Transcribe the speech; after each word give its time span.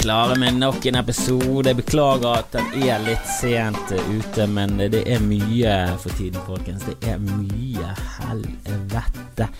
klare 0.00 0.38
med 0.38 0.54
nok 0.54 0.86
en 0.86 0.94
episode. 0.94 1.74
Beklager 1.74 2.38
at 2.38 2.52
den 2.54 2.84
er 2.88 3.02
litt 3.04 3.26
sent 3.28 3.92
ute, 3.92 4.46
men 4.48 4.78
det 4.80 5.02
er 5.04 5.20
mye 5.24 5.74
for 6.00 6.14
tiden, 6.16 6.40
folkens. 6.46 6.86
Det 6.88 6.96
er 7.10 7.20
mye 7.20 7.92
helvete. 8.16 9.50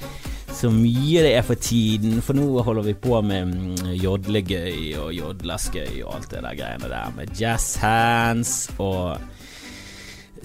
Så 0.60 0.70
mye 0.72 1.24
det 1.24 1.34
er 1.36 1.44
for 1.46 1.60
tiden, 1.60 2.22
for 2.24 2.36
nå 2.36 2.64
holder 2.64 2.88
vi 2.88 2.96
på 2.96 3.20
med 3.24 3.52
mm, 3.52 3.92
jodlegøy 4.00 4.96
og 5.00 5.12
jodleskøy 5.16 6.00
og 6.02 6.16
alt 6.16 6.32
det 6.32 6.42
der 6.46 6.58
greiene 6.58 6.90
der, 6.92 7.12
med 7.16 7.36
jazz 7.36 7.76
hands 7.80 8.54
og 8.78 9.20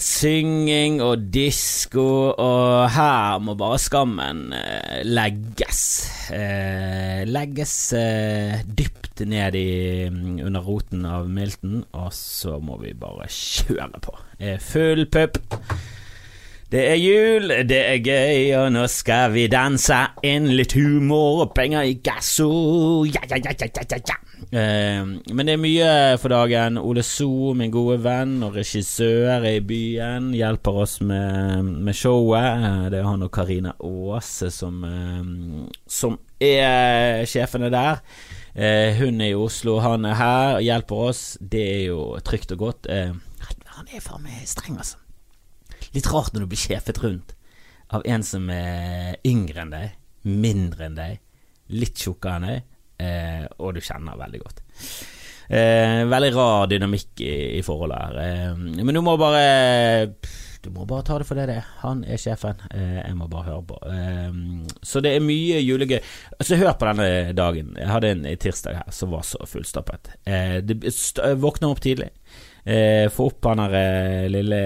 synging 0.01 0.99
og 1.03 1.27
disko, 1.33 2.33
og 2.35 2.89
her 2.95 3.39
må 3.43 3.55
bare 3.59 3.79
skammen 3.81 4.53
eh, 4.55 5.01
legges. 5.07 5.81
Eh, 6.35 7.23
legges 7.29 7.75
eh, 7.97 8.61
dypt 8.65 9.23
ned 9.29 9.55
i, 9.55 9.69
mm, 10.11 10.39
under 10.45 10.65
roten 10.65 11.05
av 11.07 11.29
milten, 11.31 11.83
og 11.95 12.11
så 12.15 12.59
må 12.59 12.79
vi 12.83 12.95
bare 12.97 13.29
kjøre 13.31 14.03
på. 14.03 14.17
Eh, 14.39 14.59
full 14.59 15.07
pupp. 15.11 15.39
Det 16.71 16.81
er 16.89 16.97
jul, 16.97 17.51
det 17.69 17.77
er 17.77 17.99
gøy, 18.01 18.47
og 18.57 18.71
nå 18.73 18.87
skal 18.89 19.29
vi 19.35 19.43
danse 19.53 19.99
inn 20.25 20.47
litt 20.57 20.73
humor 20.73 21.43
og 21.43 21.51
penger 21.55 21.85
i 21.85 21.93
gasso. 22.03 22.47
Ja, 23.05 23.21
ja, 23.29 23.37
ja, 23.37 23.53
ja, 23.53 23.67
ja, 23.69 23.99
ja. 24.09 24.15
Eh, 24.49 25.05
men 25.05 25.45
det 25.47 25.53
er 25.55 25.61
mye 25.61 25.91
for 26.21 26.33
dagen. 26.33 26.79
Ole 26.81 27.03
So, 27.05 27.53
min 27.57 27.71
gode 27.73 27.99
venn 28.03 28.39
og 28.45 28.57
regissør 28.57 29.45
i 29.47 29.59
byen, 29.61 30.31
hjelper 30.35 30.81
oss 30.87 30.97
med, 31.05 31.69
med 31.85 31.95
showet. 31.95 32.49
Eh, 32.65 32.89
Det 32.91 32.99
er 33.03 33.07
han 33.11 33.23
og 33.29 33.31
Karina 33.37 33.75
Aase 33.85 34.49
som, 34.51 34.81
eh, 34.89 35.69
som 35.87 36.17
er 36.41 37.23
sjefene 37.29 37.69
der. 37.73 38.01
Eh, 38.57 38.97
hun 38.99 39.21
er 39.21 39.35
i 39.35 39.37
Oslo, 39.37 39.77
han 39.85 40.05
er 40.09 40.17
her 40.17 40.57
og 40.57 40.65
hjelper 40.65 41.07
oss. 41.13 41.23
Det 41.39 41.65
er 41.77 41.81
jo 41.93 42.03
trygt 42.25 42.57
og 42.57 42.65
godt. 42.67 42.89
Eh, 42.89 43.13
han 43.77 43.89
er 43.93 44.01
faen 44.01 44.25
meg 44.25 44.43
streng, 44.49 44.81
altså. 44.81 44.97
Litt 45.95 46.11
rart 46.11 46.33
når 46.35 46.45
du 46.45 46.51
blir 46.51 46.59
sjefet 46.59 46.99
rundt 47.03 47.35
av 47.95 48.05
en 48.05 48.23
som 48.25 48.47
er 48.51 49.19
yngre 49.27 49.61
enn 49.63 49.73
deg, 49.73 49.91
mindre 50.25 50.87
enn 50.89 50.97
deg, 50.97 51.19
litt 51.75 52.01
tjukkere 52.01 52.39
enn 52.39 52.47
deg, 52.49 52.71
eh, 53.01 53.43
og 53.61 53.75
du 53.75 53.83
kjenner 53.83 54.17
veldig 54.19 54.41
godt. 54.41 54.63
Eh, 55.45 56.01
veldig 56.09 56.31
rar 56.33 56.65
dynamikk 56.71 57.21
i, 57.21 57.35
i 57.59 57.61
forholdet 57.65 58.01
her. 58.01 58.17
Eh, 58.23 58.57
men 58.81 58.97
du 58.97 59.01
må 59.05 59.13
bare 59.21 60.09
Du 60.65 60.71
må 60.73 60.87
bare 60.89 61.05
ta 61.05 61.19
det 61.21 61.27
for 61.29 61.37
det 61.37 61.45
det 61.51 61.59
er. 61.59 61.67
Han 61.83 62.01
er 62.09 62.17
sjefen. 62.17 62.63
Eh, 62.73 62.97
jeg 63.03 63.13
må 63.19 63.27
bare 63.29 63.51
høre 63.51 63.65
på. 63.69 63.77
Eh, 63.85 64.39
så 64.81 65.03
det 65.05 65.13
er 65.13 65.21
mye 65.21 65.61
julegøy. 65.61 65.99
Altså, 66.39 66.57
hør 66.57 66.73
på 66.73 66.89
denne 66.89 67.35
dagen. 67.37 67.75
Jeg 67.77 67.91
hadde 67.91 68.11
en 68.15 68.25
tirsdag 68.41 68.79
her 68.81 68.89
som 68.89 69.13
var 69.13 69.21
så 69.29 69.45
fullstappet. 69.45 70.15
Eh, 70.25 70.57
det, 70.65 70.81
våkner 71.37 71.69
opp 71.69 71.85
tidlig. 71.85 72.09
Eh, 72.67 73.09
få 73.09 73.27
opp 73.29 73.45
han 73.45 73.59
der 73.61 73.73
eh, 73.77 74.29
lille 74.33 74.59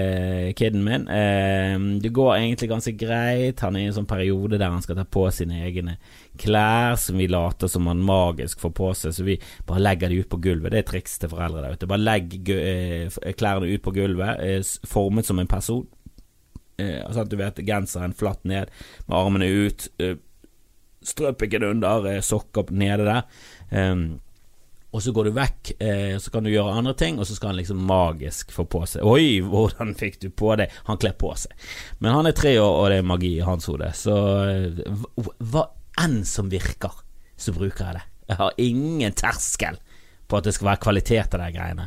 kiden 0.56 0.84
min. 0.84 1.02
Eh, 1.08 1.74
det 2.00 2.08
går 2.08 2.36
egentlig 2.36 2.70
ganske 2.70 2.92
greit. 2.96 3.60
Han 3.60 3.76
er 3.76 3.84
i 3.84 3.88
en 3.90 3.96
sånn 3.98 4.08
periode 4.08 4.56
der 4.56 4.72
han 4.72 4.80
skal 4.80 4.96
ta 4.96 5.04
på 5.04 5.26
sine 5.36 5.58
egne 5.66 5.98
klær 6.40 6.96
som 6.96 7.20
vi 7.20 7.26
later 7.28 7.68
som 7.68 7.90
han 7.90 8.00
magisk 8.00 8.62
får 8.62 8.72
på 8.78 8.88
seg, 8.96 9.12
så 9.12 9.26
vi 9.26 9.36
bare 9.68 9.82
legger 9.84 10.08
de 10.08 10.22
ut 10.22 10.30
på 10.32 10.40
gulvet. 10.40 10.72
Det 10.72 10.80
er 10.80 10.88
triks 10.88 11.18
til 11.20 11.32
foreldre 11.32 11.66
der 11.66 11.76
ute. 11.76 11.90
Bare 11.90 12.06
legg 12.06 12.52
eh, 12.54 13.20
klærne 13.36 13.68
ut 13.68 13.84
på 13.84 13.92
gulvet, 13.98 14.40
eh, 14.48 14.72
formet 14.88 15.28
som 15.28 15.42
en 15.42 15.52
person. 15.52 15.84
Eh, 16.80 17.04
sånn 17.04 17.26
at 17.26 17.34
du 17.34 17.36
vet 17.36 17.60
genseren 17.68 18.16
flatt 18.16 18.48
ned, 18.48 18.72
med 19.10 19.18
armene 19.20 19.52
ut. 19.68 19.90
Eh, 20.00 20.16
Strømpiken 21.04 21.68
under, 21.68 22.08
Sokk 22.24 22.48
sokker 22.48 22.72
nede 22.76 23.04
der. 23.08 24.08
Og 24.90 25.02
så 25.04 25.12
går 25.14 25.28
du 25.28 25.36
vekk, 25.36 25.72
eh, 25.78 26.16
så 26.18 26.32
kan 26.34 26.44
du 26.44 26.50
gjøre 26.50 26.74
andre 26.74 26.96
ting, 26.98 27.18
og 27.20 27.26
så 27.28 27.36
skal 27.36 27.52
han 27.52 27.60
liksom 27.60 27.82
magisk 27.86 28.50
få 28.50 28.64
på 28.66 28.82
seg 28.90 29.06
Oi, 29.06 29.38
hvordan 29.46 29.94
fikk 29.98 30.18
du 30.24 30.30
på 30.34 30.56
det? 30.58 30.66
Han 30.88 30.98
kler 30.98 31.14
på 31.18 31.30
seg. 31.38 31.54
Men 32.02 32.16
han 32.16 32.26
er 32.26 32.34
tre 32.34 32.56
år, 32.58 32.72
og 32.80 32.90
det 32.90 32.98
er 32.98 33.06
magi 33.06 33.36
i 33.36 33.46
hans 33.46 33.70
hode. 33.70 33.92
Så 33.94 34.16
eh, 34.50 34.96
hva, 35.52 35.68
enn 36.02 36.24
som 36.26 36.50
virker, 36.50 37.04
så 37.38 37.54
bruker 37.54 37.86
jeg 37.86 38.00
det. 38.00 38.04
Jeg 38.30 38.38
har 38.42 38.60
ingen 38.62 39.16
terskel 39.18 39.78
på 40.30 40.38
at 40.38 40.46
det 40.46 40.54
skal 40.54 40.72
være 40.72 40.82
kvalitet 40.84 41.34
av 41.34 41.42
de 41.42 41.48
greiene. 41.54 41.86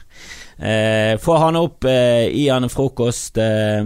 Eh, 0.58 1.14
få 1.24 1.38
han 1.44 1.60
opp, 1.60 1.84
eh, 1.88 2.28
gi 2.32 2.48
han 2.52 2.68
en 2.68 2.72
frokost. 2.72 3.40
Eh, 3.40 3.84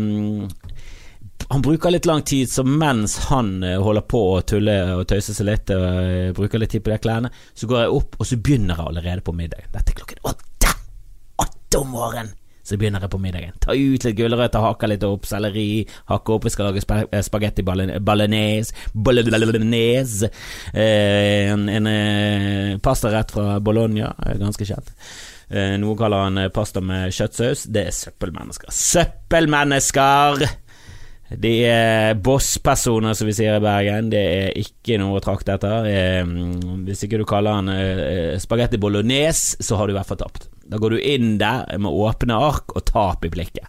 han 1.49 1.61
bruker 1.61 1.91
litt 1.91 2.05
lang 2.05 2.21
tid, 2.21 2.49
så 2.49 2.63
mens 2.63 3.17
han 3.29 3.63
eh, 3.63 3.77
holder 3.79 4.03
på 4.09 4.23
å 4.33 4.41
tulle 4.47 4.75
og 4.97 5.05
tøyse 5.07 5.35
seg 5.35 5.47
litt, 5.47 5.71
og 5.71 5.85
eh, 6.01 6.33
bruker 6.35 6.59
litt 6.59 6.73
tid 6.75 6.83
på 6.83 6.91
de 6.91 6.97
klærne, 7.03 7.31
så 7.55 7.69
går 7.69 7.85
jeg 7.85 7.93
opp, 8.01 8.17
og 8.19 8.27
så 8.27 8.39
begynner 8.43 8.75
jeg 8.75 8.91
allerede 8.91 9.23
på 9.23 9.35
middag. 9.37 9.69
Dette 9.71 9.93
er 9.93 10.01
klokken 10.01 10.27
åtte! 10.27 10.73
Åtte 11.45 11.79
om 11.79 11.95
morgenen! 11.95 12.35
Så 12.67 12.75
begynner 12.75 12.99
jeg 12.99 13.13
på 13.13 13.19
middagen. 13.23 13.53
Ta 13.63 13.71
ut 13.71 14.03
litt 14.03 14.17
gulrøtter, 14.17 14.59
hakke 14.59 14.89
litt 14.91 15.03
opp 15.07 15.23
selleri, 15.29 15.85
hakke 16.11 16.33
opp, 16.35 16.49
vi 16.49 16.51
skal 16.51 16.67
lage 16.67 16.83
eh, 16.83 17.23
spagetti 17.23 17.63
bolognese, 17.63 18.75
bolognese 18.91 20.27
eh, 20.73 21.47
En, 21.53 21.63
en 21.71 21.87
eh, 21.93 22.75
pastarett 22.83 23.31
fra 23.31 23.61
Bologna, 23.63 24.11
ganske 24.35 24.67
kjent. 24.67 24.91
Eh, 25.47 25.79
kaller 25.95 26.27
han 26.27 26.43
pasta 26.51 26.83
med 26.83 27.15
kjøttsaus. 27.15 27.69
Det 27.71 27.87
er 27.87 27.99
søppelmennesker. 28.03 28.79
Søppelmennesker! 28.83 30.66
De 31.29 31.49
er 31.67 32.13
bosspersoner, 32.23 33.11
som 33.17 33.27
vi 33.27 33.33
sier 33.35 33.57
i 33.57 33.63
Bergen. 33.63 34.07
Det 34.13 34.21
er 34.21 34.53
ikke 34.61 34.95
noe 35.01 35.17
å 35.19 35.23
trakte 35.23 35.57
etter. 35.57 35.87
Eh, 35.91 36.29
Hvis 36.87 37.03
ikke 37.03 37.19
du 37.19 37.25
kaller 37.27 37.57
han 37.59 37.71
eh, 37.73 38.37
spagetti 38.39 38.79
bolognese, 38.79 39.57
så 39.59 39.75
har 39.75 39.87
du 39.89 39.93
i 39.93 39.97
hvert 39.97 40.07
fall 40.07 40.21
tapt. 40.21 40.47
Da 40.67 40.79
går 40.79 40.95
du 40.95 41.01
inn 41.03 41.33
der 41.41 41.65
med 41.79 41.91
åpne 41.91 42.37
ark 42.39 42.71
og 42.75 42.85
tap 42.87 43.25
i 43.27 43.31
blikket. 43.33 43.67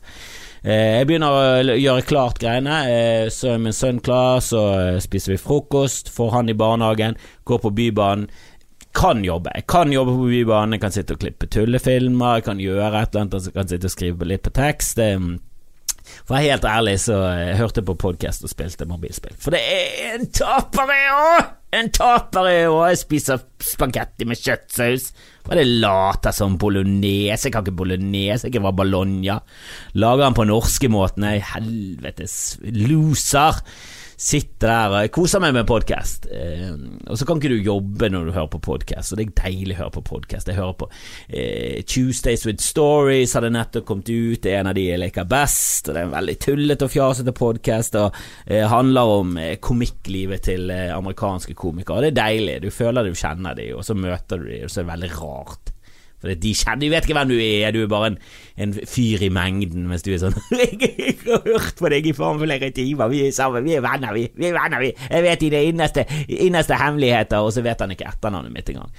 Eh, 0.63 1.01
Jeg 1.01 1.09
begynner 1.11 1.35
å 1.35 1.75
gjøre 1.75 2.07
klart 2.07 2.39
greiene. 2.39 2.79
Eh, 2.93 3.27
Så 3.35 3.51
er 3.57 3.59
min 3.59 3.75
sønn 3.75 3.99
klar, 4.07 4.39
så 4.39 4.63
eh, 4.79 5.01
spiser 5.03 5.35
vi 5.35 5.43
frokost, 5.43 6.13
får 6.15 6.31
han 6.37 6.49
i 6.49 6.55
barnehagen, 6.59 7.19
går 7.45 7.59
på 7.67 7.75
Bybanen. 7.75 8.29
Kan 8.95 9.21
jobbe. 9.27 9.51
Jeg 9.55 9.67
kan 9.67 9.91
jobbe 9.93 10.15
på 10.17 10.31
Bybanen, 10.31 10.79
jeg 10.79 10.81
kan 10.87 10.95
sitte 10.95 11.15
og 11.19 11.21
klippe 11.27 11.51
tullefilmer, 11.51 12.39
jeg 12.39 12.47
kan 12.47 12.63
gjøre 12.63 13.03
et 13.03 13.11
eller 13.13 13.27
annet, 13.27 13.51
jeg 13.51 13.55
kan 13.59 13.69
sitte 13.75 13.91
og 13.91 13.95
skrive 13.99 14.31
litt 14.31 14.47
på 14.47 14.55
tekst. 14.57 15.03
Eh, 16.29 16.31
For 16.31 16.37
å 16.37 16.39
være 16.43 16.51
helt 16.53 16.65
ærlig, 16.69 16.97
så 17.01 17.15
jeg 17.41 17.57
hørte 17.57 17.83
på 17.89 17.95
podkast 17.97 18.45
og 18.45 18.51
spilte 18.53 18.85
mobilspill. 18.89 19.37
For 19.41 19.55
det 19.55 19.63
er 19.65 20.19
en 20.19 20.27
taper 20.29 20.93
jeg 20.93 21.15
òg! 21.15 21.55
En 21.79 21.89
taper 21.93 22.49
jeg 22.49 22.69
òg! 22.69 22.83
Jeg 22.91 23.01
spiser 23.01 23.43
spagetti 23.65 24.27
med 24.29 24.37
kjøttsaus. 24.41 25.11
Er 25.49 25.57
det 25.57 25.67
later 25.81 26.35
som 26.37 26.59
bolognese? 26.61 27.49
Jeg 27.49 27.53
kan 27.55 27.65
ikke 27.65 27.79
bolognese, 27.81 28.49
jeg 28.49 28.53
kan 28.59 28.67
være 28.69 28.77
bologna. 28.83 29.39
Lager 29.97 30.27
den 30.27 30.37
på 30.37 30.45
norskemåten. 30.49 31.25
Jeg 31.25 31.41
er 31.41 31.51
helvetes 31.55 32.37
loser. 32.77 33.63
Sitter 34.19 34.67
der 34.67 34.93
og 34.99 35.13
koser 35.15 35.39
meg 35.39 35.53
med 35.55 35.67
podkast. 35.69 36.25
Eh, 36.35 36.73
og 37.07 37.15
så 37.15 37.27
kan 37.27 37.39
ikke 37.39 37.53
du 37.53 37.61
jobbe 37.63 38.09
når 38.11 38.27
du 38.27 38.33
hører 38.35 38.49
på 38.51 38.59
podkast, 38.67 39.13
og 39.15 39.21
det 39.21 39.29
er 39.29 39.37
deilig 39.45 39.77
å 39.77 39.79
høre 39.85 39.95
på 39.95 40.03
podkast. 40.09 40.51
Jeg 40.51 40.59
hører 40.59 40.75
på 40.81 40.89
eh, 41.31 41.85
Tuesdays 41.87 42.43
with 42.49 42.59
Stories, 42.65 43.37
hadde 43.39 43.53
nettopp 43.55 43.87
kommet 43.87 44.11
ut. 44.11 44.41
Det 44.43 44.57
er 44.57 44.65
en 44.65 44.73
av 44.73 44.75
de 44.75 44.89
jeg 44.89 44.99
liker 44.99 45.29
best. 45.31 45.87
Og 45.87 45.95
det 45.95 46.03
er 46.03 46.09
en 46.09 46.17
veldig 46.17 46.37
tullete 46.43 46.89
og 46.89 46.95
fjasete 46.97 47.37
podkast, 47.39 48.01
og 48.03 48.19
eh, 48.51 48.67
handler 48.67 49.15
om 49.21 49.39
eh, 49.39 49.55
komikklivet 49.63 50.49
til 50.51 50.67
eh, 50.75 50.91
amerikanske 50.97 51.55
komikere. 51.55 52.01
Og 52.01 52.09
det 52.09 52.11
er 52.17 52.21
deilig. 52.25 52.61
Du 52.67 52.73
føler 52.75 53.07
du 53.07 53.15
kjenner 53.15 53.55
dem, 53.55 53.77
og 53.79 53.87
så 53.87 53.95
møter 53.95 54.43
du 54.43 54.51
dem, 54.51 54.67
og 54.67 54.75
så 54.75 54.83
er 54.83 54.89
det 54.89 54.95
veldig 54.97 55.15
rart. 55.23 55.75
For 56.19 56.35
de 56.35 56.53
kjenner, 56.57 56.83
de 56.83 56.91
vet 56.91 57.07
ikke 57.07 57.15
hvem 57.15 57.31
du 57.31 57.37
er, 57.39 57.71
du 57.75 57.81
er 57.85 57.91
bare 57.91 58.11
en, 58.13 58.19
en 58.65 58.75
fyr 58.91 59.23
i 59.23 59.31
mengden, 59.31 59.87
mens 59.91 60.03
du 60.03 60.11
er 60.11 60.23
sånn 60.23 60.35
'Jeg 60.59 61.17
har 61.23 61.47
hørt 61.47 61.79
på 61.79 61.91
deg 61.93 62.09
i 62.11 62.15
faen 62.17 62.41
flere 62.43 62.73
timer, 62.75 63.13
vi 63.13 63.23
er 63.29 63.35
sammen, 63.37 63.67
vi 63.67 63.77
er 63.79 63.85
venner, 63.85 64.15
vi. 64.17 64.27
vi 64.35 64.51
er 64.51 64.57
venner, 64.57 64.83
vi. 64.83 64.93
Jeg 64.99 65.27
vet 65.29 65.45
dine 65.47 65.65
innerste, 65.71 66.07
innerste 66.27 66.79
hemmeligheter', 66.81 67.45
og 67.45 67.55
så 67.55 67.63
vet 67.63 67.85
han 67.85 67.95
ikke 67.95 68.09
etternavnet 68.11 68.55
mitt 68.55 68.73
engang. 68.73 68.91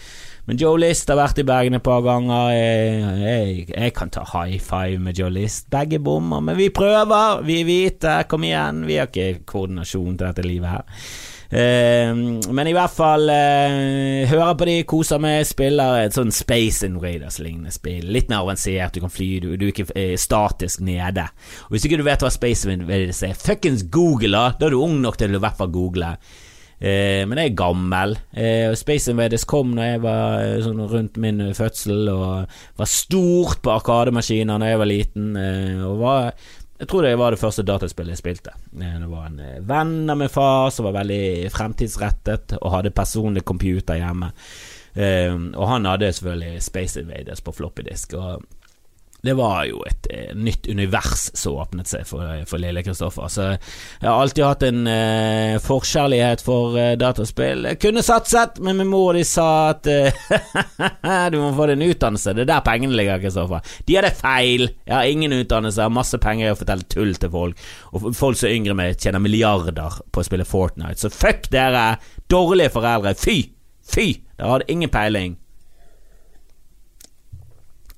Men 0.50 0.58
Joe 0.58 0.80
List 0.82 1.12
har 1.12 1.20
vært 1.20 1.38
i 1.38 1.44
Bergen 1.46 1.78
et 1.78 1.84
par 1.86 2.00
ganger. 2.02 2.48
Jeg, 2.56 3.02
jeg, 3.22 3.66
jeg 3.70 3.94
kan 3.94 4.10
ta 4.10 4.24
high 4.32 4.58
five 4.58 4.98
med 4.98 5.20
Joe 5.20 5.30
List. 5.30 5.68
Begge 5.70 6.00
bommer, 6.02 6.42
men 6.42 6.58
vi 6.58 6.72
prøver. 6.74 7.44
Vi 7.46 7.60
er 7.62 7.68
hvite, 7.68 8.16
kom 8.32 8.48
igjen. 8.48 8.80
Vi 8.90 8.98
har 8.98 9.12
ikke 9.12 9.44
koordinasjon 9.46 10.16
til 10.16 10.26
dette 10.26 10.48
livet 10.48 10.72
her. 10.72 11.04
Eh, 11.50 12.12
men 12.54 12.70
i 12.70 12.74
hvert 12.78 12.94
fall 12.94 13.30
eh, 13.34 14.30
hører 14.30 14.58
på 14.58 14.68
de, 14.70 14.76
koser 14.90 15.22
meg, 15.24 15.42
spiller 15.50 16.04
et 16.04 16.18
sånn 16.18 16.34
Space 16.36 16.86
Invaders-lignende 16.86 17.74
spill. 17.74 18.06
Litt 18.14 18.30
mer 18.30 18.44
avansert, 18.44 18.94
du 18.94 19.06
kan 19.06 19.14
fly, 19.14 19.32
du, 19.42 19.50
du 19.58 19.66
er 19.70 19.74
ikke 19.74 19.90
eh, 19.96 20.14
statisk 20.20 20.84
nede. 20.86 21.26
Og 21.68 21.74
Hvis 21.76 21.90
ikke 21.90 22.00
du 22.02 22.06
vet 22.06 22.26
hva 22.26 22.34
Space 22.34 22.70
Invaders 22.70 23.24
er, 23.26 23.34
fuckings 23.38 23.88
google 23.90 24.36
da! 24.38 24.46
Er 24.60 24.76
du 24.76 24.84
ung 24.84 25.00
nok 25.02 25.18
til 25.18 25.34
å 25.34 25.42
i 25.42 25.44
hvert 25.48 25.58
fall 25.58 25.74
google. 25.74 26.14
Eh, 26.80 27.26
men 27.28 27.42
jeg 27.42 27.52
er 27.52 27.60
gammel. 27.60 28.16
Eh, 28.32 28.72
Space 28.80 29.12
Invaders 29.12 29.44
kom 29.50 29.74
når 29.76 29.90
jeg 29.90 30.02
var 30.04 30.44
eh, 30.46 30.62
sånn 30.64 30.80
rundt 30.88 31.20
min 31.20 31.42
fødsel, 31.56 32.08
og 32.14 32.60
var 32.80 32.90
stort 32.90 33.60
på 33.66 33.74
arkademaskiner 33.74 34.62
da 34.62 34.70
jeg 34.72 34.80
var 34.80 34.90
liten. 34.90 35.34
Og 35.90 36.00
var 36.00 36.32
jeg 36.80 36.88
tror 36.88 37.04
det 37.04 37.16
var 37.20 37.36
det 37.36 37.42
første 37.42 37.64
dataspillet 37.68 38.16
jeg 38.16 38.22
spilte. 38.22 38.54
Eh, 38.80 39.00
Det 39.02 39.10
var 39.12 39.26
en 39.28 39.40
eh, 39.40 39.60
venn 39.68 40.10
av 40.10 40.18
min 40.18 40.30
far 40.32 40.70
som 40.72 40.88
var 40.88 40.96
veldig 41.02 41.52
fremtidsrettet 41.52 42.56
og 42.62 42.72
hadde 42.72 42.96
personlig 42.96 43.44
computer 43.44 44.00
hjemme. 44.00 44.32
Um, 45.00 45.52
og 45.54 45.68
han 45.70 45.86
hadde 45.86 46.12
selvfølgelig 46.12 46.62
Space 46.66 47.00
Invaders 47.00 47.42
på 47.46 47.52
floppy 47.54 47.84
disk. 47.86 48.16
Og 48.18 48.42
det 49.22 49.34
var 49.36 49.66
jo 49.68 49.82
et 49.88 50.08
eh, 50.14 50.32
nytt 50.38 50.68
univers 50.72 51.26
som 51.36 51.58
åpnet 51.60 51.90
seg 51.90 52.06
for, 52.08 52.24
for 52.48 52.62
lille 52.62 52.84
Kristoffer. 52.86 53.28
Så 53.32 53.48
jeg 53.50 54.08
har 54.08 54.16
alltid 54.16 54.46
hatt 54.46 54.64
en 54.64 54.88
eh, 54.88 55.56
forkjærlighet 55.64 56.44
for 56.46 56.78
eh, 56.80 56.94
dataspill. 57.00 57.66
Jeg 57.68 57.82
kunne 57.84 58.04
satset, 58.06 58.62
men 58.64 58.80
min 58.80 58.92
mor 58.92 59.18
de 59.18 59.26
sa 59.28 59.50
at 59.74 59.90
eh, 59.92 60.16
du 61.34 61.40
må 61.42 61.52
få 61.58 61.68
deg 61.68 61.76
en 61.76 61.90
utdannelse. 61.90 62.36
Det 62.38 62.46
er 62.46 62.52
der 62.54 62.64
pengene 62.66 62.96
ligger, 62.96 63.20
Kristoffer. 63.26 63.76
De 63.88 64.00
hadde 64.00 64.14
feil. 64.22 64.70
Jeg 64.86 64.96
har 64.96 65.12
ingen 65.12 65.36
utdannelse, 65.42 65.82
jeg 65.82 65.92
har 65.92 65.98
masse 66.00 66.22
penger 66.24 66.48
i 66.48 66.54
å 66.54 66.60
fortelle 66.62 66.88
tull 66.88 67.12
til 67.20 67.34
folk. 67.36 67.68
Og 67.92 68.10
folk 68.16 68.40
som 68.40 68.48
er 68.48 68.56
yngre 68.56 68.78
meg, 68.80 68.96
tjener 69.04 69.24
milliarder 69.24 70.00
på 70.08 70.24
å 70.24 70.28
spille 70.28 70.48
Fortnite. 70.48 71.02
Så 71.04 71.12
fuck 71.12 71.52
dere, 71.52 71.92
dårlige 72.32 72.72
foreldre. 72.78 73.18
Fy! 73.20 73.42
Fy! 73.84 74.14
Dere 74.40 74.56
hadde 74.56 74.72
ingen 74.72 74.92
peiling. 74.94 75.36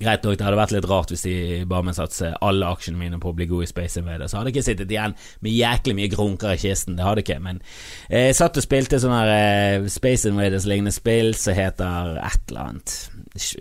Greit 0.02 0.24
nok, 0.26 0.38
det 0.40 0.46
hadde 0.48 0.58
vært 0.58 0.74
litt 0.74 0.88
rart 0.90 1.12
hvis 1.14 1.26
de 1.28 1.36
bare 1.70 1.86
med 1.86 1.98
satse 1.98 2.32
alle 2.42 2.70
aksjene 2.74 2.98
mine 2.98 3.20
på 3.22 3.32
å 3.32 3.38
bli 3.38 3.46
god 3.50 3.66
i 3.66 3.70
Space 3.70 4.02
Invaders. 4.02 4.32
Så 4.32 4.40
hadde 4.40 4.50
jeg 4.50 4.58
ikke 4.58 4.68
sittet 4.72 4.94
igjen 4.94 5.16
med 5.46 5.54
jæklig 5.54 5.98
mye 5.98 6.12
grunker 6.12 6.56
i 6.56 6.62
kisten, 6.62 6.98
det 6.98 7.06
hadde 7.06 7.22
jeg 7.22 7.30
ikke. 7.30 7.42
Men 7.46 7.62
eh, 8.10 8.30
jeg 8.32 8.38
satt 8.40 8.58
og 8.58 8.66
spilte 8.66 9.00
sånne 9.02 9.20
her, 9.22 9.34
eh, 9.36 9.90
Space 9.94 10.30
Invaders-lignende 10.30 10.94
spill 10.96 11.36
som 11.38 11.58
heter 11.58 12.16
et 12.18 12.54
eller 12.54 12.64
annet. 12.66 12.96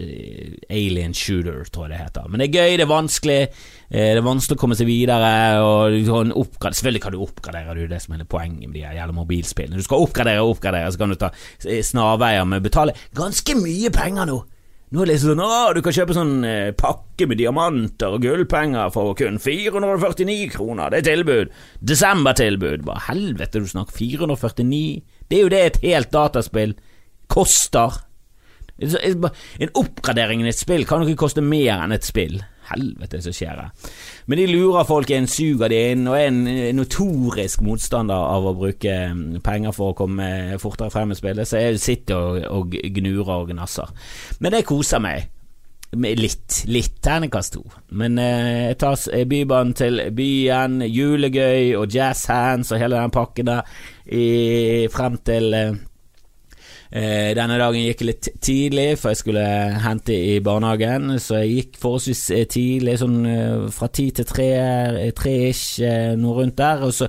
Eh, 0.01 0.55
Alien 0.75 1.13
Shooter, 1.15 1.61
tror 1.71 1.87
jeg 1.87 1.95
det 1.95 2.05
heter. 2.05 2.31
Men 2.31 2.43
det 2.43 2.49
er 2.49 2.57
gøy, 2.57 2.77
det 2.81 2.87
er 2.87 2.91
vanskelig. 2.91 3.41
Eh, 3.91 4.07
det 4.15 4.23
er 4.23 4.27
vanskelig 4.27 4.57
å 4.59 4.63
komme 4.63 4.79
seg 4.79 4.89
videre. 4.89 5.33
Og 5.67 5.99
Selvfølgelig 6.01 7.03
kan 7.05 7.15
du 7.15 7.21
oppgradere, 7.25 7.77
det 7.77 7.85
er 7.89 7.93
det 7.97 8.01
som 8.07 8.17
er 8.17 8.25
poenget 8.25 8.65
med 8.65 8.79
de 8.81 8.87
gjelder 8.87 9.19
mobilspillene. 9.19 9.77
Du 9.77 9.87
skal 9.87 10.07
oppgradere 10.07 10.47
og 10.47 10.57
oppgradere, 10.57 10.89
så 10.91 11.05
kan 11.05 11.13
du 11.13 11.21
ta 11.21 11.35
snarveier 11.61 12.49
med 12.49 12.63
å 12.63 12.67
betale 12.71 12.97
ganske 13.19 13.59
mye 13.61 13.93
penger 13.95 14.33
nå. 14.33 14.41
Nå 14.91 15.03
er 15.03 15.07
det 15.07 15.15
liksom 15.15 15.37
sånn 15.37 15.43
Å, 15.45 15.59
du 15.77 15.81
kan 15.87 15.95
kjøpe 15.95 16.15
sånn 16.17 16.33
eh, 16.47 16.73
pakke 16.75 17.29
med 17.31 17.39
diamanter 17.39 18.17
og 18.17 18.25
gullpenger 18.25 18.91
for 18.91 19.15
kun 19.19 19.39
449 19.39 20.49
kroner. 20.51 20.91
Det 20.91 21.03
er 21.03 21.09
tilbud. 21.13 21.53
Desembertilbud. 21.87 22.83
Hva 22.89 22.97
helvete 23.07 23.63
du 23.63 23.69
snakker 23.71 23.95
449? 23.95 25.03
Det 25.31 25.39
er 25.39 25.45
jo 25.45 25.53
det 25.53 25.61
et 25.63 25.83
helt 25.85 26.11
dataspill 26.11 26.75
koster. 27.31 28.01
En 28.81 29.75
oppgradering 29.79 30.43
i 30.43 30.51
et 30.51 30.59
spill 30.59 30.87
kan 30.89 31.05
jo 31.05 31.13
ikke 31.13 31.27
koste 31.29 31.45
mer 31.45 31.85
enn 31.85 31.95
et 31.95 32.07
spill 32.07 32.41
helvete 32.71 33.21
som 33.25 33.35
skjer 33.37 33.63
her? 33.65 33.91
Men 34.27 34.41
de 34.41 34.47
lurer 34.51 34.89
folk 34.89 35.11
inn, 35.15 35.29
suger 35.31 35.73
de 35.73 35.81
inn, 35.93 36.07
og 36.11 36.19
er 36.19 36.31
en 36.31 36.77
notorisk 36.79 37.65
motstander 37.67 38.29
av 38.37 38.47
å 38.51 38.55
bruke 38.59 38.95
mm, 39.15 39.41
penger 39.47 39.77
for 39.77 39.93
å 39.93 39.99
komme 39.99 40.31
fortere 40.63 40.93
frem 40.95 41.13
i 41.15 41.19
spillet, 41.19 41.49
så 41.49 41.61
jeg 41.61 41.83
sitter 41.83 42.17
og, 42.17 42.41
og 42.51 42.81
gnurer 42.97 43.37
og 43.41 43.53
gnasser. 43.53 43.93
Men 44.41 44.57
det 44.57 44.67
koser 44.69 45.03
meg. 45.03 45.29
Litt. 45.91 46.61
Litt 46.71 47.01
terningkast 47.03 47.57
to. 47.57 47.65
Men 47.99 48.19
eh, 48.23 48.71
jeg 48.71 48.77
tar 48.79 49.25
Bybanen 49.27 49.75
til 49.75 49.99
byen, 50.15 50.85
julegøy 50.87 51.75
og 51.81 51.91
jazzhands 51.91 52.71
og 52.71 52.79
hele 52.79 53.01
den 53.01 53.15
pakken 53.15 53.51
der 53.51 53.67
i, 54.07 54.87
frem 54.95 55.19
til 55.27 55.57
eh, 55.59 55.81
Eh, 56.91 57.31
denne 57.39 57.55
dagen 57.55 57.85
gikk 57.85 58.01
jeg 58.03 58.07
litt 58.09 58.29
tidlig, 58.43 58.87
for 58.99 59.13
jeg 59.13 59.21
skulle 59.21 59.45
hente 59.85 60.15
i 60.15 60.41
barnehagen. 60.43 61.13
Så 61.23 61.39
jeg 61.39 61.53
gikk 61.53 61.77
forholdsvis 61.79 62.23
eh, 62.35 62.47
tidlig, 62.51 62.97
sånn 62.99 63.21
eh, 63.31 63.69
fra 63.75 63.87
ti 63.95 64.09
til 64.17 64.27
tre, 64.27 64.49
tre-ish, 65.15 65.85
noe 66.19 66.41
rundt 66.41 66.57
der. 66.59 66.83
Og 66.89 66.95
så 66.97 67.07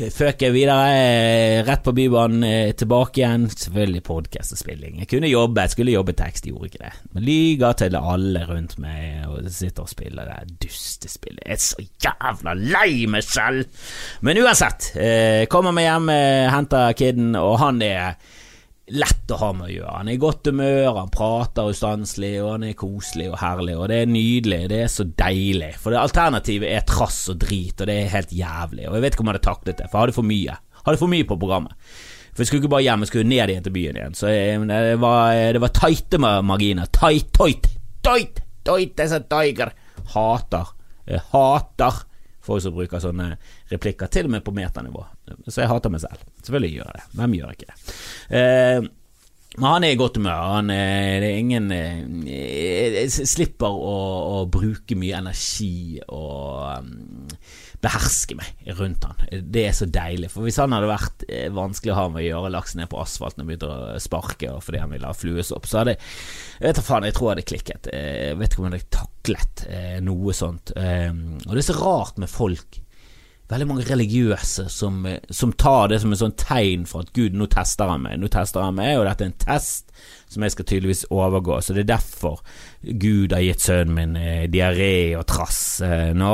føk 0.00 0.42
jeg 0.46 0.54
videre, 0.54 1.62
rett 1.68 1.84
på 1.86 1.94
Bybanen, 1.94 2.74
tilbake 2.78 3.22
igjen. 3.22 3.46
Selvfølgelig 3.52 4.02
podkast 4.08 4.56
og 4.56 4.62
spilling. 4.64 4.98
Jeg 5.04 5.12
kunne 5.14 5.30
jobbe, 5.30 5.62
jeg 5.62 5.76
skulle 5.76 5.94
jobbe 5.94 6.16
tekst, 6.18 6.50
gjorde 6.50 6.72
ikke 6.72 6.82
det. 6.82 6.92
Men 7.14 7.26
lyver 7.28 7.78
til 7.84 8.00
alle 8.00 8.44
rundt 8.50 8.76
meg 8.82 9.30
og 9.30 9.46
sitter 9.46 9.86
og 9.86 9.92
spiller 9.92 10.26
det 10.26 10.58
dustespillet. 10.66 11.44
Jeg 11.46 11.54
er 11.54 11.62
så 11.68 11.86
jævla 12.02 12.58
lei 12.58 13.06
meg 13.10 13.22
selv! 13.28 13.86
Men 14.26 14.42
uansett, 14.42 14.90
kommer 15.52 15.76
meg 15.76 15.86
hjem, 15.86 16.12
henter 16.56 16.98
kiden, 16.98 17.34
og 17.38 17.60
han 17.62 17.82
er 17.86 18.18
lett 18.92 19.32
å 19.32 19.38
ha 19.40 19.50
med 19.56 19.68
å 19.68 19.72
gjøre. 19.72 19.94
Han 19.96 20.10
er 20.10 20.16
i 20.16 20.20
godt 20.20 20.50
humør, 20.50 20.88
han 20.98 21.12
prater 21.14 21.70
ustanselig, 21.70 22.32
og 22.42 22.52
han 22.54 22.66
er 22.68 22.78
koselig 22.78 23.28
og 23.30 23.38
herlig, 23.42 23.76
og 23.78 23.88
det 23.92 23.98
er 24.02 24.10
nydelig. 24.10 24.60
Det 24.72 24.80
er 24.84 24.90
så 24.92 25.06
deilig. 25.06 25.72
For 25.80 25.94
det 25.94 26.02
alternativet 26.02 26.70
er 26.70 26.86
trass 26.88 27.22
og 27.32 27.40
drit, 27.44 27.76
og 27.78 27.90
det 27.90 27.96
er 27.96 28.14
helt 28.14 28.34
jævlig. 28.34 28.88
Og 28.88 28.98
jeg 28.98 29.04
vet 29.04 29.16
ikke 29.16 29.26
om 29.26 29.30
jeg 29.30 29.38
hadde 29.38 29.48
taklet 29.48 29.78
det, 29.78 29.88
for 29.88 29.98
jeg 29.98 30.06
hadde 30.08 30.18
for 30.18 30.30
mye. 30.30 30.58
Hadde 30.80 31.02
for 31.02 31.14
mye 31.14 31.28
på 31.28 31.38
programmet. 31.40 31.94
For 32.30 32.42
jeg 32.42 32.50
skulle 32.50 32.64
ikke 32.64 32.74
bare 32.76 32.86
hjem, 32.86 33.04
jeg 33.04 33.12
skulle 33.12 33.30
ned 33.30 33.52
igjen 33.52 33.64
til 33.66 33.74
byen 33.74 34.00
igjen. 34.00 34.18
Så 34.18 34.30
jeg, 34.32 34.60
det 34.70 35.00
var, 35.02 35.32
det 35.56 35.62
var 35.62 35.74
tighte 35.76 36.20
marginer. 36.22 36.90
Tight, 36.94 37.32
tight, 37.36 37.66
tight, 38.06 38.44
tight, 38.66 39.02
er 39.06 39.26
tiger. 39.30 39.74
Hater. 40.14 40.76
Jeg 41.10 41.26
hater 41.32 42.04
folk 42.50 42.64
som 42.66 42.76
bruker 42.76 43.02
sånne 43.02 43.32
replikker, 43.72 44.10
til 44.12 44.28
og 44.28 44.36
med 44.36 44.44
på 44.46 44.54
metanivå. 44.56 45.04
Så 45.46 45.62
jeg 45.62 45.70
hater 45.70 45.92
meg 45.94 46.02
selv. 46.04 46.24
Selvfølgelig 46.42 46.72
gjør 46.76 46.90
jeg 46.90 46.98
det. 47.00 47.10
Hvem 47.20 47.36
gjør 47.38 47.54
ikke 47.56 47.70
det? 47.70 48.00
Eh, 48.40 48.90
men 49.58 49.66
han 49.66 49.84
er 49.84 49.94
i 49.94 49.98
godt 49.98 50.20
humør. 50.20 50.44
Han 50.54 50.70
er, 50.70 51.16
det 51.22 51.30
er 51.32 51.40
ingen 51.40 51.72
eh, 51.74 52.02
Jeg 52.30 53.10
slipper 53.10 53.66
å, 53.74 53.96
å, 54.36 54.44
bruke 54.50 54.94
mye 54.98 55.18
energi 55.18 55.98
og 56.06 56.84
um, 56.84 57.26
beherske 57.80 58.36
meg 58.36 58.74
rundt 58.78 59.06
han. 59.08 59.22
Det 59.52 59.64
er 59.68 59.76
så 59.76 59.88
deilig. 59.88 60.30
For 60.34 60.44
hvis 60.44 60.58
han 60.60 60.74
hadde 60.76 60.90
vært 60.90 61.24
eh, 61.28 61.48
vanskelig 61.54 61.94
å 61.94 61.98
ha 61.98 62.08
med 62.12 62.22
å 62.22 62.26
gjøre, 62.26 62.52
laks 62.56 62.76
ned 62.76 62.90
på 62.92 63.00
asfalten 63.00 63.44
og 63.44 63.48
begynte 63.48 63.70
å 63.70 63.96
sparke 64.02 64.52
og 64.52 64.60
fordi 64.66 64.82
han 64.82 64.92
ville 64.92 65.08
ha 65.08 65.16
fluesopp, 65.16 65.68
så 65.68 65.80
hadde 65.80 65.96
jeg 65.96 66.66
vet 66.66 66.76
da 66.76 66.84
faen, 66.84 67.08
jeg 67.08 67.16
tror 67.16 67.30
jeg 67.30 67.36
hadde 67.36 67.48
klikket. 67.48 67.90
Jeg 67.94 68.36
vet 68.40 68.52
ikke 68.52 68.62
om 68.62 68.68
jeg 68.68 68.76
hadde 68.76 69.00
taklet 69.00 69.64
noe 70.04 70.36
sånt. 70.36 70.74
Og 70.76 71.50
det 71.50 71.62
er 71.62 71.68
så 71.70 71.80
rart 71.80 72.20
med 72.20 72.32
folk 72.32 72.80
veldig 73.50 73.66
mange 73.66 73.86
religiøse 73.88 74.68
som, 74.70 75.02
som, 75.30 75.52
tar 75.58 75.90
det 75.90 76.00
som 76.02 76.12
et 76.14 76.20
sånn 76.20 76.36
tegn 76.38 76.86
for 76.88 77.04
at 77.04 77.12
Gud, 77.16 77.34
nå 77.34 77.48
tester 77.50 77.90
han 77.90 78.04
meg, 78.04 78.20
nå 78.20 78.30
tester 78.30 78.62
han 78.62 78.76
meg, 78.78 78.94
og 78.98 79.08
dette 79.08 79.26
er 79.26 79.32
en 79.32 79.40
test 79.42 79.90
som 80.30 80.44
jeg 80.46 80.54
skal 80.54 80.68
tydeligvis 80.70 81.04
overgå. 81.10 81.60
Så 81.60 81.74
det 81.74 81.84
er 81.84 81.96
derfor 81.96 82.40
Gud 82.80 83.34
har 83.34 83.42
gitt 83.42 83.66
sønnen 83.66 83.96
min 83.96 84.16
eh, 84.16 84.46
diaré 84.50 85.16
og 85.18 85.26
trass. 85.28 85.80
Eh, 85.84 86.10
nå, 86.16 86.32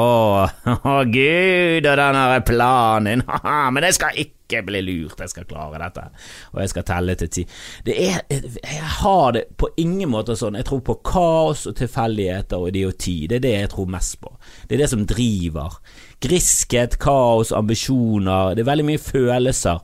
å 0.76 0.96
Gud, 1.08 1.86
og 1.86 2.00
den 2.02 2.18
har 2.20 2.44
planen, 2.46 3.24
men 3.72 3.88
jeg 3.88 3.96
skal 3.96 4.20
ikke 4.20 4.60
bli 4.68 4.82
lurt, 4.84 5.18
jeg 5.18 5.32
skal 5.32 5.46
klare 5.48 5.80
dette, 5.80 6.04
og 6.52 6.60
jeg 6.62 6.70
skal 6.70 6.86
telle 6.86 7.16
til 7.18 7.32
ti. 7.34 7.46
Det 7.88 7.96
er, 8.04 8.20
jeg 8.30 8.92
har 9.00 9.32
det 9.34 9.46
på 9.58 9.72
ingen 9.82 10.12
måte 10.12 10.36
sånn. 10.38 10.58
Jeg 10.60 10.68
tror 10.68 10.84
på 10.86 11.00
kaos 11.06 11.64
og 11.66 11.74
tilfeldigheter 11.80 12.60
og 12.60 12.70
idioti. 12.70 13.18
Det 13.26 13.40
er 13.40 13.46
det 13.48 13.54
jeg 13.56 13.72
tror 13.74 13.90
mest 13.96 14.20
på. 14.22 14.36
Det 14.68 14.76
er 14.76 14.84
det 14.84 14.92
som 14.92 15.06
driver 15.08 15.80
Griskhet, 16.22 16.96
kaos, 17.02 17.50
ambisjoner. 17.52 18.54
Det 18.54 18.62
er 18.62 18.70
veldig 18.70 18.86
mye 18.88 19.02
følelser. 19.02 19.82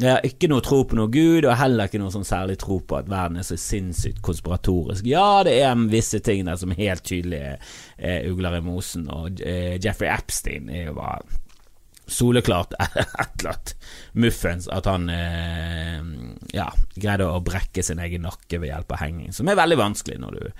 Jeg 0.00 0.08
har 0.08 0.24
ikke 0.24 0.48
noe 0.48 0.64
tro 0.64 0.80
på 0.88 0.96
noe 0.96 1.10
Gud, 1.12 1.44
og 1.44 1.58
heller 1.60 1.90
ikke 1.90 2.00
noe 2.00 2.12
sånn 2.14 2.24
særlig 2.26 2.56
tro 2.62 2.78
på 2.80 2.96
at 2.96 3.10
verden 3.12 3.36
er 3.38 3.44
så 3.46 3.58
sinnssykt 3.60 4.22
konspiratorisk. 4.24 5.04
Ja, 5.06 5.42
det 5.46 5.58
er 5.60 5.84
visse 5.92 6.22
ting 6.24 6.46
der 6.48 6.56
som 6.58 6.72
helt 6.74 7.04
tydelig 7.06 7.42
er 7.98 8.28
ugler 8.30 8.56
i 8.56 8.64
mosen, 8.64 9.04
og 9.12 9.42
eh, 9.44 9.76
Jeffrey 9.82 10.08
Epstein 10.10 10.72
er 10.72 10.88
jo 10.88 10.96
bare 10.96 11.20
soleklart 12.06 12.74
et 12.80 12.96
eller 12.96 13.52
annet 13.52 13.74
muffens 14.12 14.68
at 14.72 14.88
han 14.90 15.08
eh, 15.12 16.00
ja, 16.52 16.68
greide 16.96 17.28
å 17.28 17.42
brekke 17.44 17.84
sin 17.84 18.02
egen 18.02 18.26
nakke 18.26 18.60
ved 18.60 18.72
hjelp 18.72 18.96
av 18.96 19.04
henging, 19.04 19.32
som 19.32 19.48
er 19.48 19.58
veldig 19.58 19.80
vanskelig 19.80 20.18
når 20.22 20.38
du 20.38 20.50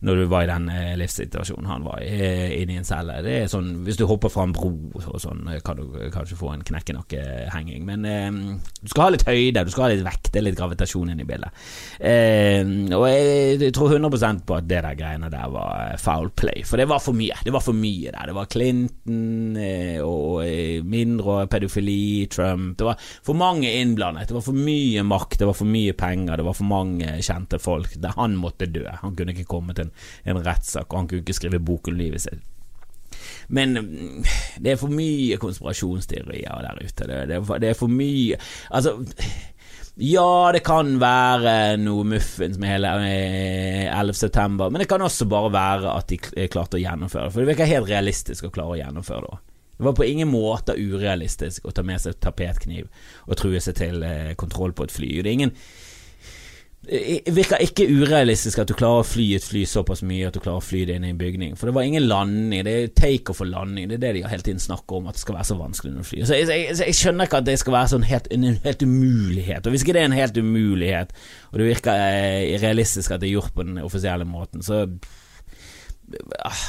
når 0.00 0.20
du 0.20 0.24
var 0.30 0.44
i 0.44 0.50
den 0.50 0.68
eh, 0.70 0.92
livssituasjonen 0.98 1.66
han 1.66 1.86
var 1.86 2.02
i, 2.04 2.10
eh, 2.22 2.52
i 2.62 2.76
en 2.76 2.86
celle. 2.86 3.18
Det 3.24 3.34
er 3.42 3.48
sånn, 3.50 3.82
Hvis 3.86 3.98
du 3.98 4.04
hopper 4.06 4.30
fra 4.30 4.44
en 4.46 4.54
bro 4.54 4.70
og 5.00 5.18
sånn, 5.22 5.42
eh, 5.50 5.60
kan 5.64 5.78
du 5.78 5.88
kanskje 6.14 6.38
få 6.38 6.52
en 6.52 6.62
knekkenakkehenging. 6.66 7.82
Men 7.88 8.06
eh, 8.06 8.38
du 8.78 8.92
skal 8.92 9.08
ha 9.08 9.14
litt 9.14 9.26
høyde, 9.26 9.64
du 9.66 9.74
skal 9.74 9.88
ha 9.88 9.90
litt 9.92 10.06
vekt, 10.06 10.30
det 10.30 10.40
er 10.40 10.46
litt 10.46 10.58
gravitasjon 10.60 11.10
inne 11.10 11.26
i 11.26 11.28
bildet. 11.28 11.66
Eh, 11.98 12.62
og 12.94 13.08
jeg, 13.10 13.58
jeg, 13.64 13.74
tror 13.74 13.96
100 13.96 14.44
på 14.46 14.58
at 14.58 14.70
det 14.70 14.84
der 14.86 14.98
greiene 14.98 15.32
der 15.32 15.50
var 15.50 15.98
foul 16.02 16.30
play, 16.30 16.62
for 16.68 16.78
det 16.78 16.86
var 16.90 17.02
for 17.02 17.18
mye. 17.18 17.42
Det 17.42 17.54
var 17.54 17.64
for 17.64 17.78
mye 17.78 18.14
der. 18.14 18.30
Det 18.30 18.38
var 18.38 18.52
Clinton 18.54 19.58
og 20.04 20.17
mindre 20.90 21.46
pedofili, 21.50 22.26
Trump 22.32 22.78
Det 22.78 22.88
var 22.88 23.00
for 23.24 23.38
mange 23.38 23.70
innblandet. 23.80 24.28
Det 24.28 24.36
var 24.36 24.46
for 24.46 24.58
mye 24.68 25.04
makt, 25.06 25.38
det 25.40 25.48
var 25.50 25.58
for 25.58 25.70
mye 25.70 25.96
penger, 25.98 26.36
det 26.36 26.46
var 26.48 26.58
for 26.58 26.68
mange 26.68 27.16
kjente 27.24 27.60
folk. 27.62 27.96
Det, 27.96 28.14
han 28.16 28.36
måtte 28.38 28.70
dø. 28.70 28.86
Han 29.02 29.16
kunne 29.16 29.34
ikke 29.34 29.48
komme 29.48 29.76
til 29.76 29.88
en, 29.88 29.92
en 30.24 30.44
rettssak, 30.44 30.88
og 30.90 31.02
han 31.02 31.10
kunne 31.10 31.26
ikke 31.26 31.38
skrive 31.40 31.62
bok 31.62 31.90
om 31.92 31.98
livet 31.98 32.24
sitt. 32.24 32.46
Men 33.48 33.78
mm, 33.78 34.24
det 34.60 34.74
er 34.74 34.80
for 34.80 34.92
mye 34.92 35.38
konspirasjonsteorier 35.40 36.66
der 36.66 36.82
ute. 36.82 37.06
Det, 37.08 37.22
det, 37.30 37.38
det 37.62 37.70
er 37.70 37.78
for 37.78 37.92
mye 37.92 38.36
Altså 38.68 38.98
ja, 39.98 40.52
det 40.54 40.60
kan 40.62 40.92
være 41.02 41.74
noe 41.82 42.04
muffens 42.06 42.54
med 42.62 42.70
hele 42.70 42.90
11. 43.90 44.12
Eh, 44.12 44.12
september, 44.14 44.70
men 44.70 44.84
det 44.84 44.86
kan 44.86 45.02
også 45.02 45.26
bare 45.26 45.50
være 45.50 45.90
at 45.90 46.12
de 46.12 46.46
klarte 46.46 46.78
å 46.78 46.82
gjennomføre 46.82 47.26
det. 47.26 47.34
For 47.34 47.42
det 47.42 47.50
virker 47.50 47.72
helt 47.72 47.90
realistisk 47.90 48.46
å 48.46 48.52
klare 48.54 48.76
å 48.76 48.78
gjennomføre 48.78 49.26
det. 49.26 49.40
Det 49.78 49.86
var 49.86 49.94
på 49.94 50.06
ingen 50.08 50.28
måte 50.28 50.74
urealistisk 50.74 51.68
å 51.68 51.74
ta 51.74 51.84
med 51.86 52.02
seg 52.02 52.18
tapetkniv 52.20 52.88
og 53.26 53.38
true 53.38 53.60
seg 53.62 53.78
til 53.78 54.02
eh, 54.02 54.34
kontroll 54.38 54.74
på 54.74 54.88
et 54.88 54.94
fly. 54.94 55.12
Det 55.22 55.36
ingen 55.38 55.54
virker 56.86 57.60
ikke 57.60 57.84
urealistisk 57.90 58.60
at 58.62 58.70
du 58.70 58.74
klarer 58.78 59.02
å 59.02 59.06
fly 59.06 59.26
et 59.36 59.44
fly 59.44 59.64
såpass 59.68 60.00
mye 60.06 60.28
at 60.28 60.36
du 60.36 60.40
klarer 60.40 60.62
å 60.62 60.64
fly 60.64 60.84
det 60.88 60.96
inn 60.96 61.04
i 61.04 61.10
en 61.12 61.20
bygning. 61.20 61.56
For 61.58 61.68
det 61.68 61.74
var 61.76 61.84
ingen 61.88 62.06
landing. 62.08 62.64
Det 62.64 62.74
er 62.74 62.92
takeoff 62.96 63.42
og 63.44 63.50
landing. 63.50 63.90
Det 63.90 63.98
er 63.98 64.04
det 64.06 64.12
de 64.16 64.30
hele 64.30 64.46
tiden 64.46 64.62
snakker 64.62 65.00
om, 65.00 65.10
at 65.10 65.18
det 65.18 65.24
skal 65.24 65.36
være 65.36 65.48
så 65.50 65.58
vanskelig 65.58 65.94
du 65.96 66.06
flyr. 66.06 66.24
Så 66.24 66.38
jeg, 66.38 66.48
jeg, 66.48 66.78
jeg, 66.80 66.96
skjønner 66.96 67.28
ikke 67.28 67.42
at 67.42 67.48
det 67.50 67.58
skal 67.60 67.76
være 67.76 67.92
sånn 67.92 68.08
helt, 68.08 68.30
en 68.32 68.48
helt 68.64 68.84
umulighet. 68.86 69.66
Og 69.66 69.74
hvis 69.74 69.84
ikke 69.84 69.98
det 69.98 70.04
er 70.04 70.10
en 70.10 70.18
helt 70.20 70.40
umulighet, 70.40 71.14
og 71.50 71.60
det 71.60 71.68
virker 71.68 72.04
eh, 72.08 72.56
realistisk 72.62 73.12
at 73.12 73.24
det 73.24 73.30
er 73.30 73.36
gjort 73.36 73.56
på 73.56 73.66
den 73.68 73.82
offisielle 73.84 74.28
måten, 74.28 74.64
så 74.64 74.86
ah, 76.40 76.66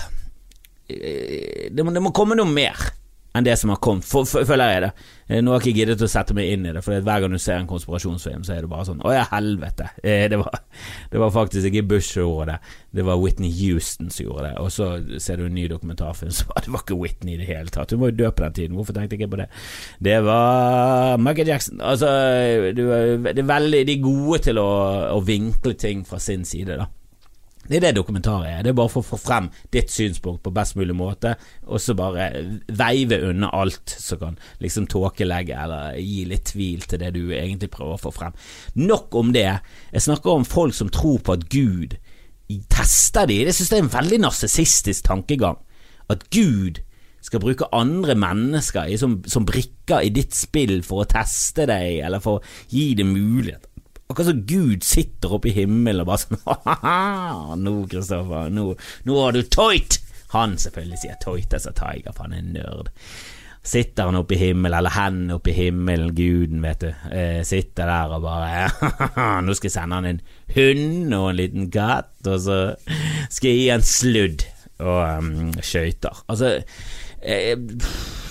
det 0.89 1.86
må, 1.86 1.93
det 1.93 2.01
må 2.03 2.13
komme 2.15 2.38
noe 2.39 2.50
mer 2.50 2.89
enn 3.38 3.46
det 3.46 3.55
som 3.62 3.69
har 3.69 3.77
kommet, 3.84 4.08
føler 4.10 4.72
jeg 4.74 4.81
det. 4.84 4.89
Eh, 5.29 5.41
nå 5.43 5.53
har 5.53 5.62
jeg 5.62 5.69
ikke 5.69 5.81
giddet 5.84 6.03
å 6.03 6.10
sette 6.10 6.36
meg 6.38 6.50
inn 6.50 6.65
i 6.65 6.74
det, 6.74 6.81
for 6.86 6.98
hver 7.05 7.24
gang 7.24 7.34
du 7.36 7.39
ser 7.41 7.60
en 7.60 7.69
konspirasjonsfilm, 7.69 8.41
så 8.46 8.55
er 8.55 8.65
det 8.65 8.72
bare 8.72 8.88
sånn 8.88 9.03
Å 9.05 9.13
ja, 9.13 9.25
helvete. 9.29 9.91
Eh, 10.01 10.25
det 10.31 10.39
var, 10.41 10.63
det 11.13 11.22
var 11.22 11.34
faktisk 11.36 11.69
ikke 11.69 11.86
Bush 11.91 12.15
som 12.15 12.25
gjorde 12.25 12.55
det, 12.55 12.75
det 13.00 13.05
var 13.05 13.22
Whitney 13.22 13.53
Houston 13.62 14.10
som 14.13 14.25
gjorde 14.25 14.50
det. 14.50 14.53
Og 14.63 14.74
så 14.74 14.89
ser 15.22 15.39
du 15.39 15.46
en 15.46 15.58
ny 15.58 15.67
dokumentarfilm 15.72 16.34
som 16.39 16.53
det 16.58 16.74
var 16.74 16.86
ikke 16.86 17.00
Whitney 17.00 17.38
i 17.38 17.41
det 17.43 17.50
hele 17.51 17.74
tatt. 17.74 17.93
Hun 17.93 18.03
var 18.03 18.13
jo 18.13 18.19
død 18.24 18.36
på 18.36 18.48
den 18.48 18.60
tiden, 18.60 18.77
hvorfor 18.79 18.98
tenkte 18.98 19.15
jeg 19.15 19.24
ikke 19.24 19.36
på 19.36 19.43
det? 19.43 19.50
Det 20.10 20.19
var 20.25 21.22
Michael 21.22 21.53
Jackson. 21.53 21.84
Altså, 21.86 22.10
det 22.74 22.88
er 23.38 23.46
veldig 23.46 23.86
De 23.86 23.96
er 23.96 24.03
gode 24.03 24.41
til 24.50 24.62
å, 24.62 24.69
å 25.13 25.22
vinkle 25.25 25.77
ting 25.77 26.01
fra 26.08 26.22
sin 26.24 26.48
side, 26.48 26.81
da. 26.81 26.89
Det 27.69 27.77
er 27.77 27.83
det 27.85 27.99
dokumentaret 27.99 28.49
er. 28.49 28.63
Det 28.65 28.71
er 28.71 28.77
bare 28.79 28.89
for 28.89 29.05
å 29.05 29.09
få 29.11 29.19
frem 29.21 29.51
ditt 29.73 29.91
synspunkt 29.93 30.41
på 30.45 30.53
best 30.55 30.75
mulig 30.79 30.95
måte, 30.97 31.35
og 31.69 31.81
så 31.81 31.93
bare 31.97 32.31
veive 32.65 33.19
unna 33.29 33.51
alt 33.53 33.93
som 33.93 34.21
kan 34.21 34.39
liksom 34.63 34.88
tåkelegge 34.89 35.53
eller 35.53 35.99
gi 36.01 36.25
litt 36.29 36.47
tvil 36.49 36.88
til 36.89 37.03
det 37.03 37.13
du 37.13 37.23
egentlig 37.29 37.69
prøver 37.75 37.95
å 37.99 38.01
få 38.01 38.13
frem. 38.15 38.38
Nok 38.81 39.15
om 39.21 39.33
det. 39.35 39.47
Jeg 39.93 40.07
snakker 40.07 40.33
om 40.33 40.49
folk 40.49 40.73
som 40.73 40.89
tror 40.89 41.21
på 41.21 41.38
at 41.38 41.45
Gud 41.53 41.99
tester 42.73 43.29
de. 43.29 43.43
Det 43.45 43.53
synes 43.55 43.71
jeg 43.71 43.83
er 43.83 43.85
en 43.85 43.93
veldig 43.93 44.23
narsissistisk 44.25 45.05
tankegang. 45.05 45.59
At 46.09 46.25
Gud 46.33 46.81
skal 47.21 47.41
bruke 47.43 47.67
andre 47.75 48.15
mennesker 48.17 48.89
som, 48.97 49.19
som 49.27 49.45
brikker 49.45 50.05
i 50.05 50.11
ditt 50.13 50.33
spill 50.38 50.79
for 50.88 51.03
å 51.03 51.09
teste 51.09 51.67
deg, 51.69 51.99
eller 52.07 52.23
for 52.23 52.39
å 52.39 52.71
gi 52.71 52.93
deg 52.97 53.09
mulighet 53.09 53.68
Akkurat 54.10 54.28
som 54.32 54.46
Gud 54.46 54.84
sitter 54.84 55.34
oppe 55.36 55.51
i 55.51 55.54
himmelen 55.54 56.01
og 56.01 56.08
bare 56.10 56.22
sånn 56.24 56.39
Ha-ha, 56.66 57.58
nå, 57.62 57.74
Kristoffer, 57.92 58.48
nå, 58.50 58.72
nå 59.06 59.18
har 59.22 59.36
du 59.36 59.44
toit! 59.46 60.00
Han 60.32 60.56
selvfølgelig 60.62 60.98
sier 61.01 61.20
toit, 61.22 61.54
altså 61.54 61.74
Tiger, 61.78 62.13
for 62.13 62.25
han 62.25 62.34
er 62.34 62.42
en 62.42 62.50
nerd. 62.56 62.89
Sitter 63.70 64.10
han 64.10 64.18
oppe 64.18 64.34
i 64.34 64.39
himmelen, 64.42 64.80
eller 64.80 64.96
hen 64.96 65.34
oppe 65.36 65.51
i 65.51 65.56
himmelen, 65.60 66.16
guden, 66.18 66.62
vet 66.66 66.82
du, 66.82 66.89
eh, 67.13 67.42
sitter 67.46 67.89
der 67.89 68.13
og 68.16 68.25
bare 68.25 69.42
Nå 69.46 69.54
skal 69.58 69.70
jeg 69.70 69.75
sende 69.75 70.00
han 70.00 70.10
en 70.10 70.22
hund 70.56 71.18
og 71.18 71.28
en 71.30 71.39
liten 71.44 71.70
katt, 71.74 72.16
og 72.25 72.42
så 72.48 72.60
skal 73.30 73.51
jeg 73.51 73.60
gi 73.60 73.68
han 73.75 73.86
sludd 73.86 74.48
og 74.80 75.01
um, 75.20 75.51
skøyter. 75.62 76.24
Altså 76.32 76.56
eh, 77.22 77.54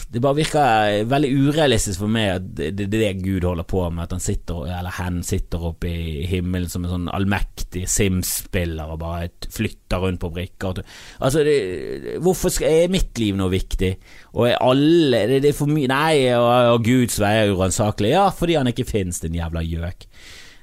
det 0.08 0.22
bare 0.24 0.38
virker 0.38 1.02
veldig 1.08 1.28
urealistisk 1.36 2.00
for 2.00 2.12
meg 2.12 2.30
at 2.32 2.44
det 2.56 2.86
er 2.86 2.92
det 2.94 3.10
Gud 3.20 3.44
holder 3.44 3.66
på 3.68 3.82
med, 3.90 4.06
at 4.06 4.14
han 4.16 4.22
sitter, 4.24 4.62
eller 4.78 4.94
hen 4.96 5.18
sitter 5.26 5.66
oppe 5.68 5.90
i 5.90 6.24
himmelen 6.30 6.70
som 6.72 6.86
en 6.86 6.94
sånn 6.94 7.10
allmektig 7.12 7.84
Sims-spiller 7.92 8.88
og 8.94 9.02
bare 9.02 9.28
flytter 9.52 10.00
rundt 10.00 10.22
på 10.22 10.32
brikker. 10.32 10.80
Altså, 11.20 11.44
det, 11.44 12.16
hvorfor 12.24 12.56
er 12.64 12.88
mitt 12.92 13.20
liv 13.20 13.36
noe 13.36 13.52
viktig? 13.52 13.92
Og 14.32 14.48
er 14.48 14.64
alle 14.64 15.26
det, 15.28 15.42
det 15.44 15.52
er 15.52 15.60
for 15.60 15.68
mye 15.68 15.92
Nei, 15.92 16.28
og, 16.32 16.48
og 16.72 16.88
Guds 16.88 17.20
vei 17.20 17.34
er 17.42 17.52
uransakelig. 17.52 18.14
Ja, 18.16 18.28
fordi 18.32 18.56
han 18.56 18.72
ikke 18.72 18.88
finnes, 18.88 19.20
din 19.20 19.36
jævla 19.36 19.64
gjøk. 19.66 20.08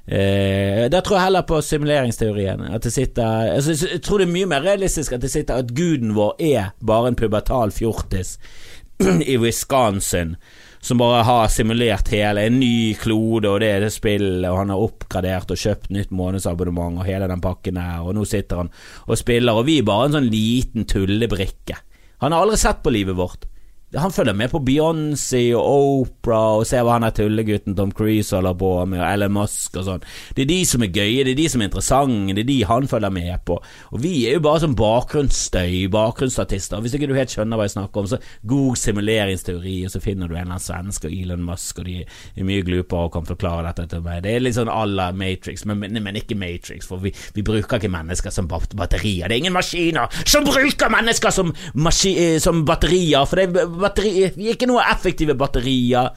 Eh, 0.06 0.86
der 0.90 1.02
tror 1.02 1.18
jeg 1.18 1.24
heller 1.30 1.46
på 1.50 1.62
simuleringsteorien. 1.66 2.66
At 2.74 2.84
det 2.86 2.94
sitter 2.94 3.54
altså, 3.54 3.78
Jeg 3.92 4.02
tror 4.02 4.22
det 4.22 4.28
er 4.28 4.34
mye 4.34 4.50
mer 4.50 4.66
realistisk 4.66 5.14
at 5.14 5.22
det 5.22 5.32
sitter 5.34 5.62
at 5.62 5.74
guden 5.78 6.14
vår 6.18 6.36
er 6.42 6.74
bare 6.86 7.14
en 7.14 7.18
pubertal 7.18 7.74
fjortis 7.74 8.40
i 9.34 9.38
Wisconsin 9.42 10.36
som 10.86 11.00
bare 11.02 11.24
har 11.25 11.48
simulert 11.50 12.12
hele 12.14 12.44
en 12.46 12.60
ny 12.62 12.94
klode, 13.02 13.50
og 13.50 13.64
det 13.64 13.72
er 13.74 13.80
det 13.82 13.94
spillet, 13.96 14.46
og 14.52 14.60
han 14.60 14.70
har 14.70 14.84
oppgradert 14.86 15.50
og 15.50 15.58
kjøpt 15.58 15.90
nytt 15.96 16.12
månedsabonnement 16.14 17.02
og 17.02 17.08
hele 17.10 17.25
den 17.32 17.42
pakken 17.42 17.80
her, 17.82 18.04
og 18.06 18.14
nå 18.14 18.25
sitter 18.30 18.62
han 18.62 18.70
og 19.08 19.18
spiller, 19.18 19.58
og 19.58 19.66
vi 19.66 19.80
er 19.82 19.88
bare 19.88 20.12
en 20.12 20.18
sånn 20.20 20.30
liten 20.30 20.86
tullebrikke. 20.86 21.80
Han 22.22 22.36
har 22.36 22.46
aldri 22.46 22.60
sett 22.62 22.84
på 22.86 22.94
livet 22.94 23.18
vårt. 23.18 23.48
Han 23.94 24.12
følger 24.12 24.34
med 24.34 24.50
på 24.50 24.60
Beyoncé 24.65 25.54
og 25.56 25.65
Opera 26.01 26.39
og 26.58 26.65
ser 26.68 26.82
hva 26.84 26.96
han 26.98 27.06
er 27.06 27.13
tullegutten 27.15 27.75
Tom 27.77 27.92
Cruise 27.96 28.34
holder 28.34 28.56
på 28.58 28.70
med, 28.89 29.00
og 29.00 29.08
Elon 29.08 29.36
Musk 29.38 29.77
og 29.77 29.86
sånn. 29.88 30.06
Det 30.36 30.44
er 30.44 30.50
de 30.50 30.58
som 30.68 30.84
er 30.84 30.89
gøye, 30.92 31.24
det 31.24 31.36
er 31.36 31.39
de 31.39 31.46
som 31.51 31.62
er 31.62 31.70
interessante, 31.70 32.34
det 32.34 32.44
er 32.44 32.50
de 32.50 32.58
han 32.68 32.89
følger 32.89 33.13
med 33.13 33.44
på. 33.48 33.60
Og 33.94 34.01
vi 34.04 34.13
er 34.27 34.39
jo 34.39 34.44
bare 34.48 34.63
sånn 34.65 34.75
bakgrunnsstøy, 34.80 35.86
bakgrunnsstatister. 35.94 36.82
Hvis 36.84 36.98
ikke 36.98 37.12
du 37.12 37.15
helt 37.15 37.32
skjønner 37.32 37.62
hva 37.62 37.68
jeg 37.70 37.75
snakker 37.75 38.01
om, 38.01 38.10
så 38.10 38.20
god 38.50 38.82
simuleringsteori, 38.82 39.77
og 39.88 39.94
så 39.94 40.01
finner 40.04 40.27
du 40.27 40.34
en 40.34 40.42
eller 40.42 40.56
annen 40.58 40.65
svenske 40.65 41.12
og 41.12 41.15
Elon 41.15 41.46
Musk, 41.46 41.80
og 41.80 41.88
de 41.88 42.01
er 42.01 42.50
mye 42.50 42.65
glupere 42.65 43.08
og 43.08 43.13
kan 43.15 43.30
forklare 43.30 43.70
dette 43.70 43.88
til 43.94 44.04
meg. 44.06 44.24
Det 44.25 44.34
er 44.34 44.44
litt 44.44 44.58
sånn 44.58 44.74
à 44.74 44.82
la 44.89 45.12
Matrix, 45.15 45.63
men, 45.70 45.86
men, 45.94 46.20
ikke 46.20 46.39
Matrix, 46.39 46.89
for 46.89 47.04
vi, 47.06 47.13
vi, 47.38 47.46
bruker 47.46 47.80
ikke 47.80 47.94
mennesker 47.94 48.34
som 48.34 48.50
batterier. 48.50 49.30
Det 49.30 49.38
er 49.38 49.44
ingen 49.44 49.56
maskiner 49.56 50.12
som 50.25 50.44
bruker 50.48 50.92
mennesker 50.92 51.32
som, 51.32 51.54
eh, 51.54 52.42
som 52.42 52.65
batterier, 52.68 53.30
for 53.30 53.39
det 53.39 53.63
er 53.63 53.75
batteri, 53.79 54.13
er 54.25 54.39
ikke 54.53 54.70
noe 54.70 54.84
effektive 54.91 55.36
batterier. 55.39 56.12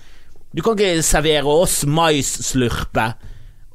Du 0.55 0.63
kan 0.65 0.79
ikke 0.79 1.05
servere 1.05 1.59
oss 1.65 1.83
maisslurpe 1.85 3.11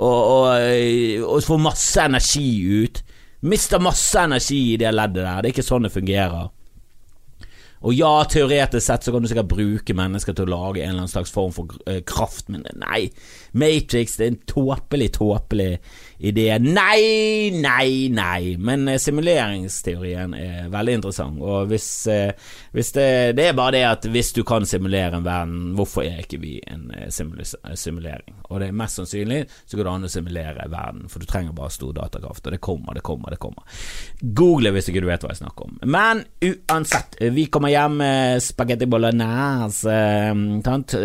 og, 0.02 0.22
og, 0.34 1.28
og 1.30 1.46
få 1.46 1.60
masse 1.62 2.02
energi 2.02 2.48
ut. 2.84 3.04
Mister 3.44 3.82
masse 3.84 4.20
energi 4.20 4.74
i 4.74 4.78
det 4.82 4.92
leddet 4.96 5.22
der. 5.22 5.42
Det 5.42 5.50
er 5.50 5.56
ikke 5.56 5.68
sånn 5.68 5.86
det 5.88 5.94
fungerer. 5.94 6.52
Og 7.84 7.92
ja, 7.98 8.12
teoretisk 8.32 8.86
sett 8.86 9.04
så 9.04 9.12
kan 9.12 9.24
du 9.24 9.28
sikkert 9.28 9.52
bruke 9.52 9.96
mennesker 9.98 10.36
til 10.38 10.48
å 10.48 10.54
lage 10.54 10.80
en 10.80 10.94
eller 10.94 11.04
annen 11.04 11.12
slags 11.12 11.34
form 11.36 11.52
for 11.52 11.74
uh, 11.84 12.00
kraft, 12.08 12.48
men 12.52 12.64
nei. 12.80 13.10
Matrix 13.52 14.16
det 14.16 14.26
er 14.26 14.32
en 14.32 14.40
tåpelig, 14.48 15.10
tåpelig 15.18 15.74
idé. 16.24 16.48
Nei, 16.60 17.52
nei, 17.56 18.10
nei. 18.14 18.56
Men 18.58 18.88
uh, 18.90 18.98
simuleringsteorien 19.02 20.36
er 20.38 20.70
veldig 20.74 20.98
interessant. 21.00 21.42
Og 21.44 21.70
hvis, 21.72 21.88
uh, 22.12 22.32
hvis 22.76 22.94
det, 22.96 23.08
det, 23.40 23.50
er 23.50 23.58
bare 23.58 23.76
det 23.78 23.84
at 23.90 24.08
hvis 24.14 24.34
du 24.38 24.44
kan 24.48 24.68
simulere 24.70 25.20
en 25.20 25.28
verden, 25.28 25.74
hvorfor 25.78 26.06
er 26.06 26.24
ikke 26.24 26.42
vi 26.44 26.58
en 26.68 26.90
simulering? 27.12 28.40
Og 28.50 28.62
det 28.62 28.70
er 28.70 28.78
mest 28.84 29.00
sannsynlig 29.00 29.44
så 29.66 29.78
går 29.78 29.88
det 29.88 29.94
an 29.94 30.08
å 30.08 30.12
simulere 30.12 30.68
verden, 30.72 31.08
for 31.12 31.24
du 31.24 31.28
trenger 31.30 31.56
bare 31.56 31.74
stor 31.74 31.94
datakraft. 31.98 32.46
Og 32.46 32.56
det 32.56 32.62
kommer, 32.64 32.98
det 32.98 33.04
kommer, 33.06 33.34
det 33.34 33.42
kommer. 33.44 33.64
Google 34.22 34.74
hvis 34.76 34.90
ikke 34.92 35.04
du 35.04 35.10
vet 35.10 35.24
hva 35.24 35.34
jeg 35.34 35.42
snakker 35.42 35.68
om. 35.68 35.78
Men 35.90 36.24
uansett, 36.44 37.18
vi 37.34 37.48
kommer 37.52 37.74
hjem 37.74 38.00
med 38.02 38.44
spagetti 38.44 38.88
bolognese. 38.90 39.98
Sant? 40.66 40.96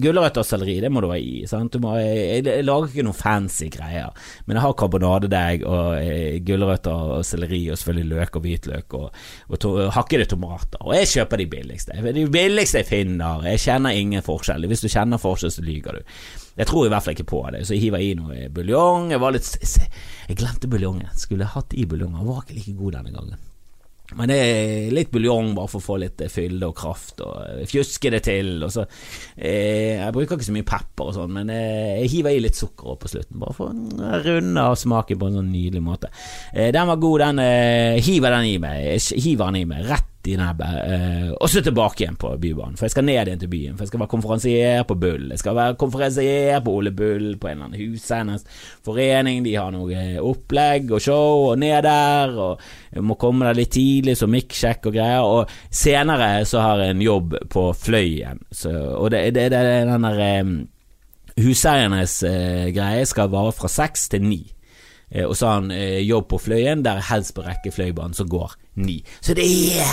Gulrøtter 0.00 0.44
og 0.44 0.48
selleri, 0.48 0.78
det 0.84 0.92
må 0.92 1.04
du 1.04 1.10
ha 1.10 1.18
i. 1.20 1.44
Sant? 1.50 1.74
Du 1.74 1.82
må, 1.84 1.96
jeg, 2.00 2.44
jeg, 2.46 2.66
lager 2.66 2.90
ikke 2.90 3.06
noen 3.06 3.18
fancy 3.18 3.70
greier, 3.72 4.14
men 4.46 4.53
jeg 4.56 4.64
har 4.64 4.76
karbonadedeig 4.78 5.64
og 5.66 5.98
eh, 5.98 6.38
gulrøtter 6.46 7.12
og 7.18 7.26
selleri 7.26 7.62
og 7.72 7.80
selvfølgelig 7.80 8.10
løk 8.10 8.38
og 8.38 8.46
hvitløk 8.46 8.96
og, 8.98 9.20
og 9.48 9.60
to, 9.62 9.74
hakkede 9.94 10.28
tomater. 10.30 10.80
Og 10.82 10.94
jeg 10.98 11.10
kjøper 11.12 11.42
de 11.42 11.48
billigste. 11.56 11.98
De 12.16 12.26
billigste 12.32 12.82
jeg 12.82 12.90
finner. 12.90 13.46
Jeg 13.52 13.62
kjenner 13.66 13.96
ingen 13.96 14.24
forskjell. 14.24 14.68
Hvis 14.70 14.84
du 14.84 14.90
kjenner 14.92 15.22
forskjell, 15.22 15.54
så 15.54 15.64
lyver 15.64 15.98
du. 16.00 16.12
Jeg 16.54 16.70
tror 16.70 16.86
i 16.86 16.92
hvert 16.92 17.02
fall 17.02 17.16
ikke 17.16 17.30
på 17.32 17.40
det, 17.50 17.64
så 17.66 17.74
jeg 17.74 17.88
hiver 17.88 18.04
i 18.04 18.12
noe 18.18 18.46
buljong. 18.54 19.10
Jeg 19.14 19.22
var 19.22 19.34
litt 19.34 19.50
Jeg 20.28 20.38
glemte 20.38 20.70
buljongen. 20.70 21.10
Skulle 21.18 21.46
jeg 21.46 21.54
hatt 21.56 21.74
i 21.74 21.88
buljongen. 21.88 22.20
Den 22.20 22.30
var 22.30 22.44
ikke 22.44 22.60
like 22.60 22.78
god 22.78 22.98
denne 23.00 23.16
gangen. 23.16 23.42
Men 24.12 24.28
det 24.28 24.36
er 24.36 24.90
litt 24.94 25.10
buljong 25.14 25.54
bare 25.56 25.70
for 25.72 25.80
å 25.80 25.84
få 25.86 25.96
litt 26.02 26.20
eh, 26.22 26.30
fylde 26.30 26.68
og 26.68 26.76
kraft, 26.76 27.22
og 27.24 27.38
eh, 27.40 27.64
fjuske 27.68 28.12
det 28.12 28.20
til. 28.26 28.52
Og 28.62 28.72
så, 28.74 28.84
eh, 29.34 29.96
jeg 29.96 30.14
bruker 30.14 30.36
ikke 30.36 30.48
så 30.50 30.54
mye 30.54 30.68
pepper 30.68 31.10
og 31.10 31.16
sånn, 31.16 31.32
men 31.38 31.52
eh, 31.54 32.02
jeg 32.02 32.12
hiver 32.18 32.36
i 32.36 32.42
litt 32.44 32.60
sukker 32.60 32.98
på 33.00 33.10
slutten, 33.10 33.40
bare 33.42 33.56
for 33.56 33.72
å 33.72 34.22
runde 34.26 34.66
av 34.68 34.76
smaken 34.78 35.20
på 35.20 35.30
en 35.30 35.40
sånn 35.40 35.52
nydelig 35.54 35.84
måte. 35.84 36.12
Eh, 36.52 36.68
den 36.76 36.90
var 36.92 37.00
god, 37.00 37.24
den. 37.24 37.44
Eh, 37.46 38.02
hiver 38.04 38.36
den 38.36 38.50
i 38.52 38.58
meg. 38.62 38.92
Hiver 39.24 39.48
den 39.48 39.62
i 39.64 39.68
meg 39.72 39.88
rett 39.88 40.13
i 40.30 40.36
nebbet, 40.38 40.76
eh, 40.88 41.30
og 41.34 41.50
så 41.50 41.60
tilbake 41.64 42.02
igjen 42.02 42.16
på 42.20 42.30
Bybanen. 42.40 42.78
For 42.78 42.86
jeg 42.86 42.94
skal 42.94 43.06
ned 43.06 43.28
igjen 43.28 43.42
til 43.42 43.50
byen, 43.52 43.74
for 43.76 43.84
jeg 43.84 43.90
skal 43.92 44.02
være 44.02 44.12
konferansier 44.14 44.86
på 44.88 44.96
Bull. 45.00 45.26
Jeg 45.34 45.42
skal 45.42 45.56
være 45.58 45.76
konferansier 45.80 46.62
på 46.64 46.74
Ole 46.78 46.92
Bull, 46.96 47.36
på 47.40 47.50
en 47.50 47.56
eller 47.58 47.68
annen 47.68 47.92
huseiernes 47.94 48.46
forening. 48.86 49.42
De 49.44 49.54
har 49.58 49.74
noe 49.74 50.06
opplegg 50.24 50.94
og 50.94 51.04
show, 51.04 51.50
og 51.50 51.58
ned 51.60 51.84
der, 51.86 52.34
og 52.46 52.64
jeg 52.94 53.04
må 53.04 53.18
komme 53.20 53.48
der 53.48 53.60
litt 53.60 53.74
tidlig, 53.76 54.16
så 54.20 54.30
mikksjekk 54.30 54.90
og 54.90 54.96
greier. 54.96 55.28
Og 55.28 55.54
senere 55.70 56.32
så 56.48 56.64
har 56.64 56.84
jeg 56.84 56.96
en 56.96 57.04
jobb 57.04 57.38
på 57.52 57.68
Fløyen, 57.84 58.42
så, 58.50 58.72
og 58.96 59.12
det, 59.14 59.26
det, 59.36 59.50
det, 59.52 59.62
det 59.68 59.78
den 59.92 60.08
der 60.08 60.24
um, 60.40 60.56
Huseiernes 61.34 62.20
uh, 62.24 62.68
greie 62.72 63.06
skal 63.10 63.32
vare 63.32 63.52
fra 63.52 63.70
seks 63.70 64.08
til 64.12 64.24
ni. 64.24 64.42
Eh, 65.14 65.24
og 65.24 65.36
så 65.36 65.46
har 65.46 65.60
han 65.62 65.70
eh, 65.74 66.02
jobb 66.02 66.28
på 66.32 66.40
Fløyen, 66.42 66.82
der 66.84 66.98
er 66.98 67.08
helst 67.12 67.34
på 67.36 67.44
rekke 67.44 67.72
Fløibanen 67.74 68.16
som 68.16 68.30
går 68.30 68.54
ni. 68.76 69.02
Så 69.20 69.34
det 69.34 69.44
er 69.44 69.84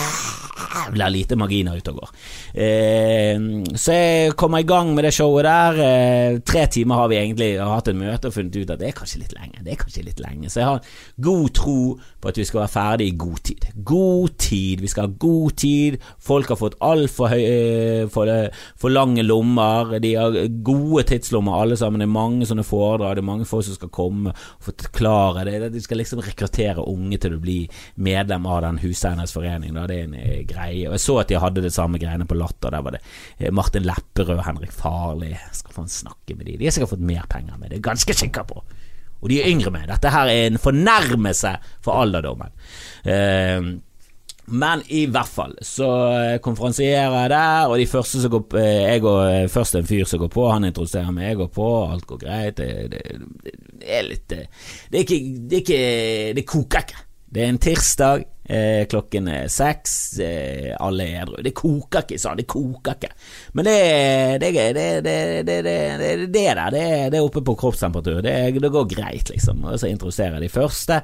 jævla 0.62 1.10
lite 1.12 1.36
marginer 1.40 1.78
ute 1.78 1.92
og 1.94 2.02
går. 2.02 2.12
Eh, 2.54 3.40
så 3.76 3.96
jeg 3.96 4.36
kommer 4.40 4.62
i 4.62 4.68
gang 4.68 4.94
med 4.96 5.06
det 5.06 5.14
showet 5.16 5.46
der. 5.46 5.80
Eh, 5.86 6.40
tre 6.46 6.66
timer 6.68 6.96
har 6.96 7.12
vi 7.12 7.20
egentlig 7.20 7.52
hatt 7.60 7.88
en 7.88 8.00
møte 8.00 8.30
og 8.30 8.36
funnet 8.36 8.56
ut 8.56 8.70
at 8.70 8.80
det 8.80 8.90
er 8.90 8.98
kanskje 8.98 9.22
litt 9.24 9.36
lenge. 9.38 9.64
Det 9.64 9.74
er 9.74 9.82
kanskje 9.82 10.06
litt 10.06 10.22
lenge. 10.24 10.50
Så 10.50 10.62
jeg 10.62 10.70
har 10.70 10.82
god 11.22 11.50
tro 11.58 11.80
på 12.22 12.30
at 12.30 12.38
vi 12.38 12.46
skal 12.48 12.64
være 12.64 12.74
ferdig 12.76 13.08
i 13.08 13.18
god 13.18 13.44
tid. 13.50 13.68
God 13.76 14.38
tid. 14.38 14.82
Vi 14.82 14.92
skal 14.92 15.08
ha 15.08 15.16
god 15.26 15.58
tid. 15.62 16.00
Folk 16.20 16.52
har 16.54 16.60
fått 16.60 16.80
altfor 16.82 17.36
eh, 17.38 18.08
for, 18.12 18.32
for 18.78 18.94
lange 18.94 19.26
lommer. 19.26 19.98
De 20.04 20.16
har 20.16 20.40
gode 20.64 21.06
tidslommer 21.10 21.62
alle 21.62 21.78
sammen. 21.80 22.02
Det 22.02 22.10
er 22.10 22.16
mange 22.18 22.50
sånne 22.50 22.66
foredrag. 22.68 23.18
Det 23.18 23.26
er 23.26 23.32
mange 23.32 23.50
folk 23.50 23.66
som 23.68 23.78
skal 23.78 23.94
komme 23.94 24.34
og 24.34 24.70
forklare 24.72 25.46
det. 25.48 25.74
De 25.74 25.84
skal 25.84 26.02
liksom 26.02 26.24
rekruttere 26.24 26.86
unge 26.88 27.20
til 27.22 27.36
å 27.36 27.42
bli 27.42 27.60
medlem 28.02 28.46
av 28.50 28.62
den 28.66 28.71
Huseiernes 28.80 29.34
forening. 29.36 29.74
Da. 29.76 29.88
Det 29.90 29.98
er 29.98 30.08
en 30.08 30.16
eh, 30.16 30.44
greie. 30.48 30.88
Og 30.88 30.96
Jeg 30.96 31.04
så 31.04 31.18
at 31.22 31.32
de 31.32 31.42
hadde 31.42 31.66
det 31.66 31.74
samme 31.76 32.00
greiene 32.02 32.28
på 32.30 32.38
Latter. 32.40 32.72
Der 32.74 32.86
var 32.86 32.96
det 32.96 33.02
eh, 33.40 33.52
Martin 33.52 33.88
Lepperød, 33.88 34.44
Henrik 34.48 34.72
Farli. 34.76 35.34
Skal 35.58 35.76
faen 35.76 35.92
snakke 35.92 36.38
med 36.38 36.48
de. 36.48 36.58
De 36.60 36.70
har 36.70 36.76
sikkert 36.76 36.96
fått 36.96 37.06
mer 37.12 37.28
penger 37.32 37.60
med 37.60 37.72
det, 37.72 37.82
er 37.82 37.90
ganske 37.92 38.16
sikker 38.16 38.48
på. 38.48 38.64
Og 39.22 39.30
de 39.30 39.38
er 39.42 39.52
yngre 39.52 39.74
med. 39.74 39.88
Dette 39.92 40.10
her 40.14 40.32
er 40.32 40.50
en 40.50 40.62
fornærmelse 40.62 41.56
for 41.86 42.02
alderdommen. 42.02 42.54
Eh, 43.06 43.72
men 44.52 44.82
i 44.92 45.06
hvert 45.08 45.30
fall 45.32 45.54
så 45.64 45.88
konferansierer 46.44 47.14
jeg 47.14 47.30
der, 47.32 47.70
og 47.70 47.78
de 47.80 47.86
første 47.88 48.20
som 48.20 48.34
går 48.34 48.58
Jeg 48.58 49.02
går 49.06 49.48
først 49.54 49.78
en 49.78 49.88
fyr 49.88 50.10
som 50.10 50.20
går 50.20 50.32
på, 50.34 50.48
han 50.50 50.66
introduserer 50.68 51.14
meg, 51.14 51.30
jeg 51.30 51.40
går 51.40 51.52
på, 51.56 51.68
alt 51.86 52.08
går 52.10 52.20
greit. 52.26 52.58
Det, 52.58 52.90
det, 52.92 53.54
det 53.80 53.86
er 53.86 54.10
litt 54.10 54.28
Det 54.28 54.42
Det, 54.92 54.98
er 54.98 55.62
ikke, 55.62 55.80
det 56.36 56.46
koker 56.50 56.84
ikke. 56.84 57.06
Det 57.32 57.44
er 57.46 57.54
en 57.54 57.62
tirsdag, 57.64 58.26
Eh, 58.52 58.84
klokken 58.92 59.30
er 59.32 59.48
seks, 59.48 60.20
eh, 60.20 60.74
alle 60.76 61.06
er 61.08 61.22
edru. 61.24 61.40
Det 61.46 61.54
koker 61.56 62.04
ikke, 62.04 62.20
sa 62.20 62.34
han. 62.34 62.42
Det 62.42 62.48
koker 62.52 62.98
ikke. 62.98 63.12
Men 63.56 63.70
det 63.70 63.76
er 63.80 64.38
det, 64.42 64.52
det, 64.76 64.88
det, 65.06 65.18
det, 65.48 66.34
der. 66.34 66.64
Det, 66.76 67.16
er 67.16 67.24
oppe 67.24 67.44
på 67.48 67.56
kroppstemperatur. 67.56 68.20
Det, 68.26 68.36
det 68.60 68.72
går 68.74 68.90
greit, 68.92 69.32
liksom. 69.32 69.64
Og 69.64 69.80
så 69.80 69.88
introduserer 69.88 70.40
de 70.44 70.52
første, 70.52 71.02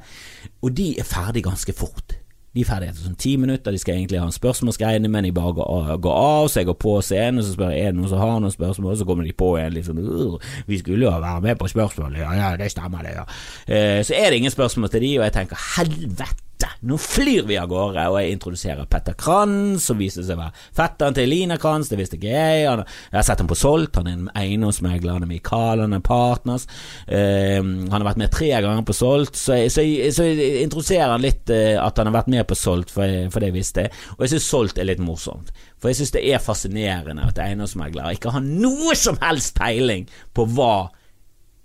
og 0.61 0.75
de 0.75 0.93
er 0.99 1.07
ferdig 1.07 1.45
ganske 1.47 1.75
fort. 1.77 2.17
De 2.57 2.63
er 2.63 2.67
ferdig 2.67 2.87
etter 2.89 3.05
sånn 3.05 3.19
ti 3.21 3.35
minutter, 3.37 3.71
de 3.71 3.79
skal 3.79 3.99
egentlig 3.99 4.17
ha 4.17 4.25
en 4.25 4.33
spørsmålsgreie, 4.33 4.99
men 5.05 5.27
de 5.27 5.33
bare 5.35 5.53
går 5.59 5.67
av, 5.69 5.91
går 6.01 6.15
av, 6.17 6.47
så 6.49 6.63
jeg 6.63 6.67
går 6.71 6.77
på 6.81 6.95
scenen, 7.05 7.43
og 7.43 7.45
så 7.45 7.53
spør 7.53 7.75
jeg 7.75 7.85
er 7.85 7.93
det 7.93 7.99
noen 7.99 8.09
som 8.09 8.23
har 8.23 8.39
noen 8.41 8.55
spørsmål, 8.55 8.95
og 8.95 8.97
så 8.97 9.07
kommer 9.07 9.27
de 9.27 9.35
på 9.37 9.51
igjen 9.59 9.75
liksom 9.75 9.99
uh, 10.01 10.49
Vi 10.65 10.79
skulle 10.81 11.05
jo 11.05 11.13
være 11.13 11.43
med 11.45 11.59
på 11.61 11.69
spørsmålet, 11.69 12.23
ja, 12.23 12.33
ja, 12.39 12.49
det 12.57 12.71
stemmer, 12.73 13.05
det, 13.05 13.13
ja. 13.19 13.27
Eh, 13.67 14.01
så 14.07 14.17
er 14.17 14.31
det 14.31 14.41
ingen 14.41 14.55
spørsmål 14.55 14.89
til 14.89 15.05
de, 15.05 15.13
og 15.19 15.27
jeg 15.27 15.37
tenker 15.37 15.65
helvete 15.75 16.46
nå 16.87 16.97
flyr 17.01 17.45
vi 17.47 17.57
av 17.59 17.69
gårde, 17.69 18.03
og 18.09 18.17
jeg 18.21 18.35
introduserer 18.35 18.87
Petter 18.89 19.15
Kranz, 19.17 19.85
som 19.87 19.99
viser 19.99 20.25
seg 20.25 20.37
å 20.37 20.41
være 20.41 20.65
fetteren 20.77 21.15
til 21.17 21.27
Elina 21.27 21.57
Kranz, 21.61 21.89
det 21.91 21.99
visste 21.99 22.17
ikke 22.17 22.33
jeg. 22.33 22.63
Han, 22.69 22.83
jeg 23.11 23.17
har 23.17 23.27
sett 23.27 23.43
ham 23.43 23.49
på 23.49 23.57
Solgt, 23.57 23.99
han 23.99 24.09
er 24.09 24.17
en 24.17 24.31
eiendomsmegler, 24.37 25.17
han 25.17 25.25
er 25.27 25.31
Mikael, 25.31 25.83
han 25.85 25.97
er 25.97 26.03
partners. 26.05 26.67
Uh, 27.09 27.61
han 27.61 27.95
har 27.97 28.07
vært 28.09 28.21
med 28.23 28.33
tre 28.33 28.51
ganger 28.53 28.85
på 28.87 28.97
Solgt, 28.97 29.39
så, 29.39 29.59
så, 29.73 29.85
så, 30.15 30.27
jeg 30.27 30.65
introduserer 30.65 31.13
han 31.15 31.25
litt 31.25 31.53
uh, 31.53 31.77
at 31.83 32.01
han 32.01 32.11
har 32.11 32.19
vært 32.19 32.33
med 32.33 32.47
på 32.49 32.57
Solgt, 32.57 32.93
for, 32.93 33.17
for 33.33 33.45
det 33.45 33.53
visste 33.55 33.87
jeg. 33.87 33.95
Og 34.17 34.25
jeg 34.25 34.35
syns 34.35 34.51
Solgt 34.51 34.81
er 34.81 34.89
litt 34.89 35.03
morsomt. 35.03 35.53
For 35.77 35.91
jeg 35.91 36.01
syns 36.01 36.15
det 36.15 36.25
er 36.25 36.43
fascinerende 36.43 37.27
at 37.27 37.41
eiendomsmeglere 37.41 38.15
ikke 38.17 38.33
har 38.33 38.45
noe 38.45 38.95
som 38.97 39.19
helst 39.21 39.57
peiling 39.57 40.07
på 40.37 40.47
hva 40.57 40.89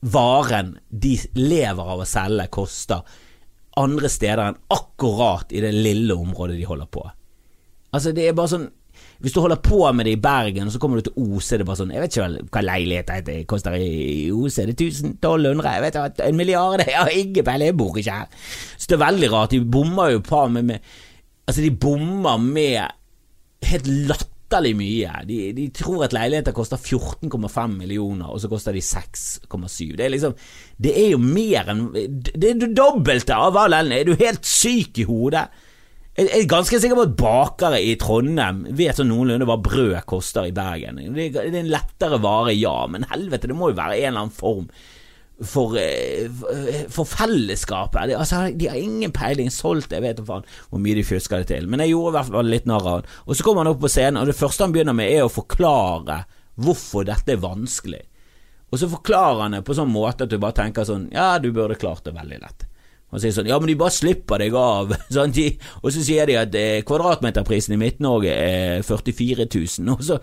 varen 0.03 0.75
de 0.91 1.15
lever 1.39 1.93
av 1.95 2.03
å 2.03 2.09
selge, 2.09 2.49
koster 2.53 3.05
andre 3.81 4.11
steder 4.13 4.45
enn 4.51 4.61
akkurat 4.75 5.53
i 5.55 5.63
det 5.65 5.73
lille 5.75 6.15
området 6.15 6.59
de 6.59 6.69
holder 6.69 6.89
på. 6.93 7.05
Altså, 7.93 8.13
det 8.17 8.29
er 8.29 8.37
bare 8.37 8.53
sånn 8.55 8.71
Hvis 9.23 9.33
du 9.35 9.41
holder 9.41 9.61
på 9.63 9.79
med 9.95 10.07
det 10.07 10.13
i 10.17 10.21
Bergen, 10.21 10.67
og 10.67 10.73
så 10.75 10.79
kommer 10.83 10.99
du 10.99 11.07
til 11.07 11.15
det 11.15 11.61
er 11.63 11.69
bare 11.69 11.79
sånn 11.79 11.93
Jeg 11.95 12.03
vet 12.03 12.17
ikke 12.17 12.47
hva 12.53 12.63
leilighet 12.67 13.13
det 13.27 13.37
koster 13.51 13.77
i 13.79 14.31
Ose. 14.35 14.67
Det 14.67 14.75
er 14.75 14.97
1200? 15.13 15.69
Jeg 15.77 15.85
vet 15.85 15.99
ikke, 15.99 16.27
en 16.27 16.37
milliard? 16.37 16.83
Jeg 16.87 16.99
har 16.99 17.13
ingen 17.15 17.47
peiling, 17.47 17.71
jeg 17.71 17.79
bor 17.79 17.97
ikke 17.97 18.19
her. 18.19 18.51
Så 18.77 18.91
det 18.91 18.99
er 18.99 19.05
veldig 19.07 19.31
rart. 19.33 19.55
De 19.55 19.63
bommer 19.63 20.13
jo 20.17 20.25
på 20.27 20.43
med, 20.49 20.69
med 20.69 20.93
Altså, 21.47 21.63
de 21.63 21.71
bommer 21.75 22.37
med 22.39 22.93
helt 23.67 23.89
latterlig 24.53 24.75
mye. 24.77 25.25
De, 25.27 25.39
de, 25.57 25.67
tror 25.75 26.07
at 26.07 26.15
leiligheter 26.15 26.55
koster 26.57 26.77
14,5 26.77 27.77
millioner, 27.79 28.29
og 28.29 28.41
så 28.41 28.51
koster 28.51 28.73
de 28.73 28.81
6,7. 28.85 29.97
Det 29.97 30.07
er 30.07 30.13
liksom 30.13 30.37
Det 30.77 30.95
er 30.99 31.11
jo 31.13 31.19
mer 31.19 31.69
enn 31.73 31.85
Det 31.93 32.51
er 32.51 32.61
det 32.61 32.73
dobbelte 32.77 33.35
av 33.35 33.57
all 33.57 33.73
enden. 33.73 33.99
Er 33.99 34.05
du 34.05 34.17
helt 34.17 34.45
syk 34.45 34.99
i 34.99 35.09
hodet? 35.09 35.49
Jeg 36.13 36.29
er 36.29 36.49
ganske 36.49 36.77
sikker 36.77 36.99
på 36.99 37.05
at 37.07 37.17
bakere 37.17 37.79
i 37.81 37.95
Trondheim 37.97 38.67
vet 38.77 38.99
sånn 38.99 39.09
noenlunde 39.09 39.47
hva 39.49 39.57
brød 39.57 40.03
koster 40.05 40.45
i 40.45 40.53
Bergen. 40.53 41.01
Det 41.17 41.31
er 41.41 41.55
en 41.57 41.71
lettere 41.73 42.19
vare, 42.21 42.53
ja, 42.53 42.83
men 42.85 43.09
helvete, 43.09 43.49
det 43.49 43.57
må 43.57 43.71
jo 43.71 43.79
være 43.79 43.97
en 43.97 44.11
eller 44.11 44.27
annen 44.27 44.37
form 44.37 44.67
for, 45.41 45.75
for 46.93 47.09
fellesskapet. 47.09 48.11
De, 48.11 48.17
altså, 48.19 48.45
de 48.55 48.69
har 48.71 48.79
ingen 48.79 49.15
peiling. 49.15 49.51
Solgt 49.53 49.95
jeg 49.95 50.05
vet 50.05 50.23
faen 50.27 50.47
hvor 50.71 50.83
mye 50.83 50.99
de 50.99 51.07
fusker 51.07 51.43
det 51.43 51.51
til. 51.51 51.69
Men 51.71 51.83
jeg 51.83 51.95
gjorde 51.95 52.13
i 52.13 52.17
hvert 52.19 52.33
fall 52.37 52.53
litt 52.53 52.69
narr 52.71 52.87
av 52.87 52.99
han. 53.01 53.11
Og 53.27 53.37
så 53.37 53.47
kommer 53.47 53.65
han 53.65 53.73
opp 53.73 53.83
på 53.83 53.91
scenen, 53.93 54.21
og 54.23 54.31
det 54.31 54.39
første 54.39 54.67
han 54.67 54.75
begynner 54.75 54.97
med, 54.97 55.11
er 55.11 55.27
å 55.27 55.33
forklare 55.33 56.23
hvorfor 56.63 57.07
dette 57.09 57.35
er 57.35 57.43
vanskelig. 57.43 58.03
Og 58.73 58.81
så 58.81 58.89
forklarer 58.89 59.47
han 59.47 59.57
det 59.59 59.65
på 59.67 59.77
sånn 59.77 59.93
måte 59.93 60.25
at 60.25 60.33
du 60.33 60.39
bare 60.41 60.57
tenker 60.57 60.87
sånn 60.89 61.11
Ja, 61.13 61.37
du 61.39 61.51
burde 61.53 61.77
klart 61.81 62.07
det 62.07 62.15
veldig 62.17 62.39
lett. 62.41 62.69
Og 63.13 63.21
sier 63.21 63.35
sånn 63.37 63.51
Ja, 63.51 63.59
men 63.61 63.69
de 63.69 63.77
bare 63.81 63.93
slipper 63.93 64.41
deg 64.41 64.57
av. 64.57 64.95
Sånn, 65.15 65.35
de, 65.37 65.51
og 65.83 65.93
så 65.93 66.05
sier 66.05 66.29
de 66.29 66.39
at 66.41 66.55
eh, 66.57 66.81
kvadratmeterprisen 66.89 67.77
i 67.77 67.81
Midt-Norge 67.81 68.33
er 68.33 68.87
44 68.87 69.47
000, 69.53 69.93
og 69.93 70.07
så, 70.07 70.19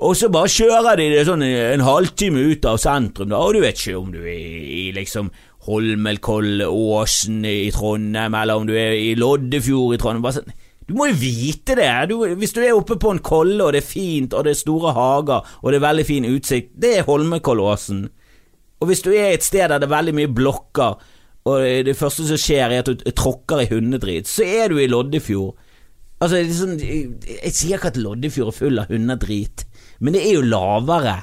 og 0.00 0.16
så, 0.18 0.30
bare 0.32 0.50
kjører 0.50 0.98
de 0.98 1.06
det 1.12 1.22
sånn 1.28 1.44
en 1.46 1.86
halvtime 1.86 2.42
ut 2.50 2.66
av 2.66 2.80
sentrum, 2.82 3.30
da, 3.30 3.38
og 3.38 3.54
du 3.54 3.62
vet 3.62 3.78
ikke 3.78 4.00
om 4.00 4.10
du 4.14 4.20
er 4.24 4.34
i 4.34 4.88
liksom 4.96 5.30
Holmenkollåsen 5.68 7.44
i 7.46 7.70
Trondheim, 7.74 8.34
eller 8.34 8.58
om 8.58 8.66
du 8.66 8.74
er 8.74 8.96
i 8.98 9.12
Loddefjord 9.14 9.94
i 9.94 10.02
Trondheim. 10.02 10.26
Bare 10.26 10.40
sånn 10.40 10.54
du 10.88 10.96
må 10.98 11.06
jo 11.12 11.14
vite 11.20 11.76
det! 11.78 11.90
Du, 12.10 12.16
hvis 12.36 12.54
du 12.56 12.58
er 12.60 12.74
oppe 12.74 12.98
på 13.00 13.12
en 13.14 13.22
kolle, 13.22 13.60
og 13.62 13.70
det 13.72 13.84
er 13.84 13.86
fint, 13.86 14.34
og 14.34 14.44
det 14.44 14.56
er 14.56 14.58
store 14.58 14.90
hager, 14.96 15.46
og 15.62 15.70
det 15.70 15.78
er 15.78 15.84
veldig 15.86 16.04
fin 16.08 16.26
utsikt, 16.26 16.72
det 16.82 16.96
er 16.98 17.06
Holmenkollåsen. 17.06 18.02
Og 18.82 18.90
hvis 18.90 19.04
du 19.04 19.12
er 19.14 19.30
et 19.30 19.46
sted 19.46 19.62
der 19.70 19.78
det 19.78 19.86
er 19.86 19.94
veldig 19.94 20.14
mye 20.18 20.32
blokker, 20.34 20.98
og 21.48 21.66
det 21.88 21.96
første 21.98 22.26
som 22.28 22.38
skjer 22.38 22.70
er 22.70 22.84
at 22.84 22.90
du 22.90 23.10
tråkker 23.18 23.64
i 23.64 23.68
hundedrit, 23.72 24.30
så 24.30 24.46
er 24.46 24.70
du 24.70 24.78
i 24.78 24.88
Loddefjord. 24.90 25.56
Altså, 26.22 26.38
sånn, 26.54 26.76
jeg 26.78 27.50
sier 27.50 27.80
ikke 27.80 27.90
at 27.90 27.98
Loddefjord 27.98 28.52
er 28.52 28.58
full 28.60 28.78
av 28.78 28.92
hundedrit, 28.92 29.64
men 29.98 30.14
det 30.14 30.22
er 30.22 30.36
jo 30.36 30.46
lavere 30.46 31.16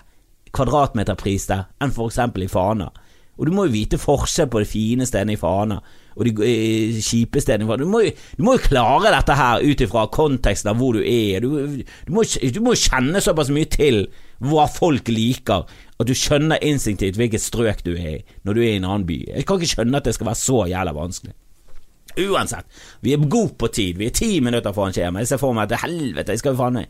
kvadratmeterpris 0.56 1.48
der 1.52 1.70
enn 1.80 1.94
eksempel 1.94 2.44
i 2.44 2.52
Fana. 2.52 2.90
Og 3.40 3.48
du 3.48 3.54
må 3.56 3.70
jo 3.70 3.72
vite 3.78 4.00
forskjell 4.02 4.50
på 4.52 4.60
de 4.60 4.68
fine 4.68 5.08
stedene 5.08 5.38
i 5.38 5.40
Fana 5.40 5.80
og 6.20 6.26
de 6.28 6.34
eh, 6.44 6.98
kjipe 7.00 7.40
stedene 7.40 7.64
i 7.64 7.70
Fana. 7.70 7.86
Du 7.86 7.92
må, 7.92 8.02
jo, 8.04 8.12
du 8.36 8.44
må 8.44 8.58
jo 8.58 8.66
klare 8.66 9.14
dette 9.14 9.38
her 9.40 9.64
ut 9.64 9.84
ifra 9.86 10.04
konteksten 10.12 10.74
av 10.74 10.82
hvor 10.82 10.98
du 10.98 11.06
er. 11.06 11.40
Du, 11.46 11.80
du, 11.80 12.12
må, 12.12 12.26
du 12.28 12.60
må 12.66 12.76
kjenne 12.76 13.22
såpass 13.24 13.52
mye 13.56 13.70
til 13.72 14.04
hva 14.44 14.68
folk 14.72 15.08
liker, 15.12 15.64
at 16.00 16.08
du 16.08 16.16
skjønner 16.16 16.64
instinktivt 16.64 17.18
hvilket 17.20 17.44
strøk 17.44 17.84
du 17.84 17.92
er 17.98 18.20
i 18.20 18.38
når 18.48 18.56
du 18.56 18.62
er 18.64 18.72
i 18.72 18.80
en 18.80 18.88
annen 18.88 19.08
by. 19.08 19.18
Jeg 19.28 19.46
kan 19.48 19.60
ikke 19.60 19.74
skjønne 19.74 20.00
at 20.00 20.08
det 20.08 20.16
skal 20.16 20.30
være 20.30 20.42
så 20.42 20.60
jævla 20.72 20.94
vanskelig. 20.96 21.36
Uansett, 22.20 22.66
vi 23.06 23.14
er 23.14 23.28
gode 23.30 23.54
på 23.60 23.68
tid, 23.68 24.00
vi 24.00 24.08
er 24.08 24.16
ti 24.16 24.40
minutter 24.44 24.74
foran 24.76 24.96
skjema. 24.96 25.22
Jeg 25.22 25.32
ser 25.34 25.42
for 25.42 25.56
meg 25.56 25.70
at 25.70 25.84
helvete, 25.84 26.34
jeg 26.34 26.42
skal 26.42 26.56
jo 26.56 26.62
faen 26.62 26.80
meg 26.80 26.88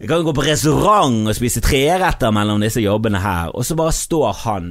Jeg 0.00 0.08
kan 0.08 0.24
gå 0.24 0.32
på 0.32 0.46
restaurant 0.46 1.28
og 1.28 1.36
spise 1.36 1.60
treretter 1.60 2.32
mellom 2.32 2.62
disse 2.62 2.80
jobbene 2.80 3.20
her, 3.20 3.50
og 3.52 3.66
så 3.66 3.76
bare 3.76 3.92
står 3.92 4.32
han 4.46 4.70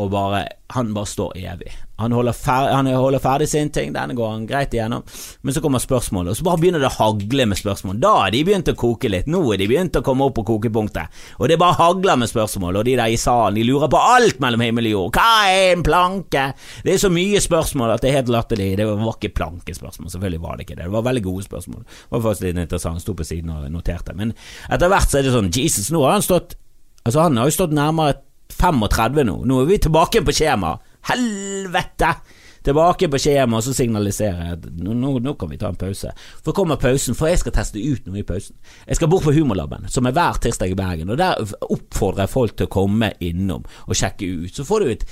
og 0.00 0.10
bare 0.12 0.46
Han 0.70 0.92
bare 0.94 1.08
står 1.10 1.32
evig. 1.34 1.72
Han 1.98 2.12
holder, 2.14 2.32
ferdig, 2.32 2.74
han 2.76 2.86
holder 2.94 3.20
ferdig 3.20 3.48
sin 3.50 3.72
ting, 3.74 3.90
denne 3.92 4.14
går 4.14 4.28
han 4.30 4.44
greit 4.46 4.72
igjennom, 4.72 5.02
men 5.42 5.54
så 5.54 5.60
kommer 5.60 5.82
spørsmålet, 5.82 6.30
og 6.30 6.38
så 6.38 6.44
bare 6.46 6.60
begynner 6.62 6.80
det 6.80 6.86
å 6.86 6.94
hagle 6.94 7.46
med 7.50 7.58
spørsmål. 7.58 7.98
Da 8.00 8.12
har 8.14 8.30
de 8.30 8.44
begynt 8.46 8.70
å 8.70 8.76
koke 8.78 9.10
litt, 9.10 9.26
nå 9.26 9.40
er 9.50 9.58
de 9.58 9.66
begynt 9.66 9.98
å 9.98 10.04
komme 10.06 10.28
opp 10.30 10.36
på 10.38 10.44
kokepunktet, 10.46 11.10
og 11.42 11.50
det 11.50 11.58
bare 11.58 11.76
hagler 11.76 12.22
med 12.22 12.30
spørsmål, 12.30 12.78
og 12.78 12.86
de 12.86 12.94
der 13.02 13.10
i 13.10 13.18
salen, 13.18 13.58
de 13.58 13.66
lurer 13.66 13.90
på 13.90 14.04
alt 14.14 14.38
mellom 14.40 14.64
himmel 14.64 14.88
og 14.92 14.94
jord. 14.94 15.18
Hva 15.18 15.50
er 15.50 15.74
en 15.74 15.84
planke? 15.90 16.46
Det 16.86 16.94
er 16.94 17.02
så 17.02 17.10
mye 17.12 17.42
spørsmål 17.42 17.96
at 17.96 18.06
det 18.06 18.12
er 18.12 18.18
helt 18.20 18.32
latterlig. 18.32 18.70
Det 18.78 18.86
var 18.86 19.12
ikke 19.18 19.34
plankespørsmål, 19.42 20.14
selvfølgelig 20.14 20.42
var 20.46 20.56
det 20.56 20.68
ikke 20.68 20.78
det. 20.78 20.86
Det 20.86 20.94
var 20.94 21.06
veldig 21.10 21.26
gode 21.26 21.48
spørsmål. 21.50 21.84
Det 21.84 22.14
var 22.14 22.26
faktisk 22.30 22.46
litt 22.46 22.64
interessant, 22.64 23.02
sto 23.02 23.18
på 23.18 23.26
siden 23.26 23.52
og 23.58 23.68
noterte, 23.74 24.14
men 24.14 24.32
etter 24.70 24.94
hvert 24.94 25.10
så 25.10 25.18
er 25.18 25.26
det 25.26 25.34
sånn, 25.34 25.50
Jesus, 25.58 25.90
nå 25.90 26.06
har 26.06 26.20
han 26.20 26.28
stått 26.30 26.56
Altså, 27.00 27.22
han 27.24 27.38
har 27.40 27.48
jo 27.48 27.54
stått 27.54 27.72
nærmere 27.72 28.18
35 28.60 29.24
nå. 29.26 29.38
Nå 29.48 29.62
er 29.62 29.70
vi 29.70 29.80
tilbake 29.86 30.22
på 30.26 30.36
skjema. 30.36 30.76
Helvete! 31.10 32.14
Tilbake 32.60 33.08
på 33.08 33.18
skjema, 33.20 33.56
og 33.56 33.64
så 33.64 33.72
signaliserer 33.72 34.40
jeg 34.44 34.56
at 34.58 34.66
nå, 34.76 34.92
nå, 34.92 35.14
nå, 35.24 35.32
kan 35.40 35.48
vi 35.48 35.56
ta 35.60 35.70
en 35.72 35.80
pause. 35.80 36.12
For 36.44 36.56
kommer 36.56 36.76
pausen, 36.80 37.16
for 37.16 37.30
jeg 37.30 37.40
skal 37.40 37.54
teste 37.56 37.80
ut 37.80 38.04
noe 38.04 38.20
i 38.20 38.26
pausen. 38.28 38.58
Jeg 38.84 39.00
skal 39.00 39.08
bort 39.08 39.24
på 39.24 39.32
Humorlaben, 39.32 39.88
som 39.88 40.08
er 40.08 40.16
hver 40.16 40.42
tirsdag 40.44 40.74
i 40.74 40.76
Bergen, 40.76 41.08
og 41.08 41.20
der 41.22 41.40
oppfordrer 41.40 42.26
jeg 42.26 42.34
folk 42.34 42.58
til 42.58 42.68
å 42.68 42.74
komme 42.76 43.14
innom 43.24 43.64
og 43.86 43.96
sjekke 43.96 44.28
ut. 44.44 44.52
Så 44.52 44.68
får 44.68 44.84
du 44.84 44.92
et 44.92 45.08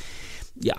ja, 0.68 0.76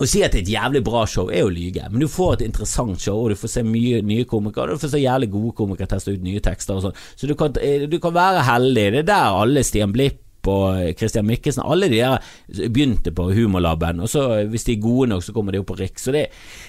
å 0.00 0.06
si 0.08 0.22
at 0.24 0.32
det 0.32 0.40
er 0.40 0.46
et 0.46 0.54
jævlig 0.54 0.80
bra 0.84 1.02
show 1.08 1.28
er 1.32 1.44
å 1.44 1.52
lyge, 1.52 1.84
men 1.92 2.00
du 2.04 2.08
får 2.08 2.38
et 2.38 2.46
interessant 2.46 3.00
show, 3.00 3.18
og 3.20 3.32
du 3.32 3.40
får 3.40 3.52
se 3.52 3.64
mye 3.64 4.00
nye 4.04 4.28
komikere, 4.28 4.72
og 4.72 4.78
du 4.80 4.84
får 4.84 4.94
se 4.94 5.02
jævlig 5.02 5.28
gode 5.32 5.52
komikere 5.58 5.90
teste 5.92 6.14
ut 6.16 6.24
nye 6.24 6.40
tekster 6.44 6.78
og 6.78 6.86
sånn. 6.86 7.06
Så 7.16 7.28
du 7.28 7.36
kan, 7.36 7.56
eh, 7.60 7.84
du 7.88 7.98
kan 8.00 8.14
være 8.16 8.44
heldig. 8.48 8.86
Det 8.92 9.02
er 9.04 9.08
der 9.12 9.40
alle 9.44 9.64
Stian 9.64 9.92
Blipp 9.92 10.26
og 10.48 10.96
Christian 10.98 11.26
Mikkelsen, 11.28 11.64
alle 11.66 11.90
de 11.90 12.00
der 12.00 12.30
begynte 12.72 13.12
på 13.12 13.28
Humorlaben, 13.34 14.00
og 14.00 14.08
så 14.08 14.24
hvis 14.48 14.64
de 14.64 14.76
er 14.76 14.82
gode 14.84 15.10
nok, 15.10 15.24
så 15.24 15.34
kommer 15.36 15.52
de 15.52 15.60
opp 15.60 15.68
på 15.72 15.78
Riks. 15.80 16.08
Og, 16.08 16.16
det, 16.16 16.26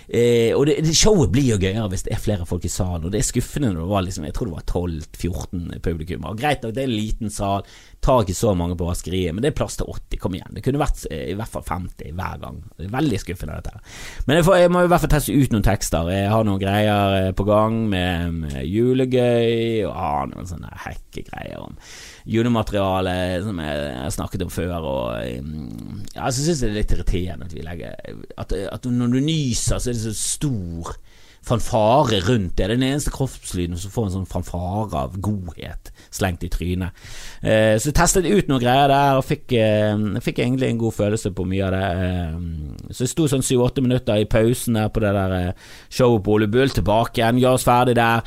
eh, 0.10 0.52
og 0.58 0.66
det, 0.68 0.80
showet 0.98 1.32
blir 1.32 1.54
jo 1.54 1.60
gøyere 1.62 1.88
hvis 1.92 2.06
det 2.08 2.16
er 2.16 2.24
flere 2.24 2.48
folk 2.50 2.66
i 2.68 2.72
salen, 2.72 3.06
og 3.06 3.14
det 3.14 3.22
er 3.22 3.30
skuffende 3.30 3.72
når 3.72 3.84
det 3.84 3.92
var 3.94 4.06
liksom, 4.08 4.28
jeg 4.28 4.36
tror 4.38 4.50
det 4.50 4.58
var 4.58 4.68
12-14 4.68 5.80
publikummere. 5.86 6.38
Greit 6.42 6.66
nok, 6.66 6.76
det 6.76 6.84
er 6.84 6.90
en 6.90 6.98
liten 6.98 7.34
sal, 7.34 7.66
tar 8.02 8.24
ikke 8.24 8.38
så 8.38 8.54
mange 8.58 8.78
på 8.78 8.88
vaskeriet, 8.88 9.34
men 9.36 9.44
det 9.44 9.52
er 9.52 9.58
plass 9.58 9.78
til 9.80 9.90
80, 9.90 10.22
kom 10.22 10.36
igjen. 10.38 10.54
Det 10.56 10.64
kunne 10.66 10.82
vært 10.82 11.06
eh, 11.12 11.28
i 11.32 11.38
hvert 11.38 11.54
fall 11.54 11.66
50 11.68 12.16
hver 12.18 12.40
gang. 12.42 12.62
Det 12.78 12.88
er 12.88 12.96
veldig 12.96 13.22
skuffende, 13.22 13.60
dette 13.62 13.76
her. 13.76 14.00
Men 14.28 14.40
jeg, 14.40 14.48
får, 14.48 14.58
jeg 14.64 14.74
må 14.74 14.86
i 14.86 14.92
hvert 14.92 15.06
fall 15.06 15.14
teste 15.16 15.36
ut 15.36 15.54
noen 15.54 15.68
tekster. 15.68 16.14
Jeg 16.16 16.32
har 16.34 16.48
noen 16.48 16.62
greier 16.62 17.18
eh, 17.20 17.34
på 17.38 17.46
gang 17.48 17.84
med, 17.92 18.40
med 18.42 18.58
julegøy, 18.66 19.86
og 19.88 19.94
har 19.98 20.32
noen 20.34 20.50
sånne 20.50 20.74
hekkegreier 20.86 21.62
om 21.62 21.78
julemateriale 22.26 23.16
som 23.46 23.62
jeg 23.64 23.94
har 23.98 24.14
snakket 24.14 24.46
om 24.46 24.54
før. 24.54 24.76
Og 24.80 25.46
mm, 25.46 26.04
ja, 26.16 26.28
så 26.30 26.42
syns 26.42 26.62
jeg 26.62 26.68
det 26.68 26.72
er 26.72 26.80
litt 26.80 26.96
irriterende 26.98 27.48
at 27.50 27.56
vi 27.56 27.66
legger 27.66 28.20
at, 28.38 28.54
at 28.54 28.92
når 28.92 29.16
du 29.16 29.22
nyser, 29.24 29.80
så 29.80 29.92
er 29.92 29.98
det 29.98 30.06
så 30.06 30.18
stor 30.18 30.96
fanfare 31.42 32.20
rundt 32.28 32.58
det. 32.58 32.64
er 32.64 32.68
Den 32.76 32.84
eneste 32.84 33.12
kroppslyden 33.12 33.78
som 33.78 33.92
får 33.92 34.08
en 34.08 34.14
sånn 34.20 34.30
fanfare 34.30 34.98
av 34.98 35.18
godhet 35.18 35.92
slengt 36.14 36.44
i 36.46 36.52
trynet. 36.54 36.98
Eh, 37.42 37.78
så 37.82 37.90
jeg 37.90 37.98
testet 37.98 38.28
ut 38.30 38.50
noen 38.50 38.62
greier 38.62 38.92
der, 38.92 39.18
og 39.18 39.26
fikk, 39.26 39.52
eh, 39.58 39.98
fikk, 40.22 40.44
egentlig 40.44 40.70
en 40.70 40.82
god 40.84 40.94
følelse 40.94 41.32
på 41.34 41.48
mye 41.50 41.66
av 41.66 41.74
det. 41.74 41.88
Eh, 42.06 42.92
så 42.92 43.06
jeg 43.06 43.14
sto 43.14 43.28
sånn 43.28 43.46
syv-åtte 43.46 43.82
minutter 43.82 44.22
i 44.22 44.30
pausen 44.30 44.78
der 44.78 44.90
på 44.94 45.02
det 45.02 45.16
der 45.18 45.38
eh, 45.40 45.54
showet 45.90 46.24
på 46.24 46.38
Ole 46.38 46.48
Bull, 46.48 46.70
tilbake 46.70 47.22
igjen, 47.22 47.42
gjør 47.42 47.58
oss 47.58 47.66
ferdig 47.66 47.98
der, 47.98 48.22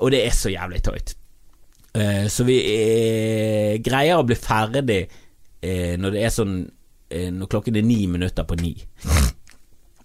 og 0.00 0.10
det 0.10 0.26
er 0.26 0.34
så 0.34 0.50
jævlig 0.50 0.82
tøyt. 0.82 1.14
Eh, 1.96 2.26
så 2.32 2.44
vi 2.44 2.56
eh, 2.60 3.76
greier 3.84 4.20
å 4.20 4.26
bli 4.26 4.36
ferdig 4.38 5.00
når 5.66 6.12
det 6.14 6.20
er 6.22 6.30
sånn 6.30 6.52
Når 7.10 7.48
klokken 7.50 7.74
er 7.80 7.82
ni 7.82 8.04
minutter 8.06 8.44
på 8.46 8.54
ni. 8.60 8.70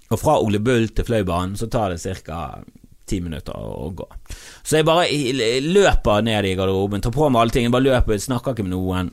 Og 0.10 0.18
fra 0.18 0.40
Ole 0.42 0.62
Bull 0.64 0.88
til 0.96 1.06
Fløibanen 1.06 1.54
så 1.60 1.68
tar 1.70 1.94
det 1.94 2.16
ca 2.26 2.40
ti 3.12 3.20
minutter 3.24 3.56
å 3.56 3.90
gå. 3.96 4.08
Så 4.64 4.80
jeg 4.80 4.88
bare 4.88 5.08
løper 5.66 6.24
ned 6.26 6.48
i 6.48 6.56
garderoben, 6.58 7.04
tar 7.04 7.14
på 7.16 7.30
meg 7.30 7.44
alle 7.44 7.56
ting, 7.56 7.72
bare 7.74 7.88
løper, 7.90 8.22
snakker 8.22 8.56
ikke 8.56 8.66
med 8.68 8.76
noen. 8.76 9.12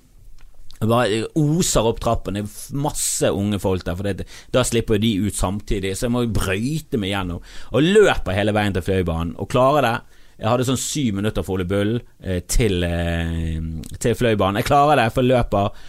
Jeg 0.79 0.91
bare 0.93 1.23
oser 1.41 1.89
opp 1.91 1.99
trappen, 2.03 2.39
det 2.39 2.45
er 2.45 2.79
masse 2.79 3.31
unge 3.35 3.59
folk 3.63 3.83
der, 3.87 3.99
for 3.99 4.07
det, 4.07 4.29
da 4.55 4.63
slipper 4.67 5.01
de 5.03 5.17
ut 5.25 5.35
samtidig, 5.35 5.97
så 5.99 6.07
jeg 6.07 6.15
må 6.15 6.23
brøyte 6.31 7.01
meg 7.03 7.15
gjennom. 7.15 7.43
Og 7.73 7.89
løper 7.99 8.37
hele 8.37 8.55
veien 8.55 8.77
til 8.77 8.87
Fløibanen, 8.87 9.35
og 9.39 9.51
klarer 9.51 9.87
det. 9.89 9.97
Jeg 10.39 10.51
hadde 10.53 10.67
sånn 10.69 10.81
syv 10.81 11.19
minutter 11.19 11.43
for 11.43 11.59
Ole 11.59 11.67
Bull 11.69 11.97
eh, 12.23 12.45
til, 12.47 12.85
eh, 12.87 13.59
til 13.99 14.15
Fløibanen. 14.15 14.61
Jeg 14.61 14.69
klarer 14.71 15.01
det, 15.01 15.09
for 15.15 15.27
jeg 15.27 15.33
løper 15.35 15.83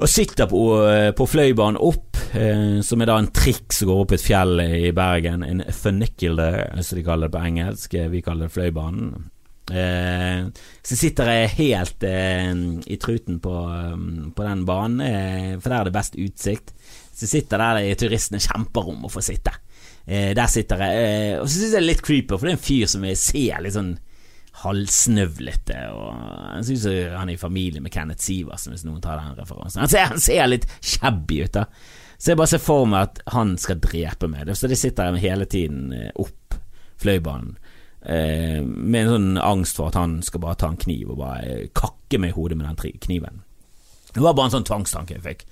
og 0.00 0.08
sitter 0.08 0.48
på, 0.50 0.62
eh, 0.88 1.10
på 1.14 1.26
Fløibanen 1.28 1.78
opp, 1.78 2.18
eh, 2.34 2.80
som 2.82 3.02
er 3.02 3.10
da 3.10 3.18
en 3.20 3.30
trikk 3.36 3.74
som 3.76 3.90
går 3.90 4.00
opp 4.04 4.14
et 4.16 4.24
fjell 4.24 4.62
i 4.64 4.94
Bergen. 4.96 5.44
En 5.46 5.62
funicular, 5.76 6.64
som 6.82 6.98
de 6.98 7.04
kaller 7.06 7.28
det 7.28 7.36
på 7.36 7.44
engelsk. 7.50 7.98
Vi 8.10 8.24
kaller 8.24 8.48
det 8.48 8.56
Fløibanen. 8.56 9.30
Eh, 9.70 10.46
så 10.82 10.96
sitter 10.98 11.30
jeg 11.30 11.52
helt 11.60 12.06
eh, 12.08 12.50
i 12.90 12.96
truten 12.98 13.38
på, 13.42 13.54
på 14.34 14.46
den 14.48 14.64
banen, 14.66 15.04
eh, 15.04 15.52
for 15.60 15.70
der 15.70 15.78
er 15.78 15.90
det 15.90 15.94
best 15.94 16.18
utsikt. 16.18 16.74
Så 17.14 17.28
sitter 17.30 17.60
der 17.60 17.94
turistene 18.00 18.40
kjemper 18.42 18.90
om 18.90 19.06
å 19.06 19.12
få 19.12 19.22
sitte. 19.22 19.52
Eh, 20.06 20.30
der 20.36 20.50
sitter 20.50 20.84
jeg, 20.84 21.40
og 21.40 21.48
så 21.48 21.56
syns 21.56 21.66
jeg 21.68 21.74
det 21.76 21.82
er 21.82 21.88
litt 21.88 22.04
creeper, 22.06 22.38
for 22.38 22.48
det 22.48 22.54
er 22.54 22.58
en 22.58 22.68
fyr 22.68 22.90
som 22.90 23.04
jeg 23.06 23.20
ser 23.20 23.64
litt 23.64 23.76
sånn 23.76 23.94
halvsnøvlete. 24.60 25.80
Og 25.94 26.20
jeg 26.58 26.68
synes 26.70 27.14
han 27.16 27.30
er 27.30 27.36
i 27.36 27.40
familie 27.40 27.82
med 27.84 27.92
Kenneth 27.94 28.24
Sivertsen, 28.24 28.74
hvis 28.74 28.84
noen 28.86 29.02
tar 29.04 29.20
den 29.20 29.38
referansen. 29.38 29.84
Han 29.84 29.92
ser, 29.92 30.08
han 30.12 30.22
ser 30.22 30.50
litt 30.50 30.68
shabby 30.80 31.44
ut, 31.44 31.56
da. 31.56 31.66
Så 32.20 32.32
jeg 32.32 32.40
bare 32.40 32.52
ser 32.52 32.60
for 32.60 32.88
meg 32.88 33.06
at 33.06 33.20
han 33.32 33.54
skal 33.60 33.80
drepe 33.80 34.28
meg. 34.28 34.50
Så 34.52 34.68
det 34.68 34.76
sitter 34.80 35.08
jeg 35.08 35.24
hele 35.24 35.46
tiden 35.48 35.92
eh, 35.96 36.10
opp 36.20 36.58
Fløibanen. 37.00 37.54
Eh, 38.00 38.60
med 38.60 39.06
en 39.06 39.12
sånn 39.14 39.38
angst 39.40 39.78
for 39.80 39.88
at 39.88 39.96
han 39.96 40.18
skal 40.24 40.42
bare 40.44 40.58
ta 40.60 40.68
en 40.68 40.80
kniv 40.80 41.14
og 41.14 41.20
bare 41.22 41.70
kakke 41.76 42.20
meg 42.20 42.34
i 42.34 42.36
hodet 42.36 42.58
med 42.60 42.68
den 42.68 43.00
kniven. 43.06 43.40
Det 44.12 44.20
var 44.20 44.34
bare 44.34 44.50
en 44.50 44.58
sånn 44.58 44.68
tvangstanke 44.68 45.16
jeg 45.16 45.24
fikk. 45.24 45.46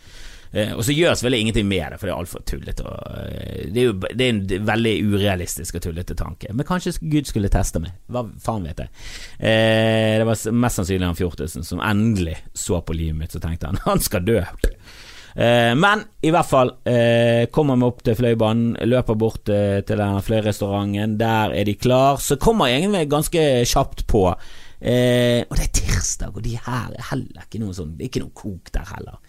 Eh, 0.52 0.72
og 0.72 0.84
så 0.84 0.94
gjør 0.96 1.14
selvfølgelig 1.14 1.40
ingenting 1.44 1.68
med 1.68 1.92
det, 1.92 1.98
for 2.00 2.08
det 2.08 2.14
er 2.14 2.22
altfor 2.22 2.44
tullete. 2.48 2.84
Eh, 2.84 3.66
det, 3.74 3.84
er 3.84 4.14
det 4.14 4.28
er 4.28 4.32
en 4.32 4.68
veldig 4.68 4.94
urealistisk 5.12 5.78
og 5.78 5.84
tullete 5.84 6.16
tanke. 6.18 6.52
Men 6.52 6.68
kanskje 6.68 6.96
Gud 7.02 7.28
skulle 7.28 7.52
teste 7.52 7.82
meg. 7.82 7.96
Hva 8.08 8.24
faen 8.42 8.68
vet 8.68 8.84
jeg. 8.84 8.94
Eh, 9.38 10.16
det 10.20 10.28
var 10.28 10.56
mest 10.64 10.80
sannsynlig 10.80 11.10
han 11.10 11.18
fjortisen 11.18 11.66
som 11.66 11.84
endelig 11.84 12.38
så 12.56 12.80
på 12.80 12.96
livet 12.96 13.18
mitt, 13.18 13.34
så 13.34 13.42
tenkte 13.42 13.72
han 13.72 13.82
han 13.88 14.04
skal 14.04 14.24
dø. 14.26 14.40
Men 15.38 16.00
i 16.24 16.32
hvert 16.34 16.48
fall 16.48 16.70
kommer 17.54 17.76
vi 17.78 17.86
opp 17.86 18.00
til 18.02 18.16
Fløibanen, 18.18 18.72
løper 18.90 19.14
bort 19.14 19.44
til 19.46 20.00
den 20.00 20.16
fløyrestauranten. 20.26 21.12
Der 21.20 21.52
er 21.54 21.68
de 21.68 21.76
klar. 21.78 22.18
Så 22.18 22.40
kommer 22.42 22.66
jeg 22.66 22.80
egentlig 22.80 23.04
ganske 23.12 23.44
kjapt 23.70 24.02
på. 24.10 24.24
Og 24.32 25.54
det 25.54 25.68
er 25.68 25.70
tirsdag, 25.78 26.32
og 26.34 26.42
de 26.42 26.56
her 26.56 26.90
er 26.90 27.06
heller 27.12 27.44
ikke 27.44 27.60
noe 27.62 27.76
sånn 27.76 27.94
Det 27.94 28.08
er 28.08 28.10
ikke 28.10 28.24
noe 28.24 28.34
kok 28.40 28.72
der 28.74 28.90
heller. 28.96 29.20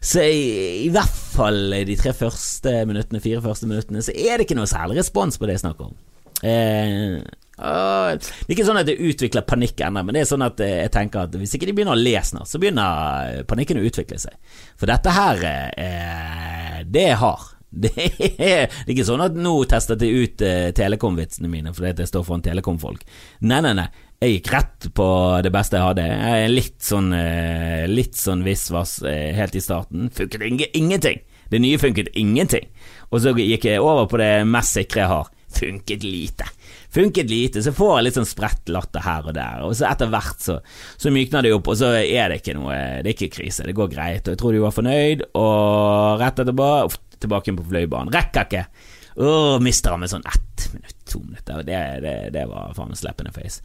Så 0.00 0.22
i, 0.22 0.84
i, 0.84 0.90
hvert 0.94 1.18
fall 1.34 1.74
de 1.86 1.96
tre 1.98 2.12
første 2.16 2.74
minuttene, 2.86 3.22
fire 3.22 3.42
første 3.44 3.66
minuttene, 3.66 4.04
så 4.04 4.14
er 4.14 4.38
det 4.38 4.46
ikke 4.46 4.58
noe 4.58 4.70
særlig 4.70 5.00
respons 5.00 5.38
på 5.38 5.48
det 5.48 5.58
jeg 5.58 5.64
snakker 5.66 5.90
om. 5.90 5.98
Eh, 6.46 7.18
det 7.58 8.30
er 8.46 8.54
ikke 8.54 8.66
sånn 8.68 8.78
at 8.78 8.86
det 8.86 9.00
utvikler 9.02 9.46
panikk 9.48 9.82
ennå, 9.82 10.04
men 10.06 10.14
det 10.14 10.22
er 10.22 10.30
sånn 10.30 10.46
at 10.46 10.60
eh, 10.62 10.76
jeg 10.84 10.94
tenker 10.94 11.26
at 11.26 11.34
hvis 11.34 11.56
ikke 11.58 11.66
de 11.66 11.74
begynner 11.74 11.98
å 11.98 12.00
le 12.00 12.14
snart, 12.22 12.50
så 12.50 12.60
begynner 12.62 13.42
panikken 13.50 13.80
å 13.80 13.86
utvikle 13.88 14.20
seg. 14.22 14.38
For 14.78 14.90
dette 14.90 15.14
her, 15.16 15.42
eh, 15.74 16.82
det 16.86 17.06
er 17.10 17.22
hard. 17.22 17.57
Det 17.70 17.92
er, 18.00 18.08
det 18.08 18.88
er, 18.88 18.92
ikke 18.94 19.06
sånn 19.08 19.22
at 19.24 19.36
nå 19.36 19.52
testet 19.68 20.02
jeg 20.04 20.24
ut 20.24 20.44
eh, 20.44 20.68
telekom-vitsene 20.76 21.50
mine 21.52 21.72
fordi 21.76 22.04
jeg 22.04 22.10
står 22.10 22.26
foran 22.26 22.44
telekom-folk. 22.46 23.04
Nei, 23.44 23.60
nei, 23.64 23.74
nei. 23.78 23.88
Jeg 24.18 24.38
gikk 24.38 24.48
rett 24.50 24.88
på 24.98 25.08
det 25.46 25.52
beste 25.54 25.78
jeg 25.78 25.86
hadde. 25.86 26.06
Jeg 26.10 26.44
er 26.44 26.50
litt 26.50 26.78
sånn 26.82 27.12
eh, 27.14 27.84
Litt 27.86 28.18
sånn 28.18 28.42
visvas 28.46 28.98
eh, 29.06 29.30
helt 29.36 29.54
i 29.54 29.62
starten. 29.62 30.08
Funket 30.14 30.42
ingenting! 30.74 31.22
Det 31.48 31.60
nye 31.62 31.78
funket 31.80 32.10
ingenting. 32.18 32.66
Og 33.08 33.22
så 33.24 33.32
gikk 33.36 33.68
jeg 33.70 33.80
over 33.80 34.08
på 34.10 34.18
det 34.20 34.32
mest 34.48 34.74
sikre 34.76 35.04
jeg 35.04 35.12
har. 35.12 35.30
Funket 35.48 36.02
lite. 36.04 36.44
Funket 36.92 37.30
lite, 37.30 37.62
så 37.64 37.72
får 37.72 37.94
jeg 37.94 38.04
litt 38.04 38.18
sånn 38.18 38.28
spredt 38.28 38.68
latter 38.72 39.04
her 39.04 39.30
og 39.30 39.34
der, 39.36 39.62
og 39.64 39.72
så 39.76 39.86
etter 39.88 40.10
hvert 40.12 40.44
så, 40.44 40.58
så 41.00 41.12
mykner 41.12 41.44
det 41.44 41.54
opp, 41.56 41.70
og 41.72 41.78
så 41.80 41.94
er 42.00 42.32
det 42.32 42.38
ikke 42.42 42.56
noe 42.56 42.76
Det 43.04 43.10
er 43.10 43.14
ikke 43.14 43.30
krise, 43.38 43.64
det 43.64 43.76
går 43.76 43.90
greit, 43.92 44.22
og 44.26 44.34
jeg 44.34 44.40
tror 44.40 44.56
de 44.56 44.62
var 44.62 44.76
fornøyd, 44.76 45.24
og 45.40 46.22
rett 46.22 46.42
etterpå 46.44 46.68
tilbake 47.22 47.56
på 47.56 47.66
fløibanen. 47.70 48.12
Rekker 48.14 48.48
ikke! 48.48 48.64
Åh, 49.18 49.56
mister 49.60 49.90
han 49.96 50.04
med 50.04 50.10
sånn 50.12 50.26
ett 50.30 50.68
minutt, 50.72 50.94
to 51.10 51.18
minutter. 51.24 51.64
Det, 51.66 51.78
det, 52.04 52.14
det 52.34 52.44
var 52.46 52.70
faen 52.76 52.94
slap 52.94 53.20
in 53.24 53.32
face. 53.34 53.58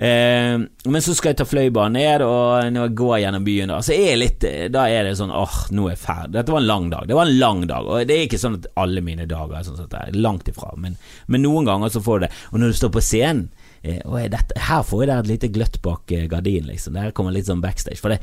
Eh, 0.00 0.56
men 0.90 1.02
så 1.04 1.14
skal 1.14 1.30
jeg 1.30 1.38
ta 1.38 1.46
Fløibanen 1.46 1.98
ned, 2.00 2.24
og 2.26 2.72
når 2.72 2.88
jeg 2.88 2.96
går 2.98 3.14
gjennom 3.22 3.46
byen, 3.46 3.70
da, 3.70 3.78
så 3.84 3.92
er 3.94 4.16
litt 4.16 4.46
Da 4.72 4.86
er 4.88 5.04
det 5.06 5.12
sånn 5.18 5.30
åh, 5.30 5.58
nå 5.76 5.86
er 5.86 5.94
jeg 5.94 6.02
ferdig. 6.02 6.34
Dette 6.38 6.54
var 6.56 6.64
en 6.64 6.70
lang 6.72 6.90
dag. 6.90 7.06
Det 7.06 7.18
var 7.18 7.28
en 7.28 7.38
lang 7.38 7.62
dag, 7.70 7.86
og 7.86 8.08
det 8.08 8.16
er 8.16 8.26
ikke 8.26 8.40
sånn 8.42 8.58
at 8.58 8.70
alle 8.80 9.04
mine 9.04 9.28
dager 9.30 9.58
er 9.60 9.66
sånn 9.68 9.78
sånn 9.78 10.18
langt 10.18 10.50
ifra, 10.50 10.72
men, 10.80 10.98
men 11.30 11.44
noen 11.46 11.68
ganger 11.68 11.92
så 11.92 12.02
får 12.02 12.18
du 12.18 12.26
det. 12.26 12.32
Og 12.50 12.62
når 12.62 12.72
du 12.72 12.80
står 12.80 12.94
på 12.96 13.04
scenen 13.04 13.46
Eh, 13.80 14.00
og 14.04 14.20
dette, 14.28 14.56
her 14.60 14.82
får 14.84 15.06
jeg 15.06 15.14
et 15.14 15.28
lite 15.30 15.48
gløtt 15.54 15.78
bak 15.80 16.12
eh, 16.12 16.26
gardinen, 16.28 16.68
liksom. 16.68 16.96
Der 16.98 17.14
kommer 17.16 17.32
litt 17.32 17.48
sånn 17.48 17.62
backstage. 17.64 17.96
For, 18.00 18.12
det, 18.12 18.20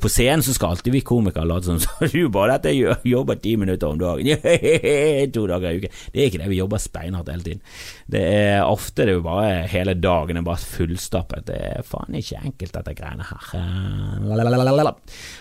på 0.00 0.10
scenen 0.12 0.44
så 0.44 0.54
skal 0.56 0.72
alltid 0.72 0.94
vi 0.94 1.02
komikere 1.04 1.44
late 1.48 1.68
som 1.68 1.80
så 1.84 2.08
du 2.08 2.30
bare 2.32 2.56
dette 2.56 2.72
jobber 3.04 3.40
ti 3.42 3.56
minutter 3.60 3.92
om 3.92 4.00
dagen. 4.00 4.40
to 5.36 5.44
dager 5.50 5.68
i 5.68 5.82
uken. 5.82 5.96
Det 6.14 6.22
er 6.22 6.30
ikke 6.30 6.40
det, 6.40 6.50
vi 6.52 6.60
jobber 6.62 6.80
speinhardt 6.80 7.32
hele 7.32 7.44
tiden. 7.44 7.64
Det 8.16 8.22
er 8.24 8.64
ofte 8.64 9.04
det 9.04 9.12
er 9.12 9.18
jo 9.18 9.26
bare 9.26 9.50
hele 9.68 9.96
dagen 10.00 10.40
er 10.40 10.46
bare 10.46 10.64
fullstappet. 10.64 11.44
Det 11.50 11.58
er 11.74 11.84
faen 11.86 12.16
ikke 12.16 12.40
enkelt, 12.40 12.76
dette 12.78 12.96
greiene 12.96 13.26
her. 13.28 13.44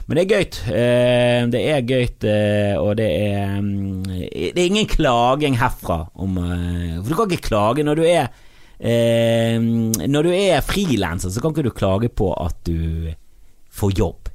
Men 0.05 0.19
det 0.19 0.25
er 0.25 0.31
gøy. 0.33 0.45
Eh, 0.75 1.41
det 1.55 1.61
er 1.71 1.85
gøyt, 1.87 2.27
og 2.81 2.91
det 2.99 3.07
er 3.07 3.55
mm, 3.61 4.03
Det 4.03 4.59
er 4.59 4.65
ingen 4.67 4.89
klaging 4.89 5.55
herfra 5.59 6.01
om 6.19 6.35
For 6.35 7.07
du 7.07 7.15
kan 7.15 7.31
ikke 7.31 7.49
klage 7.49 7.85
når 7.85 8.01
du 8.01 8.03
er 8.09 8.27
eh, 8.79 9.59
Når 9.59 10.27
du 10.27 10.31
er 10.35 10.65
frilanser, 10.65 11.29
så 11.29 11.41
kan 11.41 11.53
ikke 11.53 11.67
du 11.69 11.75
klage 11.75 12.09
på 12.09 12.31
at 12.33 12.59
du 12.67 13.11
får 13.75 13.97
jobb. 13.99 14.31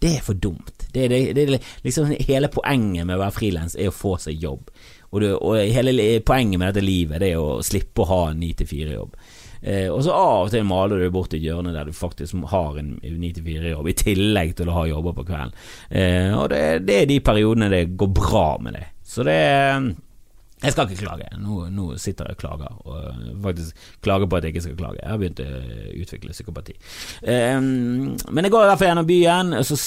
Det 0.00 0.16
er 0.16 0.24
for 0.24 0.34
dumt. 0.34 0.86
Det, 0.92 1.08
det, 1.08 1.32
det, 1.36 1.60
liksom 1.84 2.14
hele 2.26 2.48
poenget 2.50 3.06
med 3.06 3.14
å 3.14 3.20
være 3.20 3.36
frilans 3.36 3.76
er 3.78 3.90
å 3.90 3.94
få 3.94 4.16
seg 4.18 4.40
jobb. 4.42 4.70
Og, 5.10 5.20
du, 5.20 5.28
og, 5.36 5.58
hele 5.70 5.94
poenget 6.22 6.60
med 6.60 6.70
dette 6.70 6.84
livet 6.86 7.18
Det 7.18 7.32
er 7.32 7.40
å 7.42 7.60
slippe 7.66 8.04
å 8.04 8.08
ha 8.10 8.20
en 8.30 8.42
9-4-jobb. 8.42 9.16
Eh, 9.60 9.88
og 9.92 10.00
så 10.06 10.14
av 10.16 10.46
og 10.46 10.52
til 10.54 10.64
maler 10.64 11.02
du 11.02 11.10
bort 11.12 11.34
et 11.36 11.42
hjørne 11.44 11.74
der 11.74 11.90
du 11.90 11.92
faktisk 11.92 12.38
har 12.48 12.78
en 12.80 12.94
9-4-jobb, 13.04 13.90
i 13.90 13.96
tillegg 13.98 14.54
til 14.56 14.70
å 14.70 14.76
ha 14.78 14.86
jobber 14.88 15.18
på 15.18 15.26
kvelden. 15.28 15.56
Eh, 15.90 16.30
og 16.32 16.48
det, 16.52 16.62
det, 16.88 17.02
er 17.02 17.10
de 17.10 17.18
periodene 17.24 17.68
det 17.72 17.84
går 18.00 18.14
bra 18.16 18.46
med 18.64 18.78
det. 18.78 18.86
Så 19.04 19.26
det 19.26 19.40
jeg 20.60 20.74
skal 20.74 20.90
ikke 20.90 21.06
klage. 21.06 21.28
Nå, 21.40 21.62
nå, 21.72 21.86
sitter 22.00 22.28
jeg 22.28 22.36
og 22.36 22.42
klager, 22.42 22.74
og 22.84 23.20
faktisk 23.46 23.86
klager 24.04 24.28
på 24.28 24.36
at 24.36 24.44
jeg 24.44 24.54
ikke 24.54 24.64
skal 24.66 24.76
klage. 24.76 25.00
Jeg 25.00 25.08
har 25.08 25.20
begynt 25.22 25.40
å 25.40 25.48
utvikle 26.02 26.36
psykopati. 26.36 26.76
Um, 27.24 27.64
men 28.28 28.46
jeg 28.46 28.52
går 28.52 28.66
i 28.66 28.68
hvert 28.68 28.82
fall 28.82 28.90
gjennom 28.90 29.08
byen, 29.08 29.54
og 29.56 29.64
så 29.70 29.78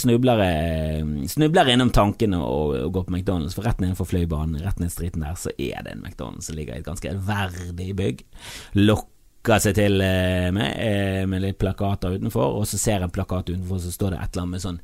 snubler 0.00 0.44
jeg 0.46 1.28
snubler 1.34 1.72
innom 1.74 1.92
tankene 1.92 2.40
og, 2.40 2.76
og 2.80 2.96
går 2.96 3.08
på 3.08 3.16
McDonald's. 3.16 3.56
For 3.58 3.68
rett 3.68 3.82
nedenfor 3.84 4.08
Fløibanen, 4.08 4.62
rett 4.64 4.80
ned 4.80 4.94
striten 4.94 5.26
der, 5.26 5.36
så 5.36 5.52
er 5.58 5.84
det 5.84 5.96
en 5.96 6.04
McDonald's 6.06 6.48
som 6.48 6.56
ligger 6.56 6.78
i 6.78 6.80
et 6.80 6.88
ganske 6.88 7.12
verdig 7.28 7.90
bygg. 7.98 8.24
Lokker 8.80 9.60
seg 9.60 9.76
til 9.76 10.00
med, 10.00 10.56
meg 10.56 10.72
uh, 10.80 11.28
med 11.28 11.44
litt 11.44 11.60
plakater 11.60 12.16
utenfor, 12.16 12.56
og 12.62 12.64
så 12.70 12.80
ser 12.80 13.02
jeg 13.02 13.10
en 13.10 13.14
plakat 13.20 13.52
utenfor, 13.52 13.84
så 13.84 13.92
står 13.92 14.16
det 14.16 14.22
et 14.22 14.32
eller 14.32 14.46
annet 14.46 14.56
med 14.56 14.64
sånn 14.64 14.82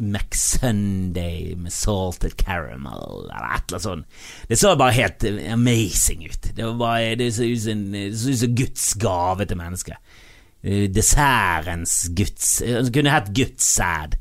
McSunday 0.00 1.54
med 1.58 1.72
salted 1.74 2.36
caramel, 2.40 3.26
eller 3.26 3.56
et 3.56 3.68
eller 3.68 3.78
annet 3.78 3.86
sånt. 3.86 4.22
Det 4.48 4.58
så 4.58 4.76
bare 4.78 4.96
helt 4.96 5.24
amazing 5.52 6.26
ut. 6.26 6.50
Det, 6.54 6.64
var 6.64 6.78
bare, 6.80 7.14
det 7.18 7.32
så 7.34 7.48
ut 7.48 8.38
som 8.38 8.54
Guds 8.54 8.94
gave 9.00 9.46
til 9.46 9.60
mennesket. 9.60 10.16
Eh, 10.62 10.88
dessertens 10.90 12.08
Guds 12.16 12.58
Det 12.58 12.74
altså, 12.80 12.92
kunne 12.92 13.14
hett 13.14 13.34
Guds 13.34 13.68
sæd. 13.76 14.18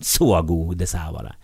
Så 0.00 0.42
god 0.48 0.78
dessert 0.80 1.12
var 1.12 1.26
det. 1.28 1.34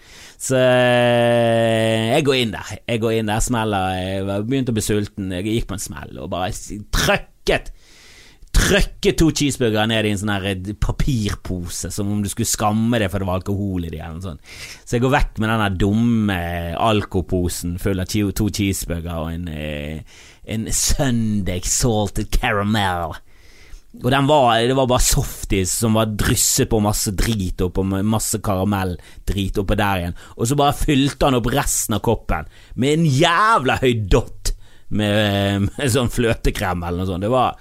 Så 0.40 0.56
eh, 0.56 2.12
jeg 2.14 2.24
går 2.24 2.38
inn 2.40 2.54
der. 2.54 2.76
Jeg 2.88 3.02
går 3.02 3.18
inn 3.18 3.28
der, 3.28 3.42
smeller. 3.44 3.96
Jeg 3.98 4.46
begynte 4.48 4.72
å 4.72 4.76
bli 4.78 4.84
sulten. 4.84 5.34
Jeg 5.34 5.48
gikk 5.50 5.68
på 5.68 5.76
en 5.76 5.82
smell 5.82 6.22
og 6.22 6.30
bare 6.32 6.54
trøkket 6.94 7.74
trøkke 8.66 9.12
to 9.18 9.28
cheeseburgere 9.30 9.86
ned 9.90 10.08
i 10.08 10.12
en 10.14 10.20
sånn 10.20 10.32
eh, 10.36 10.72
papirpose, 10.82 11.90
som 11.94 12.10
om 12.10 12.22
du 12.24 12.30
skulle 12.32 12.50
skamme 12.50 13.00
deg 13.00 13.12
for 13.12 13.22
det 13.22 13.28
var 13.28 13.40
alkohol 13.40 13.86
i 13.86 13.92
det. 13.92 14.02
Så 14.24 14.96
jeg 14.96 15.04
går 15.04 15.14
vekk 15.14 15.42
med 15.42 15.52
den 15.52 15.78
dumme 15.82 16.40
alkoposen 16.74 17.76
full 17.82 18.02
av 18.02 18.10
to 18.10 18.48
cheeseburgere 18.50 19.20
og 19.22 19.30
en, 19.34 19.46
eh, 19.52 20.18
en 20.50 20.66
Sunday 20.72 21.62
salted 21.62 22.32
caramel. 22.34 23.16
Og 24.04 24.10
den 24.12 24.26
var, 24.28 24.58
det 24.60 24.76
var 24.76 24.88
bare 24.90 25.04
softis 25.04 25.72
som 25.80 25.96
var 25.96 26.10
drysset 26.18 26.68
på 26.68 26.82
masse 26.84 27.14
drit 27.16 27.62
oppå 27.64 27.84
masse 27.86 28.42
karamelldrit 28.44 29.56
oppå 29.62 29.78
der 29.78 30.02
igjen. 30.02 30.18
Og 30.36 30.50
så 30.50 30.58
bare 30.58 30.76
fylte 30.76 31.30
han 31.30 31.38
opp 31.38 31.48
resten 31.54 31.96
av 31.96 32.04
koppen 32.04 32.50
med 32.76 32.98
en 32.98 33.06
jævla 33.08 33.78
høy 33.80 33.94
dott 34.10 34.52
med, 34.88 35.64
med 35.70 35.92
sånn 35.92 36.12
fløtekrem 36.12 36.84
eller 36.84 37.02
noe 37.02 37.08
sånt. 37.08 37.24
Det 37.24 37.32
var 37.32 37.56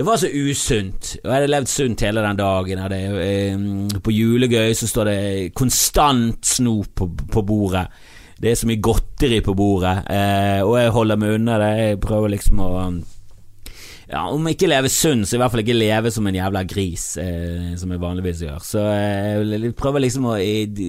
det 0.00 0.04
var 0.06 0.16
så 0.16 0.28
usunt. 0.32 1.10
Og 1.20 1.26
jeg 1.26 1.34
hadde 1.34 1.48
levd 1.52 1.68
sunt 1.68 2.02
hele 2.06 2.22
den 2.24 2.38
dagen. 2.38 2.78
Hadde, 2.80 2.98
eh, 3.20 3.98
på 4.00 4.14
julegøy 4.14 4.72
så 4.72 4.86
står 4.88 5.10
det 5.10 5.18
konstant 5.52 6.40
snop 6.48 6.94
på, 6.96 7.08
på, 7.28 7.42
bordet. 7.44 7.82
Det 8.40 8.48
er 8.48 8.56
så 8.56 8.70
mye 8.70 8.80
godteri 8.80 9.42
på 9.44 9.52
bordet, 9.52 9.98
eh, 10.08 10.62
og 10.64 10.78
jeg 10.80 10.94
holder 10.96 11.20
meg 11.20 11.34
unna 11.36 11.58
det. 11.60 11.70
Jeg 11.82 12.00
prøver 12.00 12.32
liksom 12.32 12.64
å 12.64 12.70
ja, 14.10 14.24
Om 14.24 14.48
jeg 14.48 14.56
ikke 14.56 14.72
leve 14.72 14.88
sunn, 14.88 15.26
så 15.28 15.36
i 15.36 15.42
hvert 15.42 15.52
fall 15.52 15.66
ikke 15.66 15.76
leve 15.76 16.10
som 16.10 16.26
en 16.26 16.40
jævla 16.40 16.64
gris, 16.64 17.04
eh, 17.20 17.76
som 17.76 17.92
jeg 17.92 18.00
vanligvis 18.00 18.40
gjør. 18.48 18.64
Så 18.64 18.88
eh, 18.88 19.36
jeg 19.52 19.76
prøver 19.76 20.06
liksom 20.06 20.32
å 20.32 20.38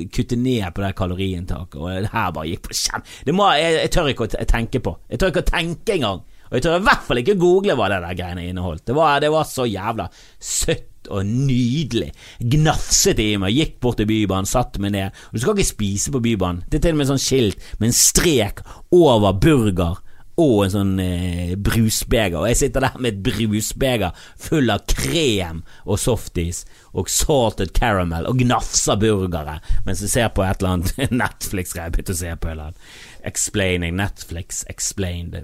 kutte 0.08 0.39
ned 0.39 0.71
på 0.71 0.88
det 0.88 0.95
kaloriinntaket, 0.95 1.82
og 1.84 1.91
det 2.08 2.15
her 2.15 2.32
bare 2.32 2.47
gikk 2.47 2.63
på 2.69 2.80
kjem... 2.80 3.04
Jeg, 3.28 3.76
jeg 3.76 3.91
tør 3.91 4.15
ikke 4.15 4.32
å 4.32 4.47
tenke 4.56 4.80
på. 4.88 4.95
Jeg 5.12 5.19
tør 5.19 5.36
ikke 5.36 5.43
å 5.43 5.52
tenke 5.52 6.00
engang 6.00 6.24
og 6.51 6.57
jeg 6.57 6.65
tør 6.65 6.81
i 6.81 6.83
hvert 6.83 7.03
fall 7.07 7.21
ikke 7.21 7.39
google 7.39 7.77
hva 7.79 7.87
det 7.87 8.01
der 8.03 8.17
greiene 8.19 8.49
inneholdt. 8.49 8.83
Det 8.89 8.95
var, 8.97 9.21
det 9.23 9.31
var 9.31 9.47
så 9.47 9.63
jævla 9.71 10.09
søtt 10.35 11.07
og 11.07 11.23
nydelig. 11.25 12.11
Gnafset 12.43 13.21
i 13.23 13.31
meg, 13.39 13.55
gikk 13.55 13.79
bort 13.81 14.01
til 14.01 14.09
Bybanen, 14.09 14.49
satte 14.49 14.83
meg 14.83 14.91
ned. 14.97 15.17
Og 15.31 15.39
du 15.39 15.43
skal 15.45 15.55
ikke 15.55 15.71
spise 15.71 16.11
på 16.11 16.21
Bybanen. 16.27 16.65
Det 16.67 16.81
er 16.81 16.89
til 16.89 16.97
og 16.97 17.01
med 17.01 17.11
sånn 17.13 17.23
skilt 17.23 17.67
med 17.79 17.89
en 17.89 17.95
strek 17.95 18.59
over 18.91 19.39
burger 19.39 20.01
og 20.41 20.61
en 20.65 20.73
sånn 20.73 20.93
eh, 21.03 21.55
brusbeger. 21.55 22.39
Og 22.41 22.49
jeg 22.51 22.59
sitter 22.65 22.85
der 22.85 22.99
med 22.99 23.15
et 23.15 23.23
brusbeger 23.25 24.23
full 24.43 24.71
av 24.73 24.85
krem 24.91 25.63
og 25.85 25.99
softis 26.03 26.63
og 26.91 27.11
salted 27.11 27.71
caramel 27.77 28.27
og 28.27 28.41
gnafser 28.43 28.99
burgere 28.99 29.59
mens 29.85 30.03
jeg 30.03 30.11
ser 30.15 30.31
på 30.35 30.43
et 30.43 30.59
eller 30.59 30.77
annet 30.77 31.13
Netflix-greie. 31.23 31.87
Jeg 31.87 31.95
begynte 31.97 32.17
å 32.17 32.23
se 32.23 32.33
på 32.35 32.49
et 32.49 32.55
eller 32.57 32.71
annet 32.71 33.29
Explaining 33.31 33.95
Netflix 33.99 34.65
Explained 34.71 35.39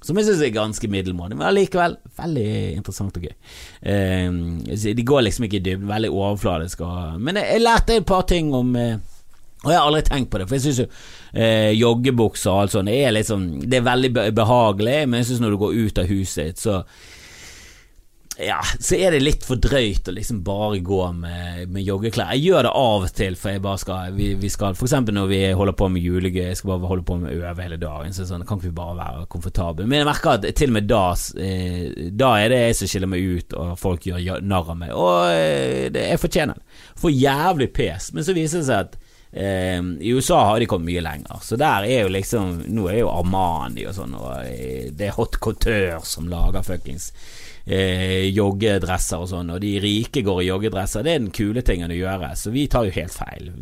som 0.00 0.16
jeg 0.16 0.26
syns 0.26 0.42
er 0.44 0.54
ganske 0.54 0.88
middelmådig, 0.88 1.36
men 1.36 1.48
allikevel 1.50 1.98
veldig 2.16 2.48
interessant 2.72 3.16
og 3.20 3.26
gøy. 3.28 3.34
Eh, 3.82 4.32
de 4.96 5.06
går 5.06 5.26
liksom 5.26 5.46
ikke 5.46 5.60
i 5.60 5.64
dybden, 5.66 5.88
veldig 5.90 6.10
overfladisk. 6.10 6.84
men 7.18 7.36
jeg, 7.36 7.48
jeg, 7.52 7.64
lærte 7.66 7.96
et 8.00 8.06
par 8.06 8.22
ting 8.28 8.54
om 8.54 8.76
eh, 8.76 8.96
og 9.60 9.68
jeg 9.68 9.76
har 9.76 9.86
aldri 9.86 10.02
tenkt 10.06 10.30
på 10.32 10.38
det, 10.40 10.46
for 10.48 10.56
jeg 10.56 10.64
syns 10.64 10.78
jo 10.80 10.86
eh, 11.36 11.72
joggebukser 11.76 12.48
og 12.50 12.62
alt 12.62 12.72
sånt 12.72 12.88
det 12.88 13.00
er, 13.04 13.12
liksom, 13.12 13.42
det 13.60 13.76
er 13.76 13.88
veldig 13.90 14.10
behagelig, 14.32 15.00
men 15.04 15.20
jeg 15.20 15.28
syns 15.30 15.42
når 15.44 15.52
du 15.52 15.58
går 15.60 15.80
ut 15.84 16.00
av 16.00 16.08
huset 16.08 16.62
så 16.62 16.78
ja, 18.46 18.58
så 18.80 18.96
er 18.96 19.14
det 19.14 19.20
litt 19.22 19.44
for 19.44 19.60
drøyt 19.60 20.08
å 20.08 20.14
liksom 20.14 20.40
bare 20.46 20.78
gå 20.84 21.00
med, 21.16 21.66
med 21.72 21.84
joggeklær. 21.84 22.32
Jeg 22.36 22.48
gjør 22.48 22.66
det 22.66 22.72
av 22.80 23.06
og 23.06 23.12
til, 23.16 23.36
for 23.38 23.52
jeg 23.52 23.62
bare 23.64 23.80
skal 23.82 24.14
Vi, 24.16 24.30
vi 24.40 24.50
skal 24.52 24.76
F.eks. 24.76 24.94
når 25.10 25.28
vi 25.30 25.40
holder 25.56 25.76
på 25.76 25.88
med 25.92 26.04
julegøy, 26.04 26.42
jeg 26.48 26.60
skal 26.60 26.72
bare 26.72 26.90
holde 26.92 27.06
på 27.08 27.18
med 27.20 27.30
å 27.32 27.50
øve 27.50 27.66
hele 27.66 27.80
dagen, 27.80 28.14
så 28.16 28.26
sånn, 28.28 28.46
kan 28.48 28.60
ikke 28.60 28.70
vi 28.70 28.78
bare 28.80 28.96
være 29.00 29.28
komfortable. 29.34 29.88
Men 29.90 30.02
jeg 30.02 30.10
merker 30.10 30.38
at 30.38 30.48
til 30.56 30.72
og 30.72 30.78
med 30.78 30.88
da 30.90 31.04
eh, 31.42 32.08
Da 32.22 32.32
er 32.40 32.52
det 32.52 32.62
jeg 32.64 32.80
som 32.80 32.92
skiller 32.92 33.12
meg 33.12 33.28
ut, 33.36 33.58
og 33.60 33.76
folk 33.80 34.08
gjør 34.08 34.42
narr 34.46 34.74
av 34.74 34.80
meg. 34.82 34.96
Og 34.96 35.14
eh, 35.34 35.86
det, 35.92 36.08
jeg 36.14 36.24
fortjener 36.24 36.60
det. 36.60 36.82
For 37.00 37.14
jævlig 37.14 37.70
pes. 37.76 38.10
Men 38.16 38.26
så 38.26 38.36
viser 38.36 38.62
det 38.62 38.70
seg 38.70 38.88
at 38.88 39.00
Eh, 39.32 39.78
I 40.00 40.10
USA 40.10 40.40
har 40.44 40.58
de 40.58 40.66
kommet 40.66 40.90
mye 40.90 41.02
lenger, 41.06 41.38
så 41.46 41.54
der 41.54 41.84
er 41.86 42.00
jo 42.02 42.08
liksom 42.10 42.64
Nå 42.74 42.88
er 42.90 42.96
jo 43.04 43.12
Armani 43.12 43.84
og 43.86 43.94
sånn, 43.94 44.16
og 44.18 44.48
det 44.98 45.06
er 45.06 45.14
Hot 45.14 45.38
Couture 45.38 46.00
som 46.02 46.26
lager 46.26 46.66
fuckings 46.66 47.12
eh, 47.64 48.28
joggedresser 48.30 49.22
og 49.22 49.30
sånn, 49.30 49.52
og 49.54 49.60
de 49.62 49.74
rike 49.82 50.22
går 50.26 50.42
i 50.42 50.48
joggedresser. 50.48 51.04
Det 51.04 51.12
er 51.12 51.22
den 51.22 51.34
kule 51.34 51.64
tingen 51.66 51.92
å 51.92 51.98
gjøre, 51.98 52.32
så 52.38 52.52
vi 52.54 52.66
tar 52.70 52.88
jo 52.88 52.96
helt 52.96 53.16
feil. 53.16 53.52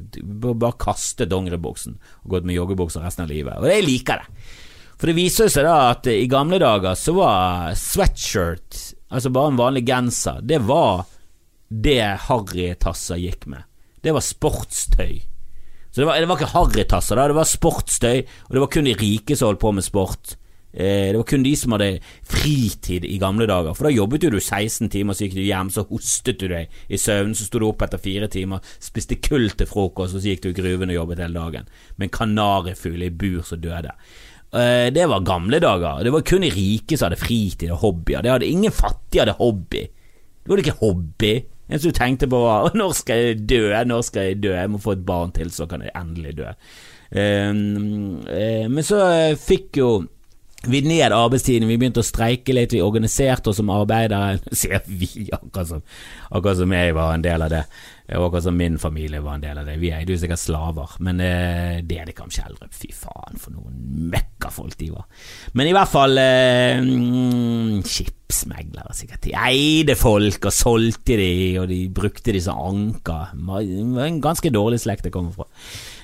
Bare 0.49 0.77
kaste 0.81 1.29
dongeribuksen 1.29 1.99
og 2.25 2.33
gått 2.35 2.49
med 2.49 2.59
joggebukser 2.59 3.05
resten 3.05 3.27
av 3.27 3.33
livet. 3.33 3.59
Og 3.61 3.71
jeg 3.71 3.87
liker 3.87 4.23
det. 4.23 4.49
For 4.99 5.11
det 5.11 5.19
viser 5.19 5.51
seg 5.53 5.67
da 5.69 5.77
at 5.93 6.09
i 6.11 6.27
gamle 6.31 6.59
dager 6.59 6.99
så 6.99 7.15
var 7.15 7.77
sweatshirt, 7.79 8.81
altså 9.15 9.31
bare 9.31 9.53
en 9.53 9.61
vanlig 9.61 9.85
genser, 9.87 10.43
det 10.43 10.59
var 10.67 11.05
det 11.69 12.03
harrytasser 12.27 13.21
gikk 13.23 13.47
med. 13.53 13.63
Det 14.03 14.15
var 14.17 14.25
sportstøy. 14.25 15.21
Så 15.91 16.03
det 16.03 16.07
var, 16.09 16.19
det 16.19 16.29
var 16.31 16.41
ikke 16.41 16.55
harrytasser, 16.55 17.21
det 17.21 17.37
var 17.39 17.49
sportstøy, 17.49 18.19
og 18.49 18.57
det 18.57 18.63
var 18.65 18.71
kun 18.75 18.89
de 18.89 18.97
rike 18.99 19.37
som 19.37 19.51
holdt 19.51 19.63
på 19.63 19.73
med 19.77 19.87
sport. 19.87 20.35
Eh, 20.79 21.11
det 21.11 21.19
var 21.19 21.27
kun 21.27 21.43
de 21.43 21.57
som 21.59 21.75
hadde 21.75 21.99
fritid 22.23 23.03
i 23.09 23.17
gamle 23.19 23.49
dager, 23.51 23.75
for 23.75 23.89
da 23.89 23.91
jobbet 23.91 24.29
du 24.31 24.39
16 24.39 24.87
timer, 24.93 25.17
så 25.17 25.27
gikk 25.27 25.35
du 25.35 25.43
hjem, 25.43 25.73
så 25.75 25.83
hostet 25.89 26.39
du 26.39 26.47
deg 26.53 26.71
i 26.87 27.01
søvn, 27.01 27.35
så 27.35 27.49
sto 27.49 27.59
du 27.59 27.67
opp 27.67 27.83
etter 27.83 27.99
fire 27.99 28.29
timer, 28.31 28.63
spiste 28.79 29.19
kull 29.19 29.49
til 29.59 29.67
frokost, 29.67 30.15
og 30.15 30.23
så 30.23 30.31
gikk 30.31 30.45
du 30.45 30.51
i 30.53 30.59
gruven 30.61 30.93
og 30.93 31.01
jobbet 31.01 31.23
hele 31.25 31.35
dagen, 31.35 31.71
med 31.97 32.07
en 32.07 32.15
kanarifugl 32.15 33.03
i 33.09 33.11
bur 33.11 33.43
som 33.49 33.59
døde. 33.63 33.91
Eh, 34.55 34.89
det 34.95 35.09
var 35.11 35.27
gamle 35.27 35.59
dager. 35.61 36.05
Det 36.07 36.13
var 36.15 36.23
kun 36.31 36.47
de 36.47 36.51
rike 36.55 36.97
som 36.97 37.09
hadde 37.09 37.21
fritid 37.21 37.73
og 37.75 37.83
hobbyer. 37.83 38.23
Det 38.23 38.31
hadde 38.31 38.47
ingen 38.49 38.73
fattige 38.73 39.25
hadde 39.25 39.35
hobby. 39.41 39.83
Det 39.83 40.53
var 40.53 40.63
ikke 40.63 40.79
hobby. 40.79 41.33
En 41.69 41.83
som 41.83 41.97
tenkte 41.97 42.29
på 42.31 42.39
når 42.79 42.95
skal 42.97 43.25
jeg 43.25 43.41
dø, 43.51 43.65
når 43.85 44.07
skal 44.07 44.31
jeg 44.31 44.39
dø, 44.47 44.55
jeg 44.55 44.71
må 44.71 44.79
få 44.79 44.95
et 44.95 45.03
barn 45.05 45.35
til, 45.35 45.51
så 45.51 45.67
kan 45.67 45.83
jeg 45.83 45.93
endelig 45.99 46.37
dø. 46.39 46.55
Um, 47.09 48.23
men 48.69 48.85
så 48.85 49.01
fikk 49.41 49.79
jo 49.81 49.91
vi 50.67 50.81
ned 50.83 51.13
arbeidstiden, 51.15 51.69
vi 51.71 51.77
begynte 51.79 52.03
å 52.03 52.07
streike 52.07 52.55
litt, 52.55 52.73
vi 52.75 52.83
organiserte 52.83 53.53
oss 53.53 53.61
som 53.61 53.71
arbeidere. 53.71 54.41
Sier 54.59 54.83
vi, 54.87 55.29
akkurat 55.31 55.71
som, 55.71 55.85
akkurat 56.33 56.59
som 56.59 56.75
jeg 56.75 56.97
var 56.97 57.15
en 57.15 57.25
del 57.25 57.45
av 57.47 57.53
det. 57.53 57.63
Akkurat 58.09 58.43
som 58.43 58.57
min 58.59 58.79
familie 58.81 59.21
var 59.23 59.37
en 59.37 59.45
del 59.45 59.61
av 59.61 59.69
det. 59.69 59.77
Vi 59.79 59.93
er 59.95 60.09
jo 60.09 60.17
sikkert 60.19 60.43
slaver, 60.43 60.97
men 61.05 61.21
eh, 61.23 61.79
det 61.87 62.01
det 62.09 62.17
kanskje 62.17 62.43
Kjeldrup. 62.43 62.75
Fy 62.75 62.91
faen, 62.97 63.39
for 63.39 63.55
noen 63.55 64.09
møkkafolk 64.15 64.75
de 64.81 64.91
var. 64.95 65.07
Men 65.59 65.71
i 65.71 65.75
hvert 65.77 65.93
fall 65.93 66.19
eh, 66.23 66.81
mm, 66.83 67.85
Skipsmeglere, 67.87 68.97
sikkert. 68.97 69.23
De 69.29 69.37
eide 69.39 69.95
folk 69.99 70.49
og 70.49 70.57
solgte 70.57 71.21
de, 71.21 71.31
og 71.63 71.69
de 71.71 71.85
brukte 71.95 72.35
de 72.35 72.43
som 72.43 72.59
anker. 72.73 73.31
En 73.37 74.19
ganske 74.25 74.51
dårlig 74.55 74.83
slekt 74.83 75.07
det 75.07 75.15
kommer 75.15 75.37
fra. 75.37 75.47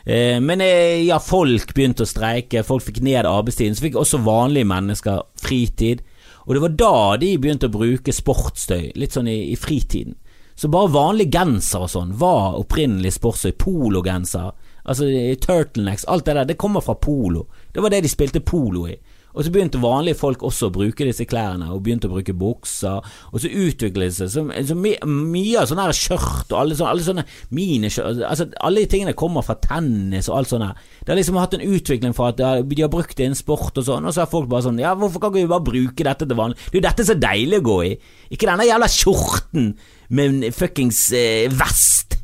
Eh, 0.04 0.40
men 0.40 0.60
eh, 0.60 1.04
ja, 1.06 1.18
folk 1.20 1.72
begynte 1.74 2.04
å 2.04 2.08
streike, 2.08 2.64
folk 2.66 2.84
fikk 2.86 3.00
ned 3.04 3.28
arbeidstiden. 3.28 3.76
Så 3.76 3.86
fikk 3.86 4.00
også 4.00 4.20
vanlige 4.24 4.68
mennesker 4.68 5.24
fritid. 5.40 6.04
Og 6.44 6.54
det 6.54 6.64
var 6.64 6.76
da 6.76 6.96
de 7.22 7.30
begynte 7.40 7.70
å 7.70 7.74
bruke 7.74 8.12
sportstøy, 8.12 8.92
litt 9.00 9.16
sånn 9.16 9.30
i, 9.32 9.38
i 9.54 9.56
fritiden. 9.56 10.18
Så 10.54 10.68
bare 10.70 10.92
vanlig 10.94 11.32
genser 11.34 11.82
og 11.82 11.90
sånn 11.90 12.12
var 12.20 12.58
opprinnelig 12.60 13.16
sportstøy. 13.16 13.56
Pologenser. 13.58 14.52
Altså 14.84 15.08
turtlenecks, 15.40 16.04
alt 16.12 16.26
det 16.28 16.36
der, 16.36 16.50
det 16.52 16.60
kommer 16.60 16.84
fra 16.84 16.94
polo. 17.00 17.46
Det 17.72 17.80
var 17.80 17.90
det 17.90 18.02
de 18.04 18.12
spilte 18.12 18.44
polo 18.44 18.84
i. 18.92 18.98
Og 19.34 19.42
så 19.42 19.50
begynte 19.50 19.80
vanlige 19.82 20.18
folk 20.18 20.44
også 20.46 20.68
å 20.68 20.74
bruke 20.74 21.06
disse 21.06 21.26
klærne, 21.26 21.66
og 21.74 21.82
begynte 21.84 22.06
å 22.06 22.12
bruke 22.12 22.34
bukser. 22.38 23.02
Og 23.32 23.42
så 23.42 23.50
utviklet 23.50 24.12
det 24.12 24.16
seg 24.16 24.30
så, 24.30 24.44
så 24.68 24.76
my, 24.78 24.94
mye 25.10 25.58
av 25.60 25.70
sånne 25.70 25.88
her 25.88 25.98
skjørt 25.98 26.52
og 26.52 26.58
alle 26.60 26.78
sånne, 26.78 26.92
alle 26.92 27.06
sånne 27.06 27.24
miniskjørt 27.54 28.22
altså, 28.28 28.46
Alle 28.64 28.84
de 28.84 28.90
tingene 28.92 29.16
kommer 29.18 29.44
fra 29.46 29.56
tennis 29.58 30.30
og 30.30 30.38
alt 30.38 30.52
sånt. 30.52 30.82
Det 31.02 31.12
har 31.12 31.18
liksom 31.18 31.40
hatt 31.40 31.56
en 31.58 31.66
utvikling 31.66 32.14
fra 32.16 32.30
at 32.30 32.40
de 32.40 32.80
har 32.80 32.92
brukt 32.92 33.16
det 33.18 33.26
innen 33.26 33.38
sport 33.38 33.80
og 33.80 33.88
sånn, 33.88 34.06
og 34.06 34.14
så 34.14 34.24
er 34.24 34.30
folk 34.30 34.50
bare 34.50 34.68
sånn 34.68 34.82
Ja, 34.82 34.94
hvorfor 34.98 35.26
kan 35.26 35.34
vi 35.34 35.46
bare 35.50 35.66
bruke 35.66 36.06
dette 36.06 36.28
til 36.28 36.38
vanlig? 36.38 36.60
Det 36.68 36.78
er 36.78 36.80
jo 36.80 36.86
dette 36.88 37.08
som 37.08 37.16
er 37.16 37.24
deilig 37.26 37.60
å 37.60 37.68
gå 37.68 37.78
i. 37.88 37.94
Ikke 38.34 38.50
denne 38.50 38.68
jævla 38.68 38.90
skjorten 38.90 39.72
med 40.14 40.30
en 40.30 40.54
fuckings 40.54 41.06
eh, 41.16 41.48
vest 41.52 42.20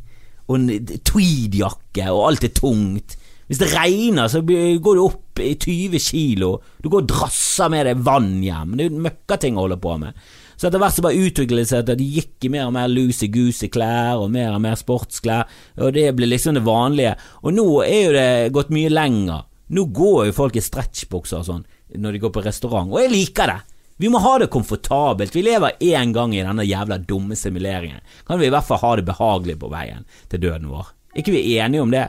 og 0.51 0.57
en 0.59 0.87
tweedjakke, 1.07 2.09
og 2.11 2.25
alt 2.27 2.46
er 2.49 2.55
tungt. 2.57 3.14
Hvis 3.46 3.61
det 3.62 3.70
regner, 3.70 4.27
så 4.31 4.42
går 4.42 4.99
du 4.99 5.03
opp 5.05 5.30
i 5.42 5.57
20 5.57 6.03
kilo. 6.05 6.50
Du 6.83 6.88
går 6.88 7.05
og 7.05 7.11
drasser 7.11 7.70
med 7.72 7.88
deg 7.88 8.05
vann 8.07 8.38
hjem. 8.44 8.76
Det 8.76 8.87
er 8.87 8.90
jo 8.90 9.03
møkkating 9.07 9.57
å 9.59 9.64
holde 9.64 9.81
på 9.81 9.96
med. 10.03 10.20
Så 10.61 10.68
etter 10.68 10.83
hvert 10.83 10.92
så 10.92 11.05
bare 11.07 11.22
utviklet 11.24 11.62
det 11.62 11.70
seg 11.70 11.83
at 11.87 11.96
de 11.96 12.07
gikk 12.18 12.44
i 12.44 12.53
mer 12.53 12.66
og 12.68 12.74
mer 12.76 12.90
loosey-goosey-klær, 12.92 14.20
og 14.20 14.29
mer 14.35 14.53
og 14.53 14.61
mer 14.61 14.76
sportsklær, 14.76 15.48
og 15.81 15.94
det 15.96 16.11
ble 16.18 16.29
liksom 16.29 16.59
det 16.59 16.66
vanlige. 16.66 17.14
Og 17.40 17.57
nå 17.57 17.66
er 17.87 18.00
jo 18.03 18.12
det 18.18 18.29
gått 18.53 18.74
mye 18.76 18.92
lenger. 18.92 19.46
Nå 19.72 19.87
går 19.96 20.29
jo 20.29 20.37
folk 20.37 20.59
i 20.59 20.64
stretchbukser 20.64 21.40
og 21.40 21.48
sånn 21.48 21.66
når 21.96 22.14
de 22.14 22.22
går 22.22 22.33
på 22.35 22.42
restaurant, 22.44 22.92
og 22.92 23.00
jeg 23.00 23.11
liker 23.11 23.50
det. 23.50 23.59
Vi 24.00 24.09
må 24.12 24.20
ha 24.22 24.37
det 24.40 24.46
komfortabelt. 24.53 25.35
Vi 25.35 25.42
lever 25.44 25.81
én 25.85 26.12
gang 26.16 26.33
i 26.33 26.44
denne 26.44 26.64
jævla 26.64 26.96
dumme 27.05 27.37
simuleringen. 27.37 28.00
Kan 28.29 28.40
vi 28.40 28.46
i 28.48 28.53
hvert 28.53 28.64
fall 28.68 28.81
ha 28.81 28.94
det 28.96 29.05
behagelig 29.09 29.59
på 29.61 29.68
veien 29.72 30.07
til 30.29 30.40
døden 30.44 30.70
vår? 30.72 30.94
ikke 31.16 31.35
vi 31.35 31.59
enige 31.59 31.83
om 31.83 31.90
det? 31.90 32.07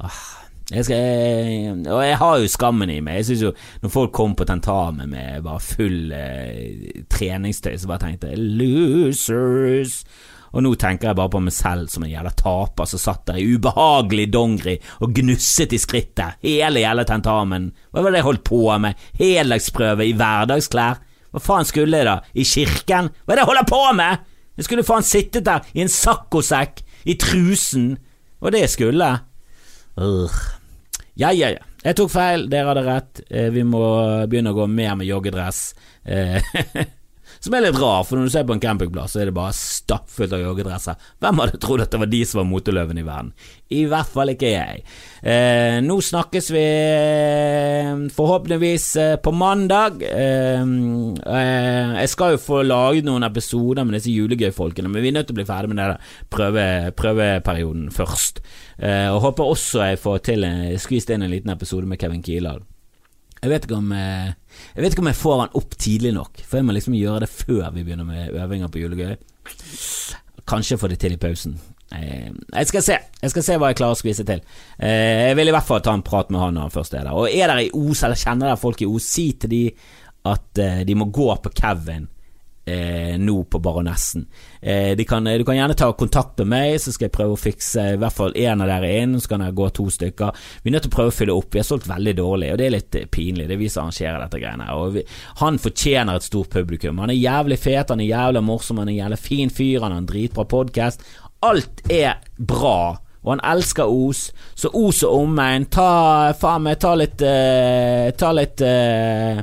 Ah. 0.00 0.47
Jeg 0.68 0.84
skal, 0.84 1.84
og 1.88 2.02
jeg 2.04 2.16
har 2.20 2.40
jo 2.42 2.48
skammen 2.52 2.90
i 2.92 2.98
meg. 3.00 3.22
Jeg 3.22 3.24
synes 3.30 3.42
jo 3.46 3.52
Når 3.80 3.92
folk 3.92 4.10
kom 4.12 4.34
på 4.36 4.44
tentamen 4.44 5.08
med 5.08 5.44
bare 5.46 5.62
full 5.64 6.12
eh, 6.12 7.04
treningstøy, 7.08 7.76
så 7.78 7.88
bare 7.88 8.04
tenkte 8.04 8.28
jeg 8.28 8.38
'losers'. 8.38 10.04
Og 10.52 10.62
nå 10.64 10.74
tenker 10.80 11.08
jeg 11.08 11.16
bare 11.16 11.32
på 11.32 11.40
meg 11.44 11.52
selv 11.52 11.90
som 11.92 12.04
en 12.04 12.10
jævla 12.10 12.32
taper 12.36 12.88
som 12.88 13.00
satt 13.00 13.26
der 13.28 13.40
i 13.40 13.46
ubehagelig 13.52 14.32
dongeri 14.32 14.78
og 15.04 15.12
gnusset 15.14 15.74
i 15.76 15.80
skrittet 15.80 16.40
hele 16.44 16.80
jævla 16.80 17.04
tentamen. 17.04 17.70
Hva 17.92 18.02
var 18.02 18.10
det 18.10 18.22
jeg 18.22 18.28
holdt 18.28 18.44
på 18.48 18.62
med? 18.80 18.96
Heldagsprøve 19.20 20.08
i 20.08 20.16
hverdagsklær? 20.16 21.00
Hva 21.30 21.44
faen 21.44 21.68
skulle 21.68 22.00
jeg 22.00 22.08
da? 22.08 22.18
I 22.32 22.44
kirken? 22.48 23.12
Hva 23.24 23.32
er 23.32 23.36
det 23.36 23.44
jeg 23.44 23.52
holder 23.52 23.68
på 23.68 23.82
med? 24.00 24.24
Jeg 24.56 24.64
skulle 24.64 24.88
faen 24.88 25.06
sittet 25.06 25.46
der 25.46 25.68
i 25.74 25.84
en 25.84 25.92
saccosekk, 25.92 26.80
i 27.04 27.14
trusen. 27.14 27.98
Og 28.40 28.52
det 28.52 28.64
skulle 28.72 29.04
jeg. 29.04 29.27
Uh. 29.98 30.30
Ja, 31.18 31.32
ja, 31.34 31.50
ja. 31.50 31.64
Jeg 31.82 31.98
tok 31.98 32.12
feil, 32.12 32.46
dere 32.50 32.70
hadde 32.70 32.84
rett. 32.86 33.20
Eh, 33.26 33.48
vi 33.54 33.64
må 33.66 33.82
begynne 34.30 34.52
å 34.54 34.58
gå 34.60 34.68
mer 34.70 34.94
med 34.98 35.08
joggedress. 35.10 35.72
Eh, 37.38 37.44
som 37.44 37.54
er 37.54 37.64
litt 37.64 37.78
rar, 37.78 38.04
for 38.04 38.18
når 38.18 38.28
du 38.28 38.32
ser 38.34 38.46
på 38.46 38.54
en 38.56 38.62
campingplass, 38.62 39.14
så 39.14 39.22
er 39.22 39.30
det 39.30 39.36
bare 39.36 39.54
stappfullt 39.56 40.34
av 40.34 40.42
joggedresser. 40.42 40.98
Hvem 41.22 41.42
hadde 41.42 41.60
trodd 41.62 41.82
at 41.84 41.92
det 41.92 42.00
var 42.02 42.10
de 42.10 42.22
som 42.26 42.42
var 42.42 42.48
moteløven 42.50 43.00
i 43.00 43.06
verden? 43.06 43.32
I 43.74 43.84
hvert 43.88 44.12
fall 44.12 44.32
ikke 44.32 44.52
jeg. 44.52 44.84
Eh, 45.22 45.78
nå 45.84 45.98
snakkes 46.04 46.50
vi 46.54 46.64
eh, 46.64 47.92
forhåpentligvis 48.14 48.88
på 49.24 49.34
mandag. 49.36 50.02
Eh, 50.08 50.64
jeg 51.98 52.12
skal 52.12 52.34
jo 52.34 52.42
få 52.42 52.62
laget 52.66 53.08
noen 53.08 53.26
episoder 53.28 53.86
med 53.86 53.98
disse 53.98 54.14
julegøyfolkene, 54.14 54.90
men 54.90 55.04
vi 55.04 55.12
er 55.12 55.18
nødt 55.18 55.30
til 55.30 55.36
å 55.36 55.40
bli 55.40 55.48
ferdig 55.48 55.72
med 55.74 55.82
det 55.82 55.90
prøve, 56.32 56.66
prøveperioden 56.98 57.92
først. 57.94 58.42
Og 58.78 59.20
håper 59.24 59.52
også 59.52 59.88
jeg 59.88 59.98
får 59.98 60.18
til 60.28 60.46
skvist 60.78 61.10
inn 61.10 61.24
en 61.26 61.32
liten 61.32 61.50
episode 61.50 61.88
med 61.88 61.98
Kevin 62.00 62.22
Kildahl. 62.22 62.62
Jeg 63.38 63.52
vet, 63.52 63.66
ikke 63.66 63.78
om, 63.78 63.92
jeg, 63.94 64.34
jeg 64.74 64.84
vet 64.84 64.94
ikke 64.94 65.04
om 65.04 65.10
jeg 65.10 65.18
får 65.20 65.40
han 65.42 65.56
opp 65.60 65.74
tidlig 65.78 66.12
nok, 66.16 66.40
for 66.42 66.58
jeg 66.58 66.66
må 66.66 66.74
liksom 66.74 66.96
gjøre 66.98 67.22
det 67.24 67.30
før 67.30 67.68
vi 67.74 67.84
begynner 67.86 68.08
med 68.08 68.34
øvinger 68.34 68.72
på 68.74 68.82
julegøy. 68.82 69.14
Kanskje 70.48 70.80
få 70.80 70.90
det 70.90 70.98
til 71.02 71.14
i 71.14 71.20
pausen. 71.20 71.54
Uh, 71.88 72.34
jeg 72.52 72.68
skal 72.68 72.82
se 72.84 72.96
Jeg 73.22 73.30
skal 73.32 73.44
se 73.46 73.54
hva 73.56 73.70
jeg 73.70 73.78
klarer 73.78 73.96
å 73.96 73.98
skvise 73.98 74.24
til. 74.28 74.42
jeg 74.76 75.36
vil 75.38 75.48
i 75.48 75.54
hvert 75.54 75.64
fall 75.64 75.80
ta 75.80 75.94
en 75.96 76.04
prat 76.04 76.28
med 76.28 76.42
han 76.42 76.52
når 76.58 76.66
han 76.66 76.74
først 76.74 76.98
er 76.98 77.06
der. 77.06 77.16
Og 77.16 77.30
er 77.30 77.46
dere 77.48 77.64
i 77.64 77.72
Os, 77.72 78.02
eller 78.04 78.20
kjenner 78.20 78.50
dere 78.50 78.60
folk 78.60 78.82
i 78.82 78.90
Os, 78.90 79.08
si 79.08 79.30
til 79.40 79.54
de 79.54 79.64
at 80.28 80.60
de 80.84 80.94
må 80.98 81.06
gå 81.14 81.30
på 81.40 81.54
Kevin 81.56 82.08
eh, 82.68 83.14
nå 83.20 83.36
på 83.50 83.60
Baronessen. 83.64 84.26
Eh, 84.60 85.04
kan, 85.08 85.24
du 85.24 85.44
kan 85.44 85.56
gjerne 85.56 85.76
ta 85.78 85.88
kontakt 85.96 86.38
med 86.42 86.50
meg, 86.52 86.76
så 86.82 86.92
skal 86.92 87.08
jeg 87.08 87.14
prøve 87.14 87.36
å 87.36 87.40
fikse 87.40 87.84
i 87.94 87.98
hvert 88.00 88.16
fall 88.16 88.36
én 88.36 88.62
av 88.64 88.70
dere 88.70 88.90
inn. 89.00 89.16
Så 89.20 89.32
kan 89.32 89.44
jeg 89.46 89.56
gå 89.58 89.70
to 89.76 89.88
stykker. 89.94 90.44
Vi 90.62 90.70
er 90.70 90.76
nødt 90.76 90.86
til 90.88 90.92
å 90.92 90.96
prøve 90.98 91.14
å 91.14 91.16
fylle 91.18 91.38
opp. 91.38 91.50
Vi 91.54 91.62
har 91.62 91.68
solgt 91.68 91.88
veldig 91.90 92.14
dårlig, 92.20 92.52
og 92.52 92.60
det 92.60 92.68
er 92.68 92.76
litt 92.76 93.00
eh, 93.00 93.08
pinlig. 93.10 93.48
Det 93.48 93.56
er 93.56 93.62
vi 93.62 93.72
som 93.72 93.86
arrangerer 93.86 94.22
dette 94.26 94.42
greiene. 94.44 94.68
Og 94.76 94.94
vi, 94.98 95.06
han 95.42 95.60
fortjener 95.62 96.20
et 96.20 96.28
stort 96.28 96.52
publikum. 96.54 97.02
Han 97.02 97.14
er 97.14 97.20
jævlig 97.20 97.60
fet, 97.64 97.94
han 97.94 98.04
er 98.04 98.12
jævlig 98.12 98.44
morsom, 98.46 98.84
han 98.84 98.92
er 98.92 99.00
jævlig 99.00 99.20
fin 99.24 99.52
fyr, 99.52 99.82
han 99.82 99.96
har 99.96 100.04
en 100.04 100.12
dritbra 100.12 100.46
podkast. 100.48 101.04
Alt 101.48 101.84
er 101.92 102.18
bra 102.38 102.98
og 103.28 103.34
han 103.34 103.44
elsker 103.44 103.90
Os. 103.90 104.28
Så 104.56 104.70
Os 104.72 105.02
og 105.06 105.24
omegn, 105.24 105.68
ta 105.72 106.32
faen 106.38 106.64
meg, 106.64 106.78
ta 106.80 106.94
litt 106.96 107.20
uh, 107.20 108.08
Ta 108.18 108.32
litt 108.32 108.62
uh, 108.64 109.42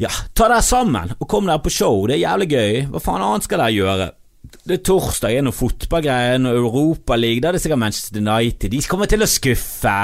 ja, 0.00 0.10
ta 0.32 0.48
dere 0.48 0.64
sammen 0.64 1.14
og 1.18 1.28
kom 1.30 1.48
dere 1.48 1.62
på 1.62 1.72
show. 1.72 2.04
Det 2.08 2.16
er 2.16 2.24
jævlig 2.24 2.48
gøy. 2.52 2.82
Hva 2.92 3.02
faen 3.02 3.24
annet 3.24 3.46
skal 3.46 3.62
dere 3.62 3.76
gjøre? 3.76 4.10
Det 4.62 4.74
er 4.74 4.82
torsdag, 4.84 5.36
er 5.38 5.44
noe 5.46 5.54
fotballgreier, 5.54 6.40
noe 6.42 6.58
Europaliga. 6.58 7.44
Da 7.44 7.50
er 7.50 7.56
det 7.56 7.62
sikkert 7.62 7.80
Manchester 7.82 8.20
United. 8.20 8.72
De 8.72 8.80
kommer 8.90 9.10
til 9.10 9.24
å 9.24 9.30
skuffe. 9.30 9.96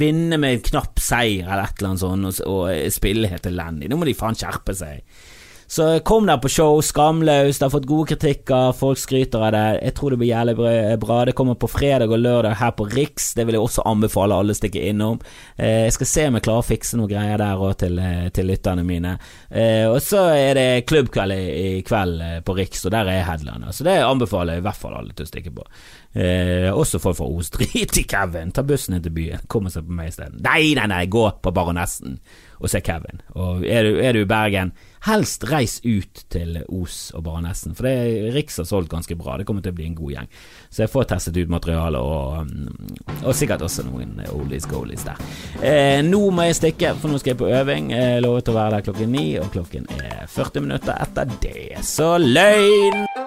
Vinne 0.00 0.38
med 0.40 0.56
en 0.56 0.66
knapp 0.70 1.02
seier 1.02 1.48
eller 1.48 1.66
et 1.66 1.80
eller 1.80 1.92
annet 1.92 2.04
sånt 2.04 2.28
og, 2.30 2.42
og 2.48 2.94
spille 2.94 3.30
helt 3.32 3.48
elendig. 3.50 3.90
Nå 3.90 3.98
må 3.98 4.08
de 4.08 4.16
faen 4.18 4.38
skjerpe 4.38 4.76
seg. 4.78 5.02
Så 5.74 6.00
kom 6.00 6.26
der 6.26 6.36
på 6.38 6.48
show, 6.48 6.76
skamløst, 6.86 7.62
har 7.64 7.70
fått 7.72 7.88
gode 7.90 8.12
kritikker, 8.12 8.68
folk 8.78 8.98
skryter 9.00 9.42
av 9.42 9.48
det. 9.56 9.62
Jeg 9.88 9.94
tror 9.98 10.14
det 10.14 10.18
blir 10.20 10.28
jævlig 10.28 10.52
bra. 11.02 11.16
Det 11.26 11.34
kommer 11.34 11.56
på 11.58 11.66
fredag 11.66 12.14
og 12.14 12.20
lørdag 12.22 12.54
her 12.60 12.70
på 12.78 12.86
Riks, 12.92 13.32
det 13.34 13.42
vil 13.48 13.58
jeg 13.58 13.64
også 13.64 13.82
anbefale 13.90 14.36
alle 14.38 14.54
å 14.54 14.58
stikke 14.60 14.84
innom. 14.92 15.18
Eh, 15.56 15.88
jeg 15.88 15.96
skal 15.96 16.10
se 16.12 16.28
om 16.28 16.38
jeg 16.38 16.46
klarer 16.46 16.62
å 16.62 16.68
fikse 16.68 17.00
noen 17.00 17.10
greier 17.10 17.42
der 17.42 17.66
òg 17.66 17.74
til, 17.82 17.98
eh, 17.98 18.28
til 18.30 18.46
lytterne 18.52 18.86
mine. 18.86 19.16
Eh, 19.50 19.88
og 19.90 19.98
så 19.98 20.22
er 20.36 20.54
det 20.60 20.86
klubbkveld 20.86 21.38
i, 21.40 21.82
kveld 21.82 22.22
på 22.46 22.58
Riks, 22.60 22.86
og 22.86 22.94
der 22.94 23.10
er 23.10 23.26
headliner. 23.26 23.74
Så 23.74 23.82
det 23.82 23.98
anbefaler 23.98 24.54
jeg 24.54 24.62
i 24.62 24.68
hvert 24.68 24.82
fall 24.86 24.94
alle 24.94 25.18
til 25.18 25.26
å 25.26 25.32
stikke 25.32 25.56
på. 25.58 25.66
Eh, 26.14 26.70
også 26.70 27.02
folk 27.02 27.18
fra 27.18 27.26
Os. 27.26 27.50
Drit 27.58 27.98
i 27.98 28.06
Kevin, 28.06 28.54
ta 28.54 28.62
bussen 28.62 28.94
inn 28.94 29.02
til 29.02 29.18
byen, 29.18 29.42
kom 29.50 29.66
og 29.66 29.74
se 29.74 29.82
på 29.82 29.90
meg 29.90 30.14
isteden. 30.14 30.38
Nei, 30.38 30.76
nei, 30.78 30.86
nei, 30.86 31.06
gå 31.10 31.32
på 31.42 31.50
Baronessen 31.50 32.20
og 32.60 32.70
se 32.70 32.82
Kevin. 32.84 33.22
Og 33.34 33.64
er 33.66 33.86
du, 33.86 33.96
er 34.00 34.16
du 34.16 34.24
i 34.24 34.28
Bergen 34.28 34.74
Helst 35.04 35.42
reis 35.50 35.80
ut 35.84 36.22
til 36.32 36.62
Os 36.64 37.10
og 37.12 37.26
Baronessen, 37.26 37.74
for 37.76 37.84
det 37.84 38.30
Riks 38.32 38.56
har 38.62 38.68
solgt 38.68 38.88
ganske 38.92 39.16
bra. 39.20 39.36
Det 39.36 39.44
kommer 39.44 39.60
til 39.64 39.74
å 39.74 39.76
bli 39.76 39.88
en 39.90 39.98
god 39.98 40.14
gjeng. 40.14 40.30
Så 40.72 40.84
jeg 40.84 40.92
får 40.94 41.10
testet 41.10 41.36
ut 41.36 41.52
materialet, 41.52 42.00
og, 42.00 42.48
mm, 42.48 43.18
og 43.20 43.36
sikkert 43.36 43.66
også 43.66 43.84
noen 43.84 44.16
oldies 44.32 44.64
goalies 44.70 45.04
der. 45.04 45.20
Eh, 45.60 46.00
nå 46.06 46.22
må 46.32 46.48
jeg 46.48 46.56
stikke, 46.62 46.94
for 47.02 47.12
nå 47.12 47.20
skal 47.20 47.34
jeg 47.34 47.42
på 47.42 47.52
øving. 47.52 47.92
Jeg 47.92 48.24
lovet 48.24 48.48
å 48.48 48.56
være 48.56 48.78
der 48.78 48.88
klokken 48.88 49.12
ni, 49.12 49.26
og 49.42 49.52
klokken 49.52 49.90
er 50.00 50.24
40 50.24 50.64
minutter 50.64 50.96
etter 51.04 51.36
det. 51.44 51.84
Så 51.84 52.14
løgn! 52.24 53.23